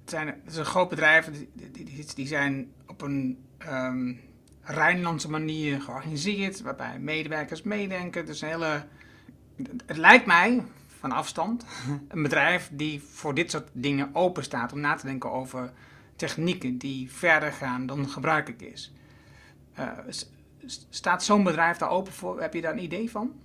Het, 0.00 0.10
zijn, 0.10 0.26
het 0.26 0.36
is 0.46 0.56
een 0.56 0.64
groot 0.64 0.88
bedrijf, 0.88 1.30
die, 1.52 1.70
die, 1.70 2.06
die 2.14 2.26
zijn 2.26 2.72
op 2.86 3.02
een 3.02 3.44
um, 3.68 4.20
Rijnlandse 4.60 5.30
manier 5.30 5.80
georganiseerd, 5.80 6.60
waarbij 6.60 6.98
medewerkers 6.98 7.62
meedenken. 7.62 8.26
Dus 8.26 8.40
een 8.40 8.48
hele, 8.48 8.86
het 9.86 9.96
lijkt 9.96 10.26
mij, 10.26 10.64
van 10.86 11.12
afstand, 11.12 11.66
een 12.08 12.22
bedrijf 12.22 12.70
die 12.72 13.02
voor 13.02 13.34
dit 13.34 13.50
soort 13.50 13.68
dingen 13.72 14.14
open 14.14 14.44
staat 14.44 14.72
om 14.72 14.80
na 14.80 14.94
te 14.94 15.06
denken 15.06 15.32
over 15.32 15.72
technieken 16.16 16.78
die 16.78 17.12
verder 17.12 17.52
gaan 17.52 17.86
dan 17.86 18.08
gebruikelijk 18.08 18.62
is. 18.62 18.92
Uh, 19.78 19.98
staat 20.88 21.24
zo'n 21.24 21.44
bedrijf 21.44 21.78
daar 21.78 21.90
open 21.90 22.12
voor? 22.12 22.40
Heb 22.40 22.54
je 22.54 22.60
daar 22.60 22.72
een 22.72 22.82
idee 22.82 23.10
van? 23.10 23.40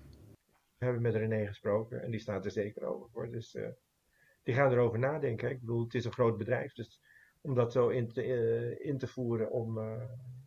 We 0.78 0.86
hebben 0.86 1.02
met 1.02 1.16
René 1.16 1.48
gesproken 1.48 2.04
en 2.04 2.12
die 2.12 2.20
staat 2.20 2.46
er 2.46 2.52
zeker 2.52 2.84
over 2.84 3.10
voor. 3.10 3.32
Dus 3.32 3.54
uh, 3.54 3.68
die 4.44 4.54
gaan 4.54 4.72
erover 4.72 5.00
nadenken. 5.00 5.50
Ik 5.50 5.60
bedoel, 5.60 5.84
het 5.84 5.94
is 5.94 6.06
een 6.06 6.14
groot 6.14 6.38
bedrijf, 6.38 6.74
dus 6.74 7.02
om 7.42 7.56
dat 7.56 7.72
zo 7.72 7.90
in 7.90 8.12
te, 8.12 8.26
uh, 8.26 8.86
in 8.86 8.98
te 8.98 9.08
voeren, 9.08 9.52
om 9.52 9.80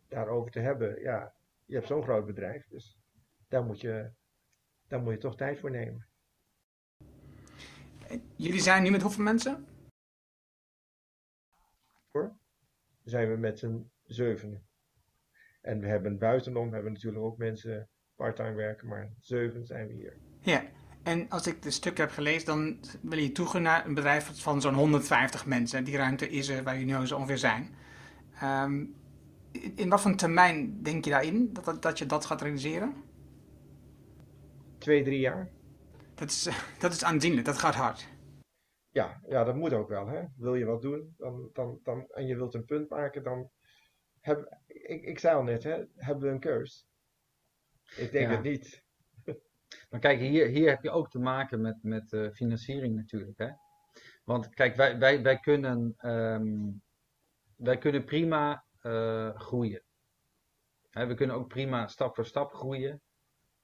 daarover 0.07 0.51
te 0.51 0.59
hebben, 0.59 1.01
ja, 1.01 1.33
je 1.65 1.75
hebt 1.75 1.87
zo'n 1.87 2.03
groot 2.03 2.25
bedrijf, 2.25 2.67
dus 2.67 2.97
daar 3.47 3.63
moet, 3.63 3.81
je, 3.81 4.11
daar 4.87 5.01
moet 5.01 5.13
je 5.13 5.19
toch 5.19 5.35
tijd 5.35 5.59
voor 5.59 5.71
nemen. 5.71 6.07
Jullie 8.35 8.61
zijn 8.61 8.83
nu 8.83 8.89
met 8.89 9.01
hoeveel 9.01 9.23
mensen? 9.23 9.65
Hoor? 12.11 12.37
Zijn 13.15 13.29
we 13.29 13.37
met 13.37 13.59
z'n 13.59 13.91
zevenen. 14.03 14.67
En 15.61 15.79
we 15.79 15.87
hebben 15.87 16.17
buitenom 16.17 16.73
hebben 16.73 16.93
natuurlijk 16.93 17.23
ook 17.23 17.37
mensen 17.37 17.89
parttime 18.15 18.53
werken, 18.53 18.87
maar 18.87 19.13
zeven 19.19 19.65
zijn 19.65 19.87
we 19.87 19.93
hier. 19.93 20.17
Ja, 20.39 20.63
en 21.03 21.29
als 21.29 21.47
ik 21.47 21.63
het 21.63 21.73
stuk 21.73 21.97
heb 21.97 22.11
gelezen, 22.11 22.45
dan 22.45 22.79
wil 23.01 23.19
je 23.19 23.31
toegaan 23.31 23.61
naar 23.61 23.85
een 23.85 23.93
bedrijf 23.93 24.41
van 24.41 24.61
zo'n 24.61 24.73
150 24.73 25.45
mensen. 25.45 25.83
Die 25.83 25.97
ruimte 25.97 26.29
is 26.29 26.47
er 26.47 26.63
waar 26.63 26.77
jullie 26.79 26.97
nu 26.97 27.07
zo 27.07 27.15
ongeveer 27.15 27.37
zijn. 27.37 27.75
Um, 28.43 28.95
in 29.75 29.89
wat 29.89 30.01
voor 30.01 30.15
termijn 30.15 30.83
denk 30.83 31.05
je 31.05 31.11
daarin, 31.11 31.53
dat, 31.53 31.81
dat 31.81 31.99
je 31.99 32.05
dat 32.05 32.25
gaat 32.25 32.41
realiseren? 32.41 32.93
Twee, 34.77 35.03
drie 35.03 35.19
jaar. 35.19 35.49
Dat 36.15 36.29
is, 36.29 36.49
dat 36.79 36.91
is 36.91 37.03
aanzienlijk, 37.03 37.45
dat 37.45 37.57
gaat 37.57 37.75
hard. 37.75 38.07
Ja, 38.95 39.21
ja, 39.27 39.43
dat 39.43 39.55
moet 39.55 39.73
ook 39.73 39.89
wel. 39.89 40.07
Hè? 40.07 40.23
Wil 40.37 40.55
je 40.55 40.65
wat 40.65 40.81
doen 40.81 41.13
dan, 41.17 41.49
dan, 41.53 41.79
dan, 41.83 42.07
en 42.09 42.27
je 42.27 42.35
wilt 42.35 42.53
een 42.53 42.65
punt 42.65 42.89
maken, 42.89 43.23
dan 43.23 43.49
heb, 44.21 44.57
ik, 44.67 45.03
ik 45.03 45.19
zei 45.19 45.35
al 45.35 45.43
net, 45.43 45.63
hè, 45.63 45.83
hebben 45.95 46.23
we 46.23 46.29
een 46.29 46.39
keus? 46.39 46.87
Ik 47.95 48.11
denk 48.11 48.29
het 48.29 48.43
niet. 48.43 48.83
Maar 49.89 49.99
kijk, 49.99 50.19
hier, 50.19 50.47
hier 50.47 50.69
heb 50.69 50.83
je 50.83 50.89
ook 50.89 51.09
te 51.09 51.19
maken 51.19 51.61
met, 51.61 51.77
met 51.81 52.11
uh, 52.11 52.31
financiering 52.31 52.95
natuurlijk. 52.95 53.37
Hè? 53.37 53.49
Want 54.23 54.49
kijk, 54.49 54.75
wij, 54.75 54.99
wij, 54.99 55.21
wij, 55.21 55.39
kunnen, 55.39 55.95
um, 56.01 56.81
wij 57.55 57.77
kunnen 57.77 58.05
prima 58.05 58.65
uh, 58.81 59.35
groeien. 59.35 59.83
Hè, 60.89 61.05
we 61.05 61.13
kunnen 61.13 61.35
ook 61.35 61.47
prima 61.47 61.87
stap 61.87 62.15
voor 62.15 62.25
stap 62.25 62.53
groeien. 62.53 63.01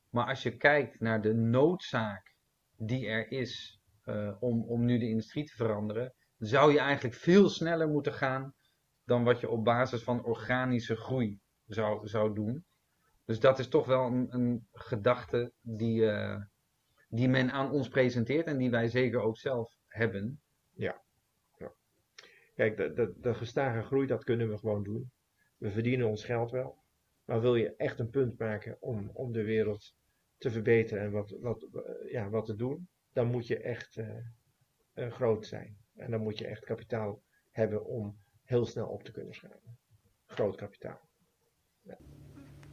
Maar 0.09 0.27
als 0.27 0.43
je 0.43 0.57
kijkt 0.57 0.99
naar 0.99 1.21
de 1.21 1.33
noodzaak 1.33 2.35
die 2.75 3.07
er 3.07 3.31
is 3.31 3.80
uh, 4.05 4.35
om, 4.39 4.63
om 4.63 4.85
nu 4.85 4.97
de 4.97 5.07
industrie 5.07 5.45
te 5.45 5.55
veranderen, 5.55 6.13
zou 6.37 6.71
je 6.71 6.79
eigenlijk 6.79 7.15
veel 7.15 7.49
sneller 7.49 7.87
moeten 7.87 8.13
gaan 8.13 8.53
dan 9.03 9.23
wat 9.23 9.39
je 9.39 9.49
op 9.49 9.63
basis 9.63 10.03
van 10.03 10.25
organische 10.25 10.95
groei 10.95 11.39
zou, 11.65 12.07
zou 12.07 12.33
doen. 12.33 12.65
Dus 13.25 13.39
dat 13.39 13.59
is 13.59 13.67
toch 13.67 13.85
wel 13.85 14.05
een, 14.05 14.33
een 14.33 14.67
gedachte 14.71 15.53
die, 15.61 16.01
uh, 16.01 16.41
die 17.09 17.29
men 17.29 17.51
aan 17.51 17.71
ons 17.71 17.87
presenteert 17.87 18.45
en 18.45 18.57
die 18.57 18.69
wij 18.69 18.87
zeker 18.87 19.19
ook 19.19 19.37
zelf 19.37 19.73
hebben. 19.87 20.41
Ja. 20.69 21.01
ja. 21.57 21.73
Kijk, 22.55 22.77
de, 22.77 22.93
de, 22.93 23.13
de 23.17 23.33
gestage 23.33 23.81
groei, 23.81 24.07
dat 24.07 24.23
kunnen 24.23 24.49
we 24.49 24.57
gewoon 24.57 24.83
doen. 24.83 25.11
We 25.57 25.71
verdienen 25.71 26.07
ons 26.07 26.25
geld 26.25 26.51
wel. 26.51 26.83
Maar 27.25 27.41
wil 27.41 27.55
je 27.55 27.75
echt 27.75 27.99
een 27.99 28.09
punt 28.09 28.39
maken 28.39 28.77
om, 28.79 29.09
om 29.13 29.31
de 29.31 29.43
wereld 29.43 29.95
te 30.37 30.51
verbeteren 30.51 31.03
en 31.03 31.11
wat, 31.11 31.37
wat, 31.39 31.67
ja, 32.09 32.29
wat 32.29 32.45
te 32.45 32.55
doen, 32.55 32.89
dan 33.13 33.27
moet 33.27 33.47
je 33.47 33.59
echt 33.59 33.97
uh, 33.97 34.17
uh, 34.93 35.11
groot 35.11 35.47
zijn. 35.47 35.77
En 35.95 36.11
dan 36.11 36.21
moet 36.21 36.37
je 36.37 36.47
echt 36.47 36.63
kapitaal 36.63 37.23
hebben 37.49 37.85
om 37.85 38.19
heel 38.43 38.65
snel 38.65 38.87
op 38.87 39.03
te 39.03 39.11
kunnen 39.11 39.33
schrijven. 39.33 39.79
Groot 40.25 40.55
kapitaal. 40.55 41.09
Ja. 41.81 41.97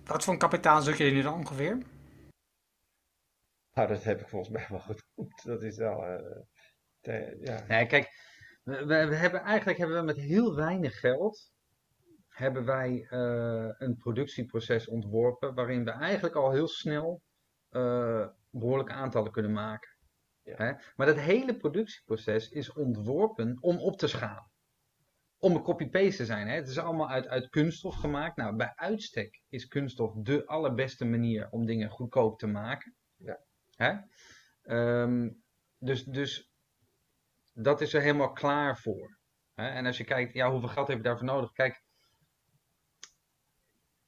Wat 0.05 0.25
voor 0.25 0.33
een 0.33 0.39
kapitaal 0.39 0.83
zoek 0.83 0.95
je 0.95 1.11
nu 1.11 1.23
dan 1.23 1.35
ongeveer? 1.35 1.79
Nou, 3.73 3.89
dat 3.89 4.05
heb 4.05 4.21
ik 4.21 4.29
volgens 4.29 4.51
mij 4.51 4.67
wel 4.69 4.81
goed. 4.81 5.05
Dat 5.45 5.63
is 5.63 5.77
wel. 5.77 6.11
Uh, 6.11 6.43
te, 7.01 7.39
ja. 7.41 7.65
Nee, 7.67 7.87
kijk, 7.87 8.09
we, 8.63 8.85
we, 8.85 9.15
hebben 9.15 9.41
eigenlijk 9.41 9.79
hebben 9.79 9.97
we 9.97 10.03
met 10.03 10.17
heel 10.17 10.55
weinig 10.55 11.01
geld 11.01 11.53
hebben 12.39 12.65
wij 12.65 13.07
uh, 13.11 13.69
een 13.79 13.97
productieproces 13.97 14.89
ontworpen 14.89 15.55
waarin 15.55 15.85
we 15.85 15.91
eigenlijk 15.91 16.35
al 16.35 16.51
heel 16.51 16.69
snel 16.69 17.23
uh, 17.71 18.27
behoorlijke 18.51 18.93
aantallen 18.93 19.33
kunnen 19.33 19.53
maken. 19.53 19.97
Ja. 20.49 20.57
Hè? 20.57 20.73
Maar 20.97 21.07
dat 21.07 21.19
hele 21.19 21.57
productieproces 21.57 22.51
is 22.51 22.73
ontworpen 22.73 23.59
om 23.61 23.79
op 23.79 23.99
te 23.99 24.07
schalen 24.07 24.51
om 25.39 25.55
een 25.55 25.63
copy-paste 25.63 26.17
te 26.17 26.25
zijn. 26.25 26.49
Hè? 26.49 26.55
Het 26.55 26.69
is 26.69 26.79
allemaal 26.79 27.09
uit, 27.09 27.27
uit 27.27 27.49
kunststof 27.49 27.95
gemaakt. 27.97 28.37
Nou, 28.37 28.57
bij 28.57 28.73
uitstek 28.75 29.41
is 29.49 29.69
kunststof 29.69 30.15
de 30.15 30.47
allerbeste 30.47 31.05
manier 31.05 31.49
om 31.51 31.67
dingen 31.67 31.91
goedkoop 31.91 32.39
te 32.39 32.47
maken. 32.47 32.95
Ja. 33.17 33.39
Hè? 33.77 33.97
Um, 35.03 35.43
dus, 35.79 36.05
dus 36.05 36.51
dat 37.53 37.81
is 37.81 37.95
er 37.95 38.01
helemaal 38.01 38.33
klaar 38.33 38.79
voor. 38.79 39.19
Hè? 39.55 39.69
En 39.69 39.87
als 39.87 39.97
je 39.97 40.05
kijkt, 40.05 40.33
ja, 40.33 40.51
hoeveel 40.51 40.69
geld 40.69 40.89
heb 40.89 40.97
je 40.97 41.03
daarvoor 41.03 41.27
nodig? 41.27 41.53
Kijk, 41.53 41.83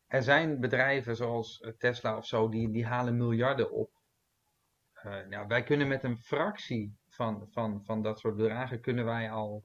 er 0.07 0.23
zijn 0.23 0.61
bedrijven 0.61 1.17
zoals 1.17 1.73
Tesla 1.79 2.17
of 2.17 2.27
zo, 2.27 2.49
die, 2.49 2.71
die 2.71 2.87
halen 2.87 3.17
miljarden 3.17 3.71
op. 3.71 4.00
Uh, 5.07 5.27
nou, 5.27 5.47
wij 5.47 5.63
kunnen 5.63 5.89
met 5.89 6.03
een 6.03 6.17
fractie 6.17 6.95
van, 7.09 7.47
van, 7.51 7.85
van 7.85 8.03
dat 8.03 8.19
soort 8.19 8.37
bedragen, 8.37 8.81
kunnen 8.81 9.05
wij 9.05 9.31
al 9.31 9.65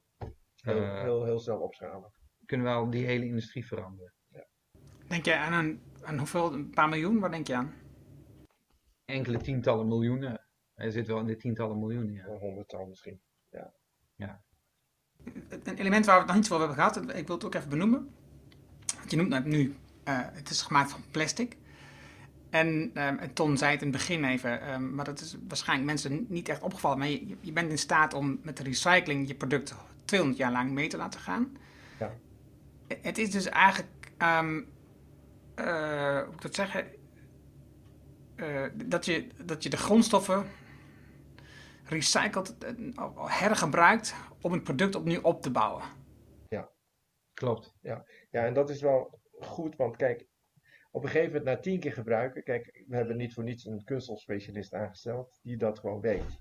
Heel, 0.66 0.82
uh, 0.82 1.02
heel, 1.02 1.24
heel 1.24 1.40
snel 1.40 1.60
opschalen. 1.60 2.12
Kunnen 2.46 2.68
we 2.68 2.74
al 2.74 2.90
die 2.90 3.06
hele 3.06 3.26
industrie 3.26 3.68
veranderen. 3.68 4.14
Ja. 4.28 4.48
Denk 5.08 5.26
je 5.26 5.36
aan, 5.36 5.54
een, 5.54 5.82
aan 6.02 6.18
hoeveel? 6.18 6.54
Een 6.54 6.70
paar 6.70 6.90
miljoen? 6.90 7.20
Waar 7.20 7.32
denk 7.32 7.48
je 7.48 7.56
aan? 7.56 7.74
Enkele 9.06 9.38
tientallen 9.38 9.88
miljoenen. 9.88 10.46
Hij 10.74 10.92
zit 10.92 11.08
wel 11.08 11.20
in 11.20 11.26
de 11.26 11.36
tientallen 11.36 11.80
miljoenen, 11.80 12.14
ja. 12.14 12.26
Een 12.26 12.40
honderdtal 12.40 12.86
misschien, 12.86 13.22
ja. 13.50 13.74
ja. 14.16 14.44
Een 15.64 15.78
element 15.78 16.06
waar 16.06 16.16
we 16.16 16.22
het 16.22 16.28
nog 16.28 16.36
niet 16.36 16.48
voor 16.48 16.60
hebben 16.60 16.78
gehad, 16.78 17.16
ik 17.16 17.28
wil 17.28 17.36
het 17.36 17.46
ook 17.46 17.56
even 17.56 17.70
benoemen. 17.70 18.16
Want 18.98 19.12
je 19.12 19.18
noemt 19.18 19.34
het 19.34 19.46
nu, 19.46 19.70
uh, 19.70 20.20
het 20.32 20.50
is 20.50 20.62
gemaakt 20.62 20.92
van 20.92 21.04
plastic. 21.12 21.58
En 22.56 22.92
um, 22.94 23.34
Ton 23.34 23.58
zei 23.58 23.72
het 23.72 23.82
in 23.82 23.88
het 23.88 23.98
begin 23.98 24.24
even, 24.24 24.74
um, 24.74 24.96
maar 24.96 25.06
dat 25.06 25.20
is 25.20 25.38
waarschijnlijk 25.48 25.90
mensen 25.90 26.26
niet 26.30 26.50
echt 26.50 26.62
opgevallen. 26.62 26.98
Maar 26.98 27.08
je, 27.08 27.36
je 27.42 27.52
bent 27.52 27.70
in 27.72 27.78
staat 27.78 28.14
om 28.14 28.40
met 28.44 28.58
de 28.58 28.64
recycling 28.64 29.28
je 29.28 29.36
product 29.36 29.76
200 30.06 30.40
jaar 30.40 30.52
lang 30.52 30.72
mee 30.72 30.88
te 30.88 30.98
laten 30.98 31.20
gaan. 31.20 31.58
Ja. 32.00 32.14
Het 33.02 33.18
is 33.18 33.32
dus 33.32 33.46
eigenlijk, 33.46 34.12
um, 34.18 34.68
uh, 35.56 36.24
hoe 36.24 36.34
ik 36.34 36.42
dat 36.42 36.56
zeggen, 36.56 36.88
uh, 38.36 38.66
dat, 38.86 39.06
je, 39.06 39.28
dat 39.46 39.64
je 39.64 39.70
de 39.70 39.78
grondstoffen 39.78 40.46
recycelt, 41.84 42.56
hergebruikt 43.16 44.16
om 44.42 44.52
het 44.52 44.64
product 44.64 44.96
opnieuw 44.96 45.22
op 45.22 45.42
te 45.42 45.52
bouwen. 45.52 45.84
Ja, 46.48 46.70
klopt. 47.34 47.74
Ja, 47.82 48.06
ja 48.30 48.46
en 48.46 48.54
dat 48.54 48.70
is 48.70 48.82
wel 48.82 49.20
goed, 49.40 49.76
want 49.76 49.96
kijk, 49.96 50.26
op 50.96 51.04
een 51.04 51.10
gegeven 51.10 51.34
moment 51.34 51.46
na 51.46 51.58
tien 51.58 51.80
keer 51.80 51.94
gebruiken, 51.94 52.44
kijk, 52.44 52.84
we 52.88 52.96
hebben 52.96 53.18
niet 53.18 53.34
voor 53.34 53.44
niets 53.44 53.66
een 53.66 53.84
kunststofspecialist 53.84 54.74
aangesteld 54.74 55.40
die 55.44 55.58
dat 55.58 55.80
gewoon 55.80 56.02
weet. 56.02 56.40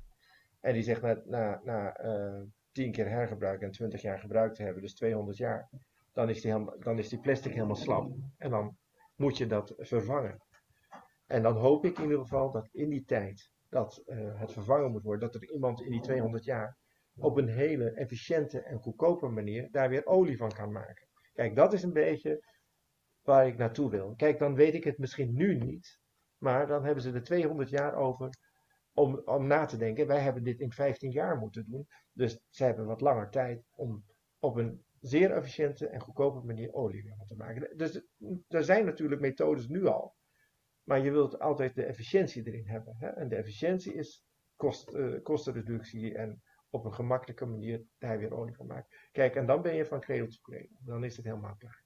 En 0.60 0.72
die 0.72 0.82
zegt 0.82 1.02
na, 1.02 1.22
na, 1.24 1.60
na 1.64 2.04
uh, 2.04 2.42
10 2.72 2.92
keer 2.92 3.08
hergebruiken 3.08 3.66
en 3.66 3.72
20 3.72 4.02
jaar 4.02 4.18
gebruikt 4.18 4.54
te 4.54 4.62
hebben, 4.62 4.82
dus 4.82 4.94
200 4.94 5.36
jaar, 5.36 5.68
dan 6.12 6.28
is 6.28 6.40
die, 6.40 6.54
dan 6.78 6.98
is 6.98 7.08
die 7.08 7.20
plastic 7.20 7.52
helemaal 7.52 7.76
slap. 7.76 8.12
En 8.38 8.50
dan 8.50 8.76
moet 9.16 9.38
je 9.38 9.46
dat 9.46 9.74
vervangen. 9.76 10.42
En 11.26 11.42
dan 11.42 11.56
hoop 11.56 11.84
ik 11.84 11.96
in 11.96 12.02
ieder 12.02 12.18
geval 12.18 12.50
dat 12.50 12.68
in 12.72 12.88
die 12.88 13.04
tijd 13.04 13.50
dat 13.68 14.02
uh, 14.06 14.40
het 14.40 14.52
vervangen 14.52 14.90
moet 14.90 15.02
worden, 15.02 15.30
dat 15.30 15.42
er 15.42 15.50
iemand 15.50 15.80
in 15.80 15.90
die 15.90 16.00
200 16.00 16.44
jaar 16.44 16.76
op 17.16 17.36
een 17.36 17.48
hele 17.48 17.90
efficiënte 17.90 18.60
en 18.60 18.78
goedkope 18.78 19.28
manier 19.28 19.68
daar 19.70 19.88
weer 19.88 20.06
olie 20.06 20.36
van 20.36 20.52
kan 20.52 20.72
maken. 20.72 21.06
Kijk, 21.32 21.56
dat 21.56 21.72
is 21.72 21.82
een 21.82 21.92
beetje 21.92 22.44
waar 23.24 23.46
ik 23.46 23.56
naartoe 23.56 23.90
wil. 23.90 24.14
Kijk, 24.16 24.38
dan 24.38 24.54
weet 24.54 24.74
ik 24.74 24.84
het 24.84 24.98
misschien 24.98 25.34
nu 25.34 25.54
niet, 25.54 26.00
maar 26.38 26.66
dan 26.66 26.84
hebben 26.84 27.02
ze 27.02 27.12
er 27.12 27.22
200 27.22 27.70
jaar 27.70 27.94
over 27.94 28.30
om, 28.92 29.22
om 29.24 29.46
na 29.46 29.64
te 29.64 29.76
denken. 29.76 30.06
Wij 30.06 30.20
hebben 30.20 30.42
dit 30.42 30.60
in 30.60 30.72
15 30.72 31.10
jaar 31.10 31.38
moeten 31.38 31.64
doen, 31.70 31.88
dus 32.12 32.40
ze 32.48 32.64
hebben 32.64 32.86
wat 32.86 33.00
langer 33.00 33.30
tijd 33.30 33.64
om 33.70 34.04
op 34.38 34.56
een 34.56 34.84
zeer 35.00 35.30
efficiënte 35.30 35.88
en 35.88 36.00
goedkope 36.00 36.46
manier 36.46 36.72
olie 36.72 37.14
te 37.26 37.36
maken. 37.36 37.76
Dus 37.76 38.02
er 38.48 38.64
zijn 38.64 38.84
natuurlijk 38.84 39.20
methodes 39.20 39.68
nu 39.68 39.86
al, 39.86 40.14
maar 40.82 41.00
je 41.00 41.10
wilt 41.10 41.38
altijd 41.38 41.74
de 41.74 41.84
efficiëntie 41.84 42.46
erin 42.46 42.68
hebben. 42.68 42.96
Hè? 42.98 43.08
En 43.08 43.28
de 43.28 43.36
efficiëntie 43.36 43.94
is 43.94 44.24
kost, 44.56 44.94
uh, 44.94 45.22
kostenreductie 45.22 46.14
en 46.14 46.42
op 46.70 46.84
een 46.84 46.94
gemakkelijke 46.94 47.46
manier 47.46 47.84
daar 47.98 48.18
weer 48.18 48.34
olie 48.34 48.54
van 48.54 48.66
maken. 48.66 48.96
Kijk, 49.12 49.34
en 49.36 49.46
dan 49.46 49.62
ben 49.62 49.74
je 49.74 49.86
van 49.86 50.00
kredel 50.00 50.26
tot 50.26 50.40
kredel. 50.40 50.76
Dan 50.78 51.04
is 51.04 51.16
het 51.16 51.24
helemaal 51.24 51.56
klaar. 51.56 51.83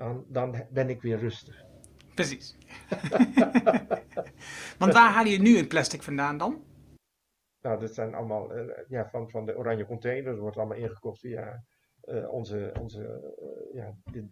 Dan, 0.00 0.24
dan 0.28 0.66
ben 0.70 0.88
ik 0.88 1.02
weer 1.02 1.18
rustig. 1.18 1.64
Precies. 2.14 2.56
Want 4.78 4.92
waar 4.92 5.12
haal 5.12 5.24
je 5.24 5.38
nu 5.38 5.56
het 5.56 5.68
plastic 5.68 6.02
vandaan 6.02 6.38
dan? 6.38 6.64
Nou, 7.60 7.80
dat 7.80 7.94
zijn 7.94 8.14
allemaal 8.14 8.56
uh, 8.56 8.76
ja, 8.88 9.08
van, 9.08 9.30
van 9.30 9.46
de 9.46 9.56
oranje 9.56 9.86
containers. 9.86 10.26
Dat 10.26 10.38
wordt 10.38 10.56
allemaal 10.56 10.76
ingekocht 10.76 11.18
via 11.18 11.64
uh, 12.04 12.32
onze. 12.32 12.72
onze 12.80 13.34
uh, 13.42 13.74
ja, 13.74 13.94
dit, 14.04 14.24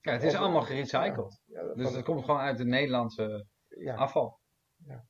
ja, 0.00 0.12
het 0.12 0.22
is 0.22 0.34
allemaal 0.34 0.62
gerecycled. 0.62 1.42
Ja, 1.44 1.62
ja, 1.62 1.74
dus 1.74 1.94
het 1.94 2.04
komt 2.04 2.24
gewoon 2.24 2.40
uit 2.40 2.58
het 2.58 2.68
Nederlandse 2.68 3.46
afval. 3.94 4.40
Ja. 4.76 5.04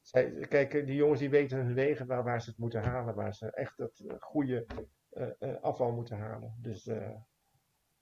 Zij, 0.00 0.46
kijk, 0.48 0.70
die 0.70 0.96
jongens 0.96 1.20
die 1.20 1.30
weten 1.30 1.58
hun 1.58 1.74
wegen 1.74 2.06
waar, 2.06 2.24
waar 2.24 2.42
ze 2.42 2.50
het 2.50 2.58
moeten 2.58 2.82
halen, 2.82 3.14
waar 3.14 3.34
ze 3.34 3.50
echt 3.50 3.76
het 3.76 4.04
goede 4.18 4.66
afval 5.60 5.92
moeten 5.92 6.18
halen. 6.18 6.56
Dus 6.60 6.90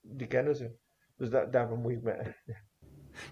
die 0.09 0.27
kennen 0.27 0.57
ze. 0.57 0.77
Dus 1.17 1.31
da 1.31 1.45
daar 1.45 1.69
bemoei 1.69 1.95
ik 1.95 2.03
me. 2.03 2.35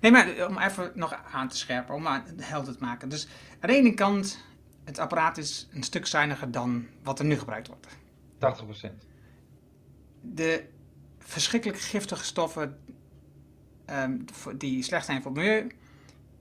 Nee, 0.00 0.10
maar 0.10 0.46
om 0.48 0.58
even 0.58 0.92
nog 0.94 1.24
aan 1.32 1.48
te 1.48 1.56
scherpen, 1.56 1.94
om 1.94 2.02
maar 2.02 2.24
helder 2.36 2.76
te 2.76 2.84
maken. 2.84 3.08
Dus 3.08 3.28
aan 3.60 3.68
de 3.68 3.76
ene 3.76 3.94
kant, 3.94 4.44
het 4.84 4.98
apparaat 4.98 5.38
is 5.38 5.68
een 5.72 5.82
stuk 5.82 6.06
zuiniger 6.06 6.50
dan 6.50 6.86
wat 7.02 7.18
er 7.18 7.24
nu 7.24 7.38
gebruikt 7.38 7.68
wordt. 7.68 7.86
80%. 7.86 9.06
De 10.20 10.64
verschrikkelijk 11.18 11.78
giftige 11.78 12.24
stoffen 12.24 12.78
um, 13.90 14.24
die 14.56 14.82
slecht 14.82 15.06
zijn 15.06 15.22
voor 15.22 15.30
het 15.30 15.40
milieu, 15.40 15.70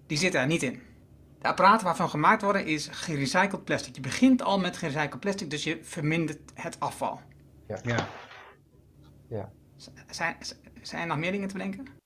die 0.07 0.17
zitten 0.17 0.41
er 0.41 0.47
niet 0.47 0.63
in. 0.63 0.81
De 1.41 1.47
apparaten 1.47 1.85
waarvan 1.85 2.09
gemaakt 2.09 2.41
worden 2.41 2.65
is 2.65 2.87
gerecycled 2.87 3.63
plastic. 3.63 3.95
Je 3.95 4.01
begint 4.01 4.41
al 4.41 4.59
met 4.59 4.77
gerecycled 4.77 5.19
plastic, 5.19 5.49
dus 5.49 5.63
je 5.63 5.79
vermindert 5.83 6.51
het 6.53 6.79
afval. 6.79 7.21
Ja. 7.67 7.79
ja. 7.83 8.07
ja. 9.27 9.51
Zijn, 10.07 10.37
zijn 10.81 11.01
er 11.01 11.07
nog 11.07 11.17
meer 11.17 11.31
dingen 11.31 11.47
te 11.47 11.53
bedenken? 11.53 12.01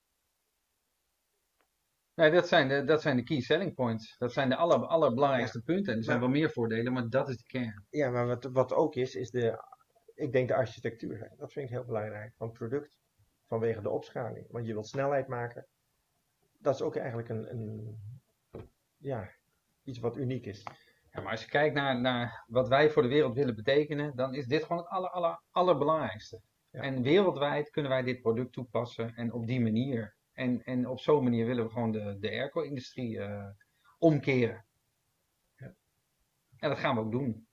Nee, 2.13 2.31
dat 2.31 2.47
zijn, 2.47 2.67
de, 2.67 2.83
dat 2.83 3.01
zijn 3.01 3.15
de 3.15 3.23
key 3.23 3.41
selling 3.41 3.73
points. 3.73 4.17
Dat 4.17 4.33
zijn 4.33 4.49
de 4.49 4.55
aller, 4.55 4.85
allerbelangrijkste 4.85 5.61
punten. 5.61 5.91
En 5.93 5.97
er 5.97 6.05
zijn 6.05 6.19
wel 6.19 6.29
meer 6.29 6.51
voordelen, 6.51 6.93
maar 6.93 7.09
dat 7.09 7.29
is 7.29 7.37
de 7.37 7.43
kern. 7.43 7.85
Ja, 7.89 8.09
maar 8.09 8.27
wat, 8.27 8.43
wat 8.43 8.73
ook 8.73 8.95
is, 8.95 9.15
is 9.15 9.29
de, 9.29 9.63
ik 10.15 10.31
denk 10.31 10.47
de 10.47 10.55
architectuur. 10.55 11.31
Dat 11.37 11.51
vind 11.51 11.65
ik 11.65 11.71
heel 11.71 11.85
belangrijk 11.85 12.33
van 12.35 12.47
het 12.47 12.57
product. 12.57 12.97
Vanwege 13.47 13.81
de 13.81 13.89
opschaling. 13.89 14.45
Want 14.49 14.65
je 14.65 14.73
wilt 14.73 14.87
snelheid 14.87 15.27
maken. 15.27 15.67
Dat 16.59 16.75
is 16.75 16.81
ook 16.81 16.95
eigenlijk 16.95 17.29
een, 17.29 17.51
een 17.51 17.97
ja, 18.97 19.29
iets 19.83 19.99
wat 19.99 20.17
uniek 20.17 20.45
is. 20.45 20.63
Ja, 21.11 21.21
maar 21.21 21.31
als 21.31 21.43
je 21.43 21.49
kijkt 21.49 21.75
naar, 21.75 22.01
naar 22.01 22.43
wat 22.47 22.67
wij 22.67 22.89
voor 22.89 23.01
de 23.01 23.07
wereld 23.07 23.35
willen 23.35 23.55
betekenen, 23.55 24.15
dan 24.15 24.33
is 24.33 24.45
dit 24.45 24.63
gewoon 24.63 24.77
het 24.77 24.87
aller, 24.87 25.09
aller, 25.09 25.41
allerbelangrijkste. 25.51 26.41
En 26.71 27.01
wereldwijd 27.01 27.69
kunnen 27.69 27.91
wij 27.91 28.03
dit 28.03 28.21
product 28.21 28.53
toepassen 28.53 29.15
en 29.15 29.33
op 29.33 29.47
die 29.47 29.61
manier. 29.61 30.15
En, 30.33 30.63
en 30.63 30.87
op 30.87 30.99
zo'n 30.99 31.23
manier 31.23 31.45
willen 31.45 31.63
we 31.63 31.71
gewoon 31.71 31.91
de, 31.91 32.17
de 32.19 32.29
airco-industrie 32.29 33.17
uh, 33.17 33.49
omkeren. 33.97 34.65
Ja. 35.55 35.73
En 36.57 36.69
dat 36.69 36.77
gaan 36.77 36.95
we 36.95 37.01
ook 37.01 37.11
doen. 37.11 37.47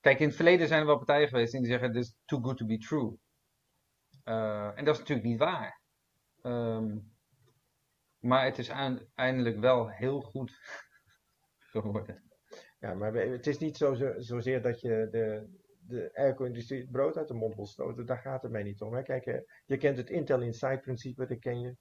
Kijk, 0.00 0.18
in 0.18 0.26
het 0.26 0.36
verleden 0.36 0.68
zijn 0.68 0.80
er 0.80 0.86
wel 0.86 0.96
partijen 0.96 1.28
geweest 1.28 1.52
die 1.52 1.66
zeggen: 1.66 1.92
This 1.92 2.06
is 2.06 2.16
too 2.24 2.40
good 2.40 2.56
to 2.56 2.66
be 2.66 2.78
true. 2.78 3.18
Uh, 4.24 4.78
en 4.78 4.84
dat 4.84 4.94
is 4.94 5.00
natuurlijk 5.00 5.28
niet 5.28 5.38
waar. 5.38 5.80
Um, 6.42 7.12
maar 8.18 8.44
het 8.44 8.58
is 8.58 8.70
uiteindelijk 8.70 9.58
wel 9.58 9.88
heel 9.88 10.20
goed 10.20 10.58
geworden. 11.72 12.22
Ja, 12.78 12.94
maar 12.94 13.14
het 13.14 13.46
is 13.46 13.58
niet 13.58 13.76
zo, 13.76 13.94
zo, 13.94 14.14
zozeer 14.16 14.62
dat 14.62 14.80
je 14.80 15.08
de, 15.10 15.48
de 15.88 16.10
airco-industrie 16.14 16.80
het 16.80 16.90
brood 16.90 17.16
uit 17.16 17.28
de 17.28 17.34
mond 17.34 17.54
wil 17.54 17.66
stoten. 17.66 18.06
Daar 18.06 18.18
gaat 18.18 18.42
het 18.42 18.50
mij 18.50 18.62
niet 18.62 18.80
om. 18.80 18.94
Hè. 18.94 19.02
Kijk, 19.02 19.44
je 19.66 19.76
kent 19.76 19.96
het 19.96 20.10
Intel 20.10 20.40
Inside 20.40 20.80
principe, 20.80 21.26
dat 21.26 21.38
ken 21.38 21.60
je. 21.60 21.76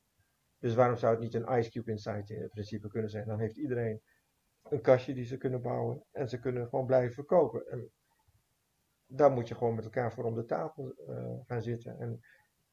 Dus 0.59 0.75
waarom 0.75 0.97
zou 0.97 1.13
het 1.13 1.21
niet 1.21 1.33
een 1.33 1.57
Ice 1.57 1.69
Cube 1.71 1.91
Inside 1.91 2.47
principe 2.49 2.87
kunnen 2.87 3.09
zijn? 3.09 3.27
Dan 3.27 3.39
heeft 3.39 3.57
iedereen 3.57 4.01
een 4.63 4.81
kastje 4.81 5.13
die 5.13 5.25
ze 5.25 5.37
kunnen 5.37 5.61
bouwen 5.61 6.03
en 6.11 6.29
ze 6.29 6.39
kunnen 6.39 6.67
gewoon 6.67 6.85
blijven 6.85 7.13
verkopen. 7.13 7.67
En 7.67 7.91
daar 9.05 9.31
moet 9.31 9.47
je 9.47 9.55
gewoon 9.55 9.75
met 9.75 9.83
elkaar 9.83 10.13
voor 10.13 10.23
om 10.23 10.35
de 10.35 10.45
tafel 10.45 10.93
uh, 11.07 11.33
gaan 11.45 11.61
zitten. 11.61 11.99
En 11.99 12.19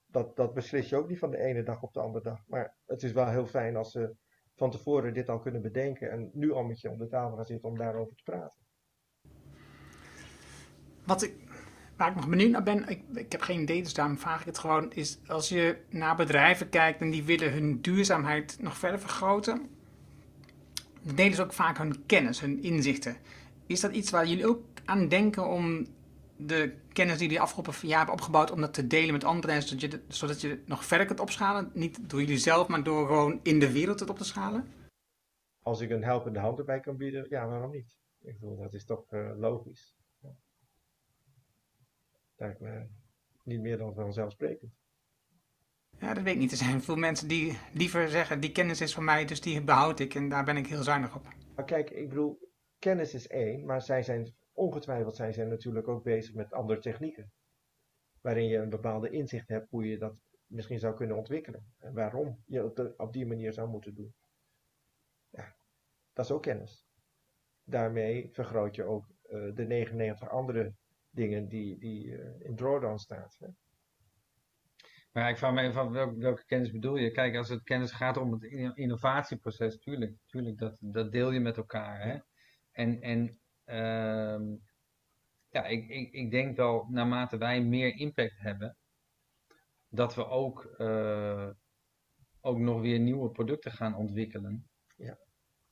dat, 0.07 0.37
dat 0.37 0.55
beslis 0.55 0.89
je 0.89 0.97
ook 0.97 1.09
niet 1.09 1.19
van 1.19 1.31
de 1.31 1.39
ene 1.39 1.63
dag 1.63 1.83
op 1.83 1.93
de 1.93 2.01
andere 2.01 2.25
dag. 2.25 2.47
Maar 2.47 2.77
het 2.85 3.03
is 3.03 3.13
wel 3.13 3.29
heel 3.29 3.47
fijn 3.47 3.77
als 3.77 3.91
ze 3.93 4.17
van 4.55 4.71
tevoren 4.71 5.15
dit 5.15 5.29
al 5.29 5.39
kunnen 5.39 5.63
bedenken 5.63 6.11
en 6.11 6.31
nu 6.33 6.53
al 6.53 6.65
met 6.65 6.81
je 6.81 6.91
om 6.91 6.99
de 6.99 7.07
tafel 7.07 7.37
gaan 7.37 7.45
zitten 7.45 7.69
om 7.69 7.79
daarover 7.79 8.17
te 8.17 8.23
praten. 8.23 8.64
Wat 11.05 11.23
ik, 11.23 11.35
waar 11.97 12.09
ik 12.09 12.15
nog 12.15 12.29
benieuwd 12.29 12.51
naar 12.51 12.63
ben, 12.63 12.89
ik, 12.89 13.03
ik 13.15 13.33
heb 13.33 13.41
geen 13.41 13.61
idee, 13.61 13.83
dus 13.83 13.95
daarom 13.95 14.19
vraag 14.19 14.41
ik 14.41 14.47
het 14.47 14.59
gewoon, 14.59 14.93
is 14.93 15.19
als 15.27 15.49
je 15.49 15.77
naar 15.89 16.17
bedrijven 16.17 16.69
kijkt 16.69 17.01
en 17.01 17.11
die 17.11 17.25
willen 17.25 17.53
hun 17.53 17.81
duurzaamheid 17.81 18.57
nog 18.61 18.77
verder 18.77 19.01
vergroten, 19.01 19.69
delen 21.15 21.35
ze 21.35 21.43
ook 21.43 21.53
vaak 21.53 21.79
hun 21.79 22.07
kennis, 22.07 22.41
hun 22.41 22.63
inzichten. 22.63 23.17
Is 23.67 23.81
dat 23.81 23.93
iets 23.93 24.11
waar 24.11 24.27
jullie 24.27 24.47
ook 24.47 24.63
aan 24.85 25.09
denken 25.09 25.49
om 25.49 25.87
de 26.37 26.75
kennis 26.93 27.19
die 27.19 27.27
jullie 27.27 27.43
afgelopen 27.43 27.89
jaar 27.89 27.97
hebben 27.97 28.15
opgebouwd, 28.15 28.51
om 28.51 28.61
dat 28.61 28.75
te 28.75 28.87
delen 28.87 29.13
met 29.13 29.25
anderen, 29.25 29.63
zodat 29.63 29.81
je, 29.81 30.01
zodat 30.09 30.41
je 30.41 30.63
nog 30.67 30.85
verder 30.85 31.07
kunt 31.07 31.21
opschalen? 31.21 31.71
Niet 31.75 32.11
door 32.11 32.21
jullie 32.21 32.39
zelf, 32.39 32.69
maar 32.69 32.83
door 32.83 33.07
gewoon 33.07 33.41
in 33.43 33.59
de 33.59 33.73
wereld 33.73 34.01
het 34.01 34.11
op 34.11 34.19
te 34.19 34.25
schalen? 34.25 34.69
Als 35.63 35.81
ik 35.81 35.91
een 35.91 36.05
helpende 36.05 36.39
hand 36.39 36.59
erbij 36.59 36.81
kan 36.81 36.97
bieden, 36.97 37.27
ja, 37.29 37.47
waarom 37.47 37.71
niet? 37.71 37.97
Ik 38.21 38.41
bedoel, 38.41 38.57
dat 38.57 38.75
is 38.75 38.85
toch 38.85 39.13
uh, 39.13 39.31
logisch 39.37 39.95
lijkt 42.45 42.61
me 42.61 42.87
niet 43.43 43.61
meer 43.61 43.79
dan 43.79 43.95
vanzelfsprekend. 43.95 44.73
Ja, 45.99 46.15
dat 46.15 46.23
weet 46.23 46.35
ik 46.35 46.41
niet. 46.41 46.51
Er 46.51 46.57
zijn 46.57 46.83
veel 46.83 46.97
mensen 46.97 47.29
die 47.29 47.59
liever 47.73 48.09
zeggen, 48.09 48.41
die 48.41 48.53
kennis 48.53 48.81
is 48.81 48.95
van 48.95 49.05
mij, 49.05 49.25
dus 49.25 49.41
die 49.41 49.65
behoud 49.65 50.01
ik 50.01 50.15
en 50.15 50.29
daar 50.29 50.45
ben 50.45 50.57
ik 50.57 50.67
heel 50.67 50.83
zuinig 50.83 51.15
op. 51.17 51.29
Maar 51.57 51.65
kijk, 51.65 51.91
ik 51.91 52.09
bedoel, 52.09 52.39
kennis 52.79 53.15
is 53.15 53.27
één, 53.27 53.65
maar 53.67 53.83
zij 53.83 54.03
zijn, 54.03 54.35
ongetwijfeld 54.53 55.17
zijn 55.17 55.33
zij 55.33 55.45
natuurlijk 55.45 55.89
ook 55.89 56.03
bezig 56.03 56.35
met 56.35 56.53
andere 56.53 56.81
technieken. 56.81 57.33
Waarin 58.21 58.47
je 58.47 58.59
een 58.59 58.71
bepaalde 58.71 59.11
inzicht 59.11 59.49
hebt 59.49 59.71
hoe 59.71 59.89
je 59.89 59.99
dat 59.99 60.15
misschien 60.47 60.79
zou 60.79 60.95
kunnen 60.95 61.17
ontwikkelen. 61.17 61.75
En 61.79 61.95
waarom 61.95 62.43
je 62.47 62.63
het 62.63 62.97
op 62.97 63.13
die 63.13 63.27
manier 63.27 63.53
zou 63.53 63.69
moeten 63.69 63.95
doen. 63.95 64.15
Ja, 65.31 65.57
dat 66.13 66.25
is 66.25 66.31
ook 66.31 66.43
kennis. 66.43 66.87
Daarmee 67.65 68.29
vergroot 68.33 68.75
je 68.75 68.85
ook 68.85 69.07
uh, 69.31 69.55
de 69.55 69.65
99 69.67 70.31
andere 70.31 70.75
dingen 71.15 71.49
die, 71.49 71.79
die 71.79 72.07
uh, 72.07 72.41
in 72.41 72.57
drawdown 72.57 72.97
staat. 72.97 73.37
Hè? 73.39 73.49
Maar 75.13 75.31
ik 75.31 75.37
vraag 75.37 75.53
me 75.53 75.63
even 75.63 75.81
af, 75.81 75.89
welke, 75.89 76.19
welke, 76.19 76.45
kennis 76.45 76.71
bedoel 76.71 76.97
je? 76.97 77.11
Kijk, 77.11 77.37
als 77.37 77.49
het 77.49 77.63
kennis 77.63 77.93
gaat 77.93 78.17
om 78.17 78.33
het 78.33 78.43
innovatieproces, 78.77 79.79
tuurlijk, 79.79 80.15
tuurlijk 80.27 80.59
dat, 80.59 80.77
dat 80.81 81.13
deel 81.13 81.31
je 81.31 81.41
met 81.41 81.57
elkaar. 81.57 82.03
Hè? 82.03 82.19
En, 82.73 83.01
en 83.01 83.39
uh, 83.67 84.57
ja, 85.49 85.65
ik, 85.65 85.89
ik, 85.89 86.13
ik 86.13 86.31
denk 86.31 86.57
wel, 86.57 86.87
naarmate 86.91 87.39
wij 87.39 87.63
meer 87.63 87.97
impact 87.97 88.39
hebben, 88.39 88.77
dat 89.89 90.15
we 90.15 90.27
ook, 90.27 90.75
uh, 90.79 91.51
ook 92.41 92.59
nog 92.59 92.81
weer 92.81 92.99
nieuwe 92.99 93.31
producten 93.31 93.73
gaan 93.73 93.97
ontwikkelen. 93.97 94.69
Ja. 94.97 95.19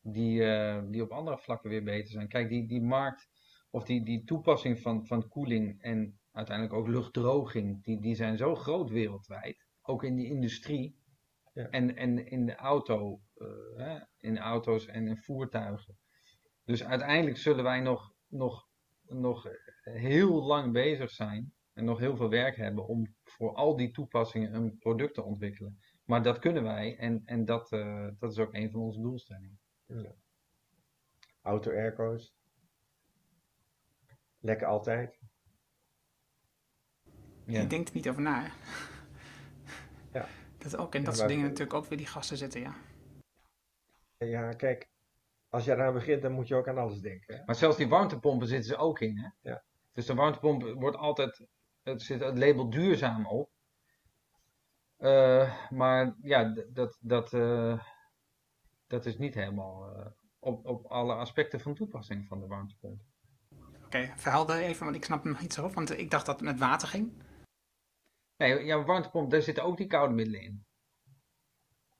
Die, 0.01 0.41
uh, 0.41 0.83
die 0.87 1.03
op 1.03 1.11
andere 1.11 1.39
vlakken 1.39 1.71
weer 1.71 1.85
beter 1.85 2.11
zijn. 2.11 2.29
Kijk, 2.29 2.49
die, 2.49 2.69
die 2.69 2.83
markt 2.83 3.29
of 3.73 3.85
die, 3.85 4.05
die 4.05 4.25
toepassing 4.25 4.81
van, 4.81 5.07
van 5.07 5.29
koeling 5.29 5.83
en 5.83 6.19
uiteindelijk 6.33 6.77
ook 6.77 6.89
luchtdroging, 6.89 7.85
die, 7.85 8.01
die 8.01 8.15
zijn 8.15 8.37
zo 8.37 8.55
groot 8.55 8.91
wereldwijd. 8.91 9.67
Ook 9.83 10.05
in 10.05 10.17
die 10.17 10.27
industrie 10.27 10.97
ja. 11.53 11.69
en, 11.69 11.97
en 11.97 12.27
in 12.27 12.47
de 12.47 12.55
auto, 12.55 13.21
uh, 13.77 14.03
in 14.19 14.39
auto's 14.39 14.87
en 14.87 15.07
in 15.07 15.17
voertuigen. 15.17 15.97
Dus 16.65 16.85
uiteindelijk 16.85 17.37
zullen 17.37 17.65
wij 17.65 17.81
nog, 17.81 18.15
nog, 18.29 18.69
nog 19.07 19.49
heel 19.83 20.43
lang 20.43 20.73
bezig 20.73 21.11
zijn 21.11 21.53
en 21.73 21.85
nog 21.85 21.99
heel 21.99 22.17
veel 22.17 22.31
werk 22.31 22.57
hebben 22.57 22.87
om 22.87 23.15
voor 23.25 23.55
al 23.55 23.77
die 23.77 23.91
toepassingen 23.91 24.55
een 24.55 24.79
product 24.79 25.15
te 25.15 25.23
ontwikkelen. 25.23 25.79
Maar 26.05 26.23
dat 26.23 26.39
kunnen 26.39 26.63
wij 26.63 26.97
en, 26.97 27.23
en 27.25 27.45
dat, 27.45 27.73
uh, 27.73 28.09
dat 28.19 28.31
is 28.31 28.39
ook 28.39 28.55
een 28.55 28.71
van 28.71 28.81
onze 28.81 29.01
doelstellingen. 29.01 29.59
Ja. 29.87 30.15
Auto-airco's, 31.43 32.35
Lekker 34.43 34.67
altijd. 34.67 35.19
Ja. 37.47 37.61
Je 37.61 37.67
denkt 37.67 37.89
er 37.89 37.95
niet 37.95 38.09
over 38.09 38.23
na. 38.23 38.43
Hè? 38.43 38.49
Ja. 40.13 40.27
Dat 40.59 40.77
ook 40.77 40.95
in 40.95 41.05
dat 41.05 41.13
Ja, 41.13 41.19
soort 41.19 41.29
dingen 41.29 41.45
natuurlijk 41.45 41.75
ook 41.75 41.87
weer 41.87 41.99
die 41.99 42.07
gasten 42.07 42.37
zitten, 42.37 42.61
ja. 42.61 42.75
Ja, 44.19 44.53
kijk, 44.53 44.91
als 45.49 45.65
je 45.65 45.73
eraan 45.73 45.93
begint, 45.93 46.23
dan 46.23 46.33
moet 46.33 46.49
je 46.49 46.55
ook 46.55 46.69
aan 46.69 46.79
alles 46.79 47.01
denken. 47.01 47.37
Hè? 47.37 47.45
Maar 47.45 47.55
zelfs 47.55 47.77
die 47.77 47.89
warmtepompen 47.89 48.47
zitten 48.49 48.69
ze 48.69 48.77
ook 48.77 49.01
in. 49.01 49.19
Hè? 49.19 49.51
Ja. 49.51 49.63
Dus 49.93 50.07
de 50.07 50.15
warmtepomp 50.15 50.63
wordt 50.63 50.97
altijd, 50.97 51.47
het 51.83 52.03
zit 52.03 52.21
het 52.21 52.39
label 52.39 52.71
duurzaam 52.71 53.27
op. 53.27 53.51
Eh, 54.97 55.71
maar 55.71 56.17
ja, 56.23 56.55
dat, 56.69 56.99
dat, 57.01 57.33
eh, 57.33 57.85
dat 58.87 59.07
is 59.07 59.19
niet 59.19 59.35
helemaal 59.35 59.95
eh, 59.95 60.07
op, 60.39 60.67
op 60.67 60.87
alle 60.87 61.15
aspecten 61.15 61.61
van 61.61 61.75
toepassing 61.75 62.27
van 62.27 62.41
de 62.41 62.47
warmtepomp. 62.47 63.01
Oké, 63.93 64.13
verhelder 64.17 64.57
even, 64.57 64.85
want 64.85 64.97
ik 64.97 65.05
snap 65.05 65.25
nog 65.25 65.41
iets 65.41 65.59
over, 65.59 65.75
want 65.75 65.99
ik 65.99 66.11
dacht 66.11 66.27
dat 66.27 66.35
het 66.35 66.45
met 66.49 66.59
water 66.59 66.89
ging. 66.89 67.23
Nee, 68.37 68.65
ja, 68.65 68.85
warmtepomp, 68.85 69.31
daar 69.31 69.43
zitten 69.43 69.65
ook 69.65 69.77
die 69.77 69.87
koude 69.87 70.15
middelen 70.15 70.41
in. 70.43 70.65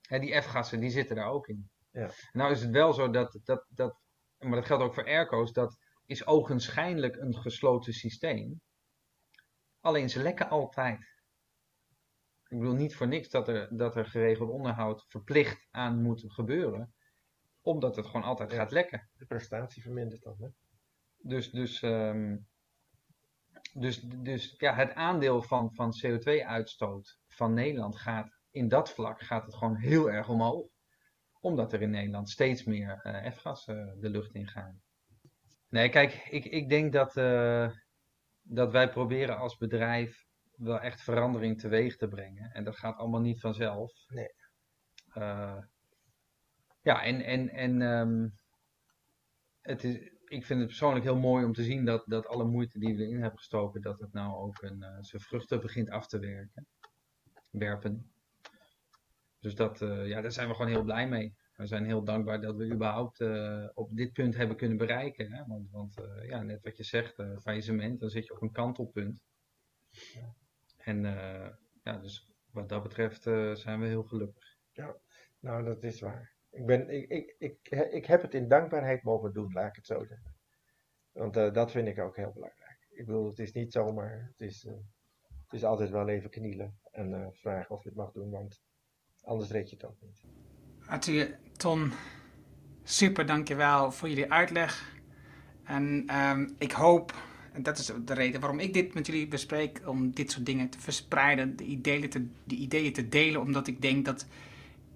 Hè, 0.01 0.19
die 0.19 0.41
F-gassen, 0.41 0.79
die 0.79 0.89
zitten 0.89 1.15
daar 1.15 1.29
ook 1.29 1.47
in. 1.47 1.69
Ja. 1.91 2.09
Nou 2.31 2.51
is 2.51 2.61
het 2.61 2.71
wel 2.71 2.93
zo 2.93 3.09
dat, 3.09 3.39
dat, 3.43 3.65
dat, 3.69 3.99
maar 4.37 4.55
dat 4.55 4.65
geldt 4.65 4.83
ook 4.83 4.93
voor 4.93 5.05
airco's, 5.05 5.51
dat 5.51 5.77
is 6.05 6.25
ogenschijnlijk 6.25 7.15
een 7.15 7.35
gesloten 7.35 7.93
systeem. 7.93 8.61
Alleen 9.79 10.09
ze 10.09 10.21
lekken 10.21 10.49
altijd. 10.49 10.99
Ik 12.47 12.59
bedoel 12.59 12.75
niet 12.75 12.95
voor 12.95 13.07
niks 13.07 13.29
dat 13.29 13.47
er, 13.47 13.77
dat 13.77 13.95
er 13.95 14.05
geregeld 14.05 14.49
onderhoud 14.49 15.05
verplicht 15.07 15.67
aan 15.71 16.01
moet 16.01 16.23
gebeuren. 16.27 16.93
Omdat 17.61 17.95
het 17.95 18.05
gewoon 18.05 18.23
altijd 18.23 18.51
Ja. 18.51 18.57
gaat 18.57 18.71
lekken. 18.71 19.09
De 19.13 19.25
prestatie 19.25 19.81
vermindert 19.81 20.23
dan. 20.23 20.35
Hè? 20.39 20.47
Dus, 21.25 21.51
dus, 21.51 21.81
ehm, 21.81 22.37
dus, 23.73 24.01
dus 24.01 24.55
ja, 24.57 24.75
het 24.75 24.93
aandeel 24.93 25.41
van, 25.41 25.73
van 25.73 25.93
CO2-uitstoot 26.05 27.19
van 27.27 27.53
Nederland 27.53 27.97
gaat 27.97 28.39
in 28.51 28.67
dat 28.67 28.89
vlak 28.89 29.21
gaat 29.21 29.45
het 29.45 29.55
gewoon 29.55 29.75
heel 29.75 30.11
erg 30.11 30.29
omhoog. 30.29 30.67
Omdat 31.39 31.73
er 31.73 31.81
in 31.81 31.89
Nederland 31.89 32.29
steeds 32.29 32.63
meer 32.63 32.99
eh, 33.03 33.31
F-gassen 33.31 33.97
de 33.99 34.09
lucht 34.09 34.33
in 34.33 34.47
gaan. 34.47 34.81
Nee, 35.69 35.89
kijk, 35.89 36.13
ik, 36.29 36.45
ik 36.45 36.69
denk 36.69 36.93
dat, 36.93 37.17
eh, 37.17 37.69
dat 38.41 38.71
wij 38.71 38.89
proberen 38.89 39.37
als 39.37 39.57
bedrijf 39.57 40.25
wel 40.55 40.79
echt 40.79 41.01
verandering 41.01 41.59
teweeg 41.59 41.97
te 41.97 42.07
brengen. 42.07 42.51
En 42.51 42.63
dat 42.63 42.77
gaat 42.77 42.97
allemaal 42.97 43.21
niet 43.21 43.39
vanzelf. 43.39 43.91
Nee. 44.07 44.33
Eh, 45.13 45.57
ja, 46.81 47.03
en, 47.03 47.21
en, 47.21 47.49
en 47.49 47.81
ehm, 47.81 48.27
het 49.61 49.83
is, 49.83 50.12
ik 50.27 50.45
vind 50.45 50.59
het 50.59 50.67
persoonlijk 50.67 51.05
heel 51.05 51.19
mooi 51.19 51.45
om 51.45 51.53
te 51.53 51.63
zien 51.63 51.85
dat, 51.85 52.03
dat 52.05 52.27
alle 52.27 52.45
moeite 52.45 52.79
die 52.79 52.95
we 52.95 53.03
erin 53.03 53.21
hebben 53.21 53.39
gestoken, 53.39 53.81
dat 53.81 53.99
het 53.99 54.13
nou 54.13 54.35
ook 54.35 54.61
een, 54.61 54.83
eh, 54.83 54.97
zijn 55.01 55.21
vruchten 55.21 55.61
begint 55.61 55.89
af 55.89 56.07
te 56.07 56.19
werken. 56.19 56.67
Werpen. 57.51 58.11
Dus 59.39 59.55
dat, 59.55 59.81
eh, 59.81 60.07
ja, 60.07 60.21
daar 60.21 60.31
zijn 60.31 60.47
we 60.47 60.55
gewoon 60.55 60.71
heel 60.71 60.83
blij 60.83 61.07
mee. 61.07 61.35
We 61.55 61.67
zijn 61.67 61.85
heel 61.85 62.03
dankbaar 62.03 62.41
dat 62.41 62.55
we 62.55 62.71
überhaupt 62.71 63.21
eh, 63.21 63.67
op 63.73 63.95
dit 63.95 64.13
punt 64.13 64.35
hebben 64.35 64.57
kunnen 64.57 64.77
bereiken. 64.77 65.31
Hè? 65.31 65.45
Want, 65.45 65.71
want 65.71 65.95
ja, 66.27 66.41
net 66.41 66.63
wat 66.63 66.77
je 66.77 66.83
zegt, 66.83 67.19
eh 67.19 67.37
faillissement, 67.37 67.99
dan 67.99 68.09
zit 68.09 68.25
je 68.25 68.33
op 68.33 68.41
een 68.41 68.51
kantelpunt. 68.51 69.23
En 70.77 71.01
ja, 71.83 71.97
dus 71.97 72.31
wat 72.51 72.69
dat 72.69 72.83
betreft 72.83 73.21
zijn 73.53 73.79
we 73.79 73.85
heel 73.85 74.03
gelukkig. 74.03 74.57
Nou, 75.39 75.63
dat 75.63 75.83
is 75.83 75.99
waar. 75.99 76.32
Ik, 76.53 76.65
ben, 76.65 76.89
ik, 76.89 77.09
ik, 77.09 77.35
ik, 77.37 77.69
ik 77.91 78.05
heb 78.05 78.21
het 78.21 78.33
in 78.33 78.47
dankbaarheid 78.47 79.03
mogen 79.03 79.33
doen, 79.33 79.53
laat 79.53 79.67
ik 79.67 79.75
het 79.75 79.85
zo 79.85 80.05
zeggen. 80.05 80.35
Want 81.11 81.37
eh, 81.37 81.53
dat 81.53 81.71
vind 81.71 81.87
ik 81.87 81.99
ook 81.99 82.15
heel 82.15 82.31
belangrijk. 82.33 82.87
Ik 82.89 83.05
bedoel, 83.05 83.27
het 83.27 83.39
is 83.39 83.51
niet 83.51 83.71
zomaar, 83.71 84.31
het 84.37 84.49
is, 84.49 84.65
eh, 84.65 84.73
het 85.43 85.53
is 85.53 85.63
altijd 85.63 85.89
wel 85.89 86.07
even 86.07 86.29
knielen 86.29 86.79
en 86.91 87.13
eh, 87.13 87.27
vragen 87.31 87.75
of 87.75 87.83
je 87.83 87.89
het 87.89 87.97
mag 87.97 88.11
doen, 88.11 88.29
want 88.29 88.61
anders 89.21 89.51
red 89.51 89.69
je 89.69 89.75
het 89.75 89.85
ook 89.85 90.01
niet. 90.01 90.21
Arthur, 90.85 91.37
Ton, 91.57 91.91
super 92.83 93.25
dankjewel 93.25 93.91
voor 93.91 94.09
jullie 94.09 94.31
uitleg. 94.31 95.01
En 95.63 96.03
ehm, 96.07 96.49
ik 96.57 96.71
hoop, 96.71 97.13
en 97.53 97.63
dat 97.63 97.77
is 97.77 97.85
de 98.05 98.13
reden 98.13 98.41
waarom 98.41 98.59
ik 98.59 98.73
dit 98.73 98.93
met 98.93 99.05
jullie 99.05 99.27
bespreek, 99.27 99.87
om 99.87 100.11
dit 100.11 100.31
soort 100.31 100.45
dingen 100.45 100.69
te 100.69 100.79
verspreiden, 100.79 101.55
de 101.55 101.63
ideeën 101.63 102.09
te, 102.09 102.27
de 102.43 102.55
ideeën 102.55 102.93
te 102.93 103.09
delen, 103.09 103.41
omdat 103.41 103.67
ik 103.67 103.81
denk 103.81 104.05
dat 104.05 104.25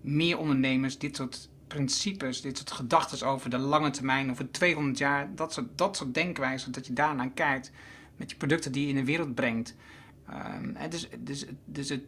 meer 0.08 0.38
ondernemers 0.38 0.98
dit 0.98 1.16
soort 1.16 1.50
principes, 1.68 2.42
dit 2.42 2.58
soort 2.58 2.72
gedachten 2.72 3.28
over 3.28 3.50
de 3.50 3.58
lange 3.58 3.90
termijn, 3.90 4.32
over 4.32 4.52
200 4.52 4.98
jaar, 4.98 5.36
dat 5.36 5.54
soort, 5.54 5.68
dat 5.76 5.98
soort 5.98 6.14
denkwijzen, 6.14 6.72
dat 6.72 6.88
je 6.88 6.94
daarnaar 6.94 7.30
kijkt 7.30 7.72
met 8.16 8.30
je 8.30 8.38
producten 8.38 8.72
die 8.72 8.84
je 8.84 8.90
in 8.90 8.96
de 8.96 9.06
wereld 9.06 9.36
brengt. 9.36 9.76
En 10.74 10.90
dus, 10.90 11.10
dus, 11.20 11.46
dus 11.66 11.90
het 11.90 12.02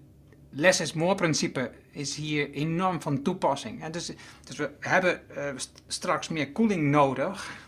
less 0.50 0.80
is 0.80 0.94
more 0.94 1.16
principe 1.16 1.72
is 1.92 2.16
hier 2.16 2.52
enorm 2.52 3.02
van 3.02 3.22
toepassing. 3.22 3.84
En 3.84 3.92
dus, 3.92 4.12
dus 4.44 4.58
we 4.58 4.72
hebben 4.80 5.36
eh, 5.36 5.54
st- 5.56 5.84
straks 5.88 6.28
meer 6.28 6.52
koeling 6.52 6.90
nodig, 6.90 7.68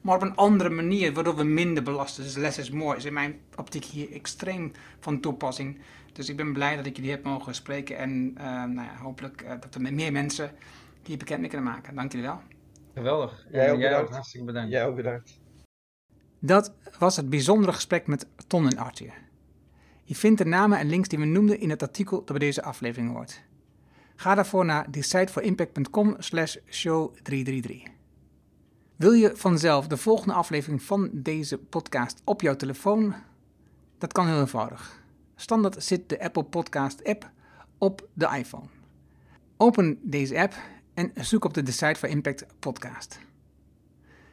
maar 0.00 0.16
op 0.16 0.22
een 0.22 0.36
andere 0.36 0.70
manier, 0.70 1.12
waardoor 1.12 1.36
we 1.36 1.44
minder 1.44 1.82
belasten. 1.82 2.24
Dus 2.24 2.36
less 2.36 2.58
is 2.58 2.70
more 2.70 2.96
is 2.96 3.04
in 3.04 3.12
mijn 3.12 3.40
optiek 3.56 3.84
hier 3.84 4.12
extreem 4.12 4.72
van 5.00 5.20
toepassing. 5.20 5.78
Dus 6.16 6.28
ik 6.28 6.36
ben 6.36 6.52
blij 6.52 6.76
dat 6.76 6.86
ik 6.86 6.96
jullie 6.96 7.10
heb 7.10 7.24
mogen 7.24 7.54
spreken 7.54 7.96
en 7.98 8.32
eh, 8.36 8.44
nou 8.44 8.74
ja, 8.74 8.96
hopelijk 9.02 9.40
eh, 9.40 9.50
dat 9.60 9.74
we 9.74 9.80
met 9.80 9.92
meer 9.92 10.12
mensen 10.12 10.50
hier 11.02 11.16
bekend 11.16 11.40
mee 11.40 11.48
kunnen 11.48 11.70
maken. 11.72 11.94
Dank 11.94 12.12
jullie 12.12 12.26
wel. 12.26 12.40
Geweldig. 12.94 13.46
Jij 13.50 13.72
ook 13.72 13.80
bedankt. 13.80 14.10
hartstikke 14.10 14.46
bedankt. 14.46 14.70
Jij 14.70 14.86
ook 14.86 14.96
bedankt. 14.96 15.40
Dat 16.38 16.74
was 16.98 17.16
het 17.16 17.30
bijzondere 17.30 17.72
gesprek 17.72 18.06
met 18.06 18.26
Ton 18.46 18.68
en 18.68 18.78
Arthur. 18.78 19.12
Je 20.04 20.14
vindt 20.14 20.38
de 20.38 20.44
namen 20.44 20.78
en 20.78 20.88
links 20.88 21.08
die 21.08 21.18
we 21.18 21.24
noemden 21.24 21.60
in 21.60 21.70
het 21.70 21.82
artikel 21.82 22.16
dat 22.16 22.26
bij 22.26 22.38
deze 22.38 22.62
aflevering 22.62 23.12
hoort. 23.12 23.42
Ga 24.16 24.34
daarvoor 24.34 24.64
naar 24.64 24.90
decideforimpact.com 24.90 26.14
slash 26.18 26.56
show 26.68 27.16
333. 27.22 27.92
Wil 28.96 29.12
je 29.12 29.36
vanzelf 29.36 29.86
de 29.86 29.96
volgende 29.96 30.34
aflevering 30.34 30.82
van 30.82 31.10
deze 31.12 31.58
podcast 31.58 32.22
op 32.24 32.40
jouw 32.40 32.56
telefoon? 32.56 33.14
Dat 33.98 34.12
kan 34.12 34.26
heel 34.26 34.40
eenvoudig. 34.40 35.04
Standaard 35.36 35.84
zit 35.84 36.08
de 36.08 36.20
Apple 36.20 36.44
Podcast 36.44 37.04
app 37.04 37.30
op 37.78 38.08
de 38.12 38.36
iPhone. 38.38 38.66
Open 39.56 39.98
deze 40.02 40.38
app 40.38 40.54
en 40.94 41.12
zoek 41.14 41.44
op 41.44 41.54
de 41.54 41.62
Decide 41.62 41.94
for 41.94 42.08
Impact 42.08 42.46
podcast. 42.58 43.18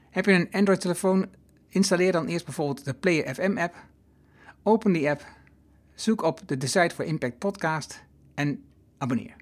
Heb 0.09 0.25
je 0.25 0.31
een 0.31 0.51
Android-telefoon? 0.51 1.25
Installeer 1.69 2.11
dan 2.11 2.27
eerst 2.27 2.45
bijvoorbeeld 2.45 2.85
de 2.85 2.93
Player 2.93 3.35
FM 3.35 3.57
app. 3.57 3.75
Open 4.63 4.91
die 4.91 5.09
app, 5.09 5.25
zoek 5.93 6.21
op 6.21 6.41
de 6.45 6.57
Decide 6.57 6.89
for 6.93 7.05
Impact 7.05 7.37
podcast 7.37 8.03
en 8.33 8.63
abonneer. 8.97 9.35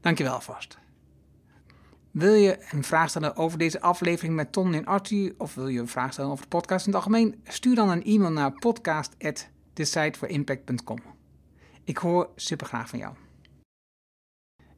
Dankjewel 0.00 0.32
alvast. 0.32 0.78
Wil 2.10 2.34
je 2.34 2.66
een 2.70 2.84
vraag 2.84 3.08
stellen 3.08 3.36
over 3.36 3.58
deze 3.58 3.80
aflevering 3.80 4.34
met 4.34 4.52
Ton 4.52 4.74
en 4.74 4.84
Arthur 4.84 5.34
of 5.38 5.54
wil 5.54 5.68
je 5.68 5.80
een 5.80 5.88
vraag 5.88 6.12
stellen 6.12 6.30
over 6.30 6.42
de 6.42 6.50
podcast 6.50 6.86
in 6.86 6.92
het 6.92 7.00
algemeen? 7.00 7.40
Stuur 7.44 7.74
dan 7.74 7.90
een 7.90 8.04
e-mail 8.04 8.32
naar 8.32 8.52
podcast@decideforimpact.com. 9.78 10.98
Ik 11.84 11.96
hoor 11.96 12.30
super 12.36 12.66
graag 12.66 12.88
van 12.88 12.98
jou. 12.98 13.14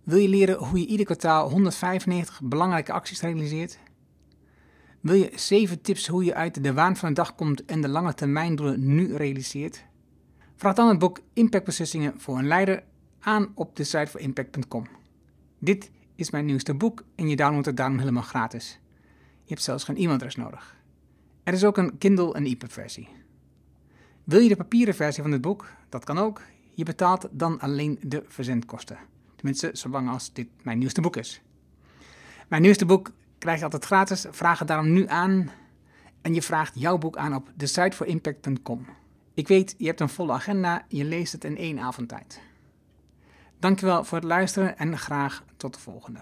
Wil 0.02 0.18
je 0.18 0.28
leren 0.28 0.58
hoe 0.58 0.78
je 0.78 0.86
ieder 0.86 1.06
kwartaal 1.06 1.50
195 1.50 2.40
belangrijke 2.42 2.92
acties 2.92 3.20
realiseert? 3.20 3.78
Wil 5.00 5.14
je 5.14 5.30
7 5.34 5.80
tips 5.80 6.06
hoe 6.06 6.24
je 6.24 6.34
uit 6.34 6.62
de 6.62 6.72
waan 6.72 6.96
van 6.96 7.08
de 7.08 7.14
dag 7.14 7.34
komt 7.34 7.64
en 7.64 7.80
de 7.80 7.88
lange 7.88 8.14
termijn 8.14 8.56
doelen 8.56 8.94
nu 8.94 9.16
realiseert? 9.16 9.84
Vraag 10.56 10.74
dan 10.74 10.88
het 10.88 10.98
boek 10.98 11.20
Impactbeslissingen 11.32 12.20
voor 12.20 12.38
een 12.38 12.46
leider 12.46 12.82
aan 13.20 13.52
op 13.54 13.76
de 13.76 13.84
site 13.84 14.06
voor 14.06 14.20
impact.com. 14.20 14.86
Dit 15.58 15.90
is 16.14 16.30
mijn 16.30 16.44
nieuwste 16.44 16.74
boek 16.74 17.04
en 17.14 17.28
je 17.28 17.36
downloadt 17.36 17.66
het 17.66 17.76
daarom 17.76 17.98
helemaal 17.98 18.22
gratis. 18.22 18.80
Je 19.42 19.56
hebt 19.56 19.62
zelfs 19.62 19.84
geen 19.84 19.96
e-mailadres 19.96 20.36
nodig. 20.36 20.76
Er 21.44 21.52
is 21.52 21.64
ook 21.64 21.76
een 21.76 21.98
Kindle 21.98 22.34
en 22.34 22.44
EPUB 22.44 22.72
versie. 22.72 23.19
Wil 24.30 24.40
je 24.40 24.48
de 24.48 24.56
papieren 24.56 24.94
versie 24.94 25.22
van 25.22 25.30
dit 25.30 25.40
boek? 25.40 25.66
Dat 25.88 26.04
kan 26.04 26.18
ook. 26.18 26.40
Je 26.74 26.84
betaalt 26.84 27.28
dan 27.30 27.60
alleen 27.60 27.98
de 28.02 28.24
verzendkosten. 28.26 28.98
Tenminste, 29.36 29.70
zolang 29.72 30.10
als 30.10 30.32
dit 30.32 30.48
mijn 30.62 30.78
nieuwste 30.78 31.00
boek 31.00 31.16
is. 31.16 31.42
Mijn 32.48 32.62
nieuwste 32.62 32.86
boek 32.86 33.10
krijg 33.38 33.58
je 33.58 33.64
altijd 33.64 33.84
gratis. 33.84 34.26
Vraag 34.30 34.58
het 34.58 34.68
daarom 34.68 34.92
nu 34.92 35.06
aan. 35.08 35.50
En 36.22 36.34
je 36.34 36.42
vraagt 36.42 36.80
jouw 36.80 36.98
boek 36.98 37.16
aan 37.16 37.34
op 37.34 37.52
thesiteforimpact.com. 37.56 38.86
Ik 39.34 39.48
weet, 39.48 39.74
je 39.78 39.86
hebt 39.86 40.00
een 40.00 40.08
volle 40.08 40.32
agenda. 40.32 40.84
Je 40.88 41.04
leest 41.04 41.32
het 41.32 41.44
in 41.44 41.56
één 41.56 41.78
avond 41.78 42.08
tijd. 42.08 42.40
Dankjewel 43.58 44.04
voor 44.04 44.18
het 44.18 44.26
luisteren 44.26 44.78
en 44.78 44.98
graag 44.98 45.44
tot 45.56 45.74
de 45.74 45.80
volgende. 45.80 46.20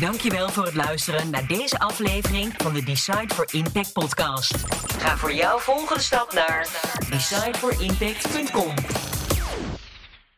Dankjewel 0.00 0.48
voor 0.48 0.64
het 0.64 0.74
luisteren 0.74 1.30
naar 1.30 1.46
deze 1.46 1.78
aflevering 1.78 2.52
van 2.56 2.72
de 2.72 2.82
Decide 2.82 3.34
for 3.34 3.46
Impact 3.50 3.92
podcast. 3.92 4.54
Ga 4.98 5.16
voor 5.16 5.32
jouw 5.32 5.58
volgende 5.58 6.02
stap 6.02 6.32
naar 6.32 6.68
decideforimpact.com. 7.10 8.74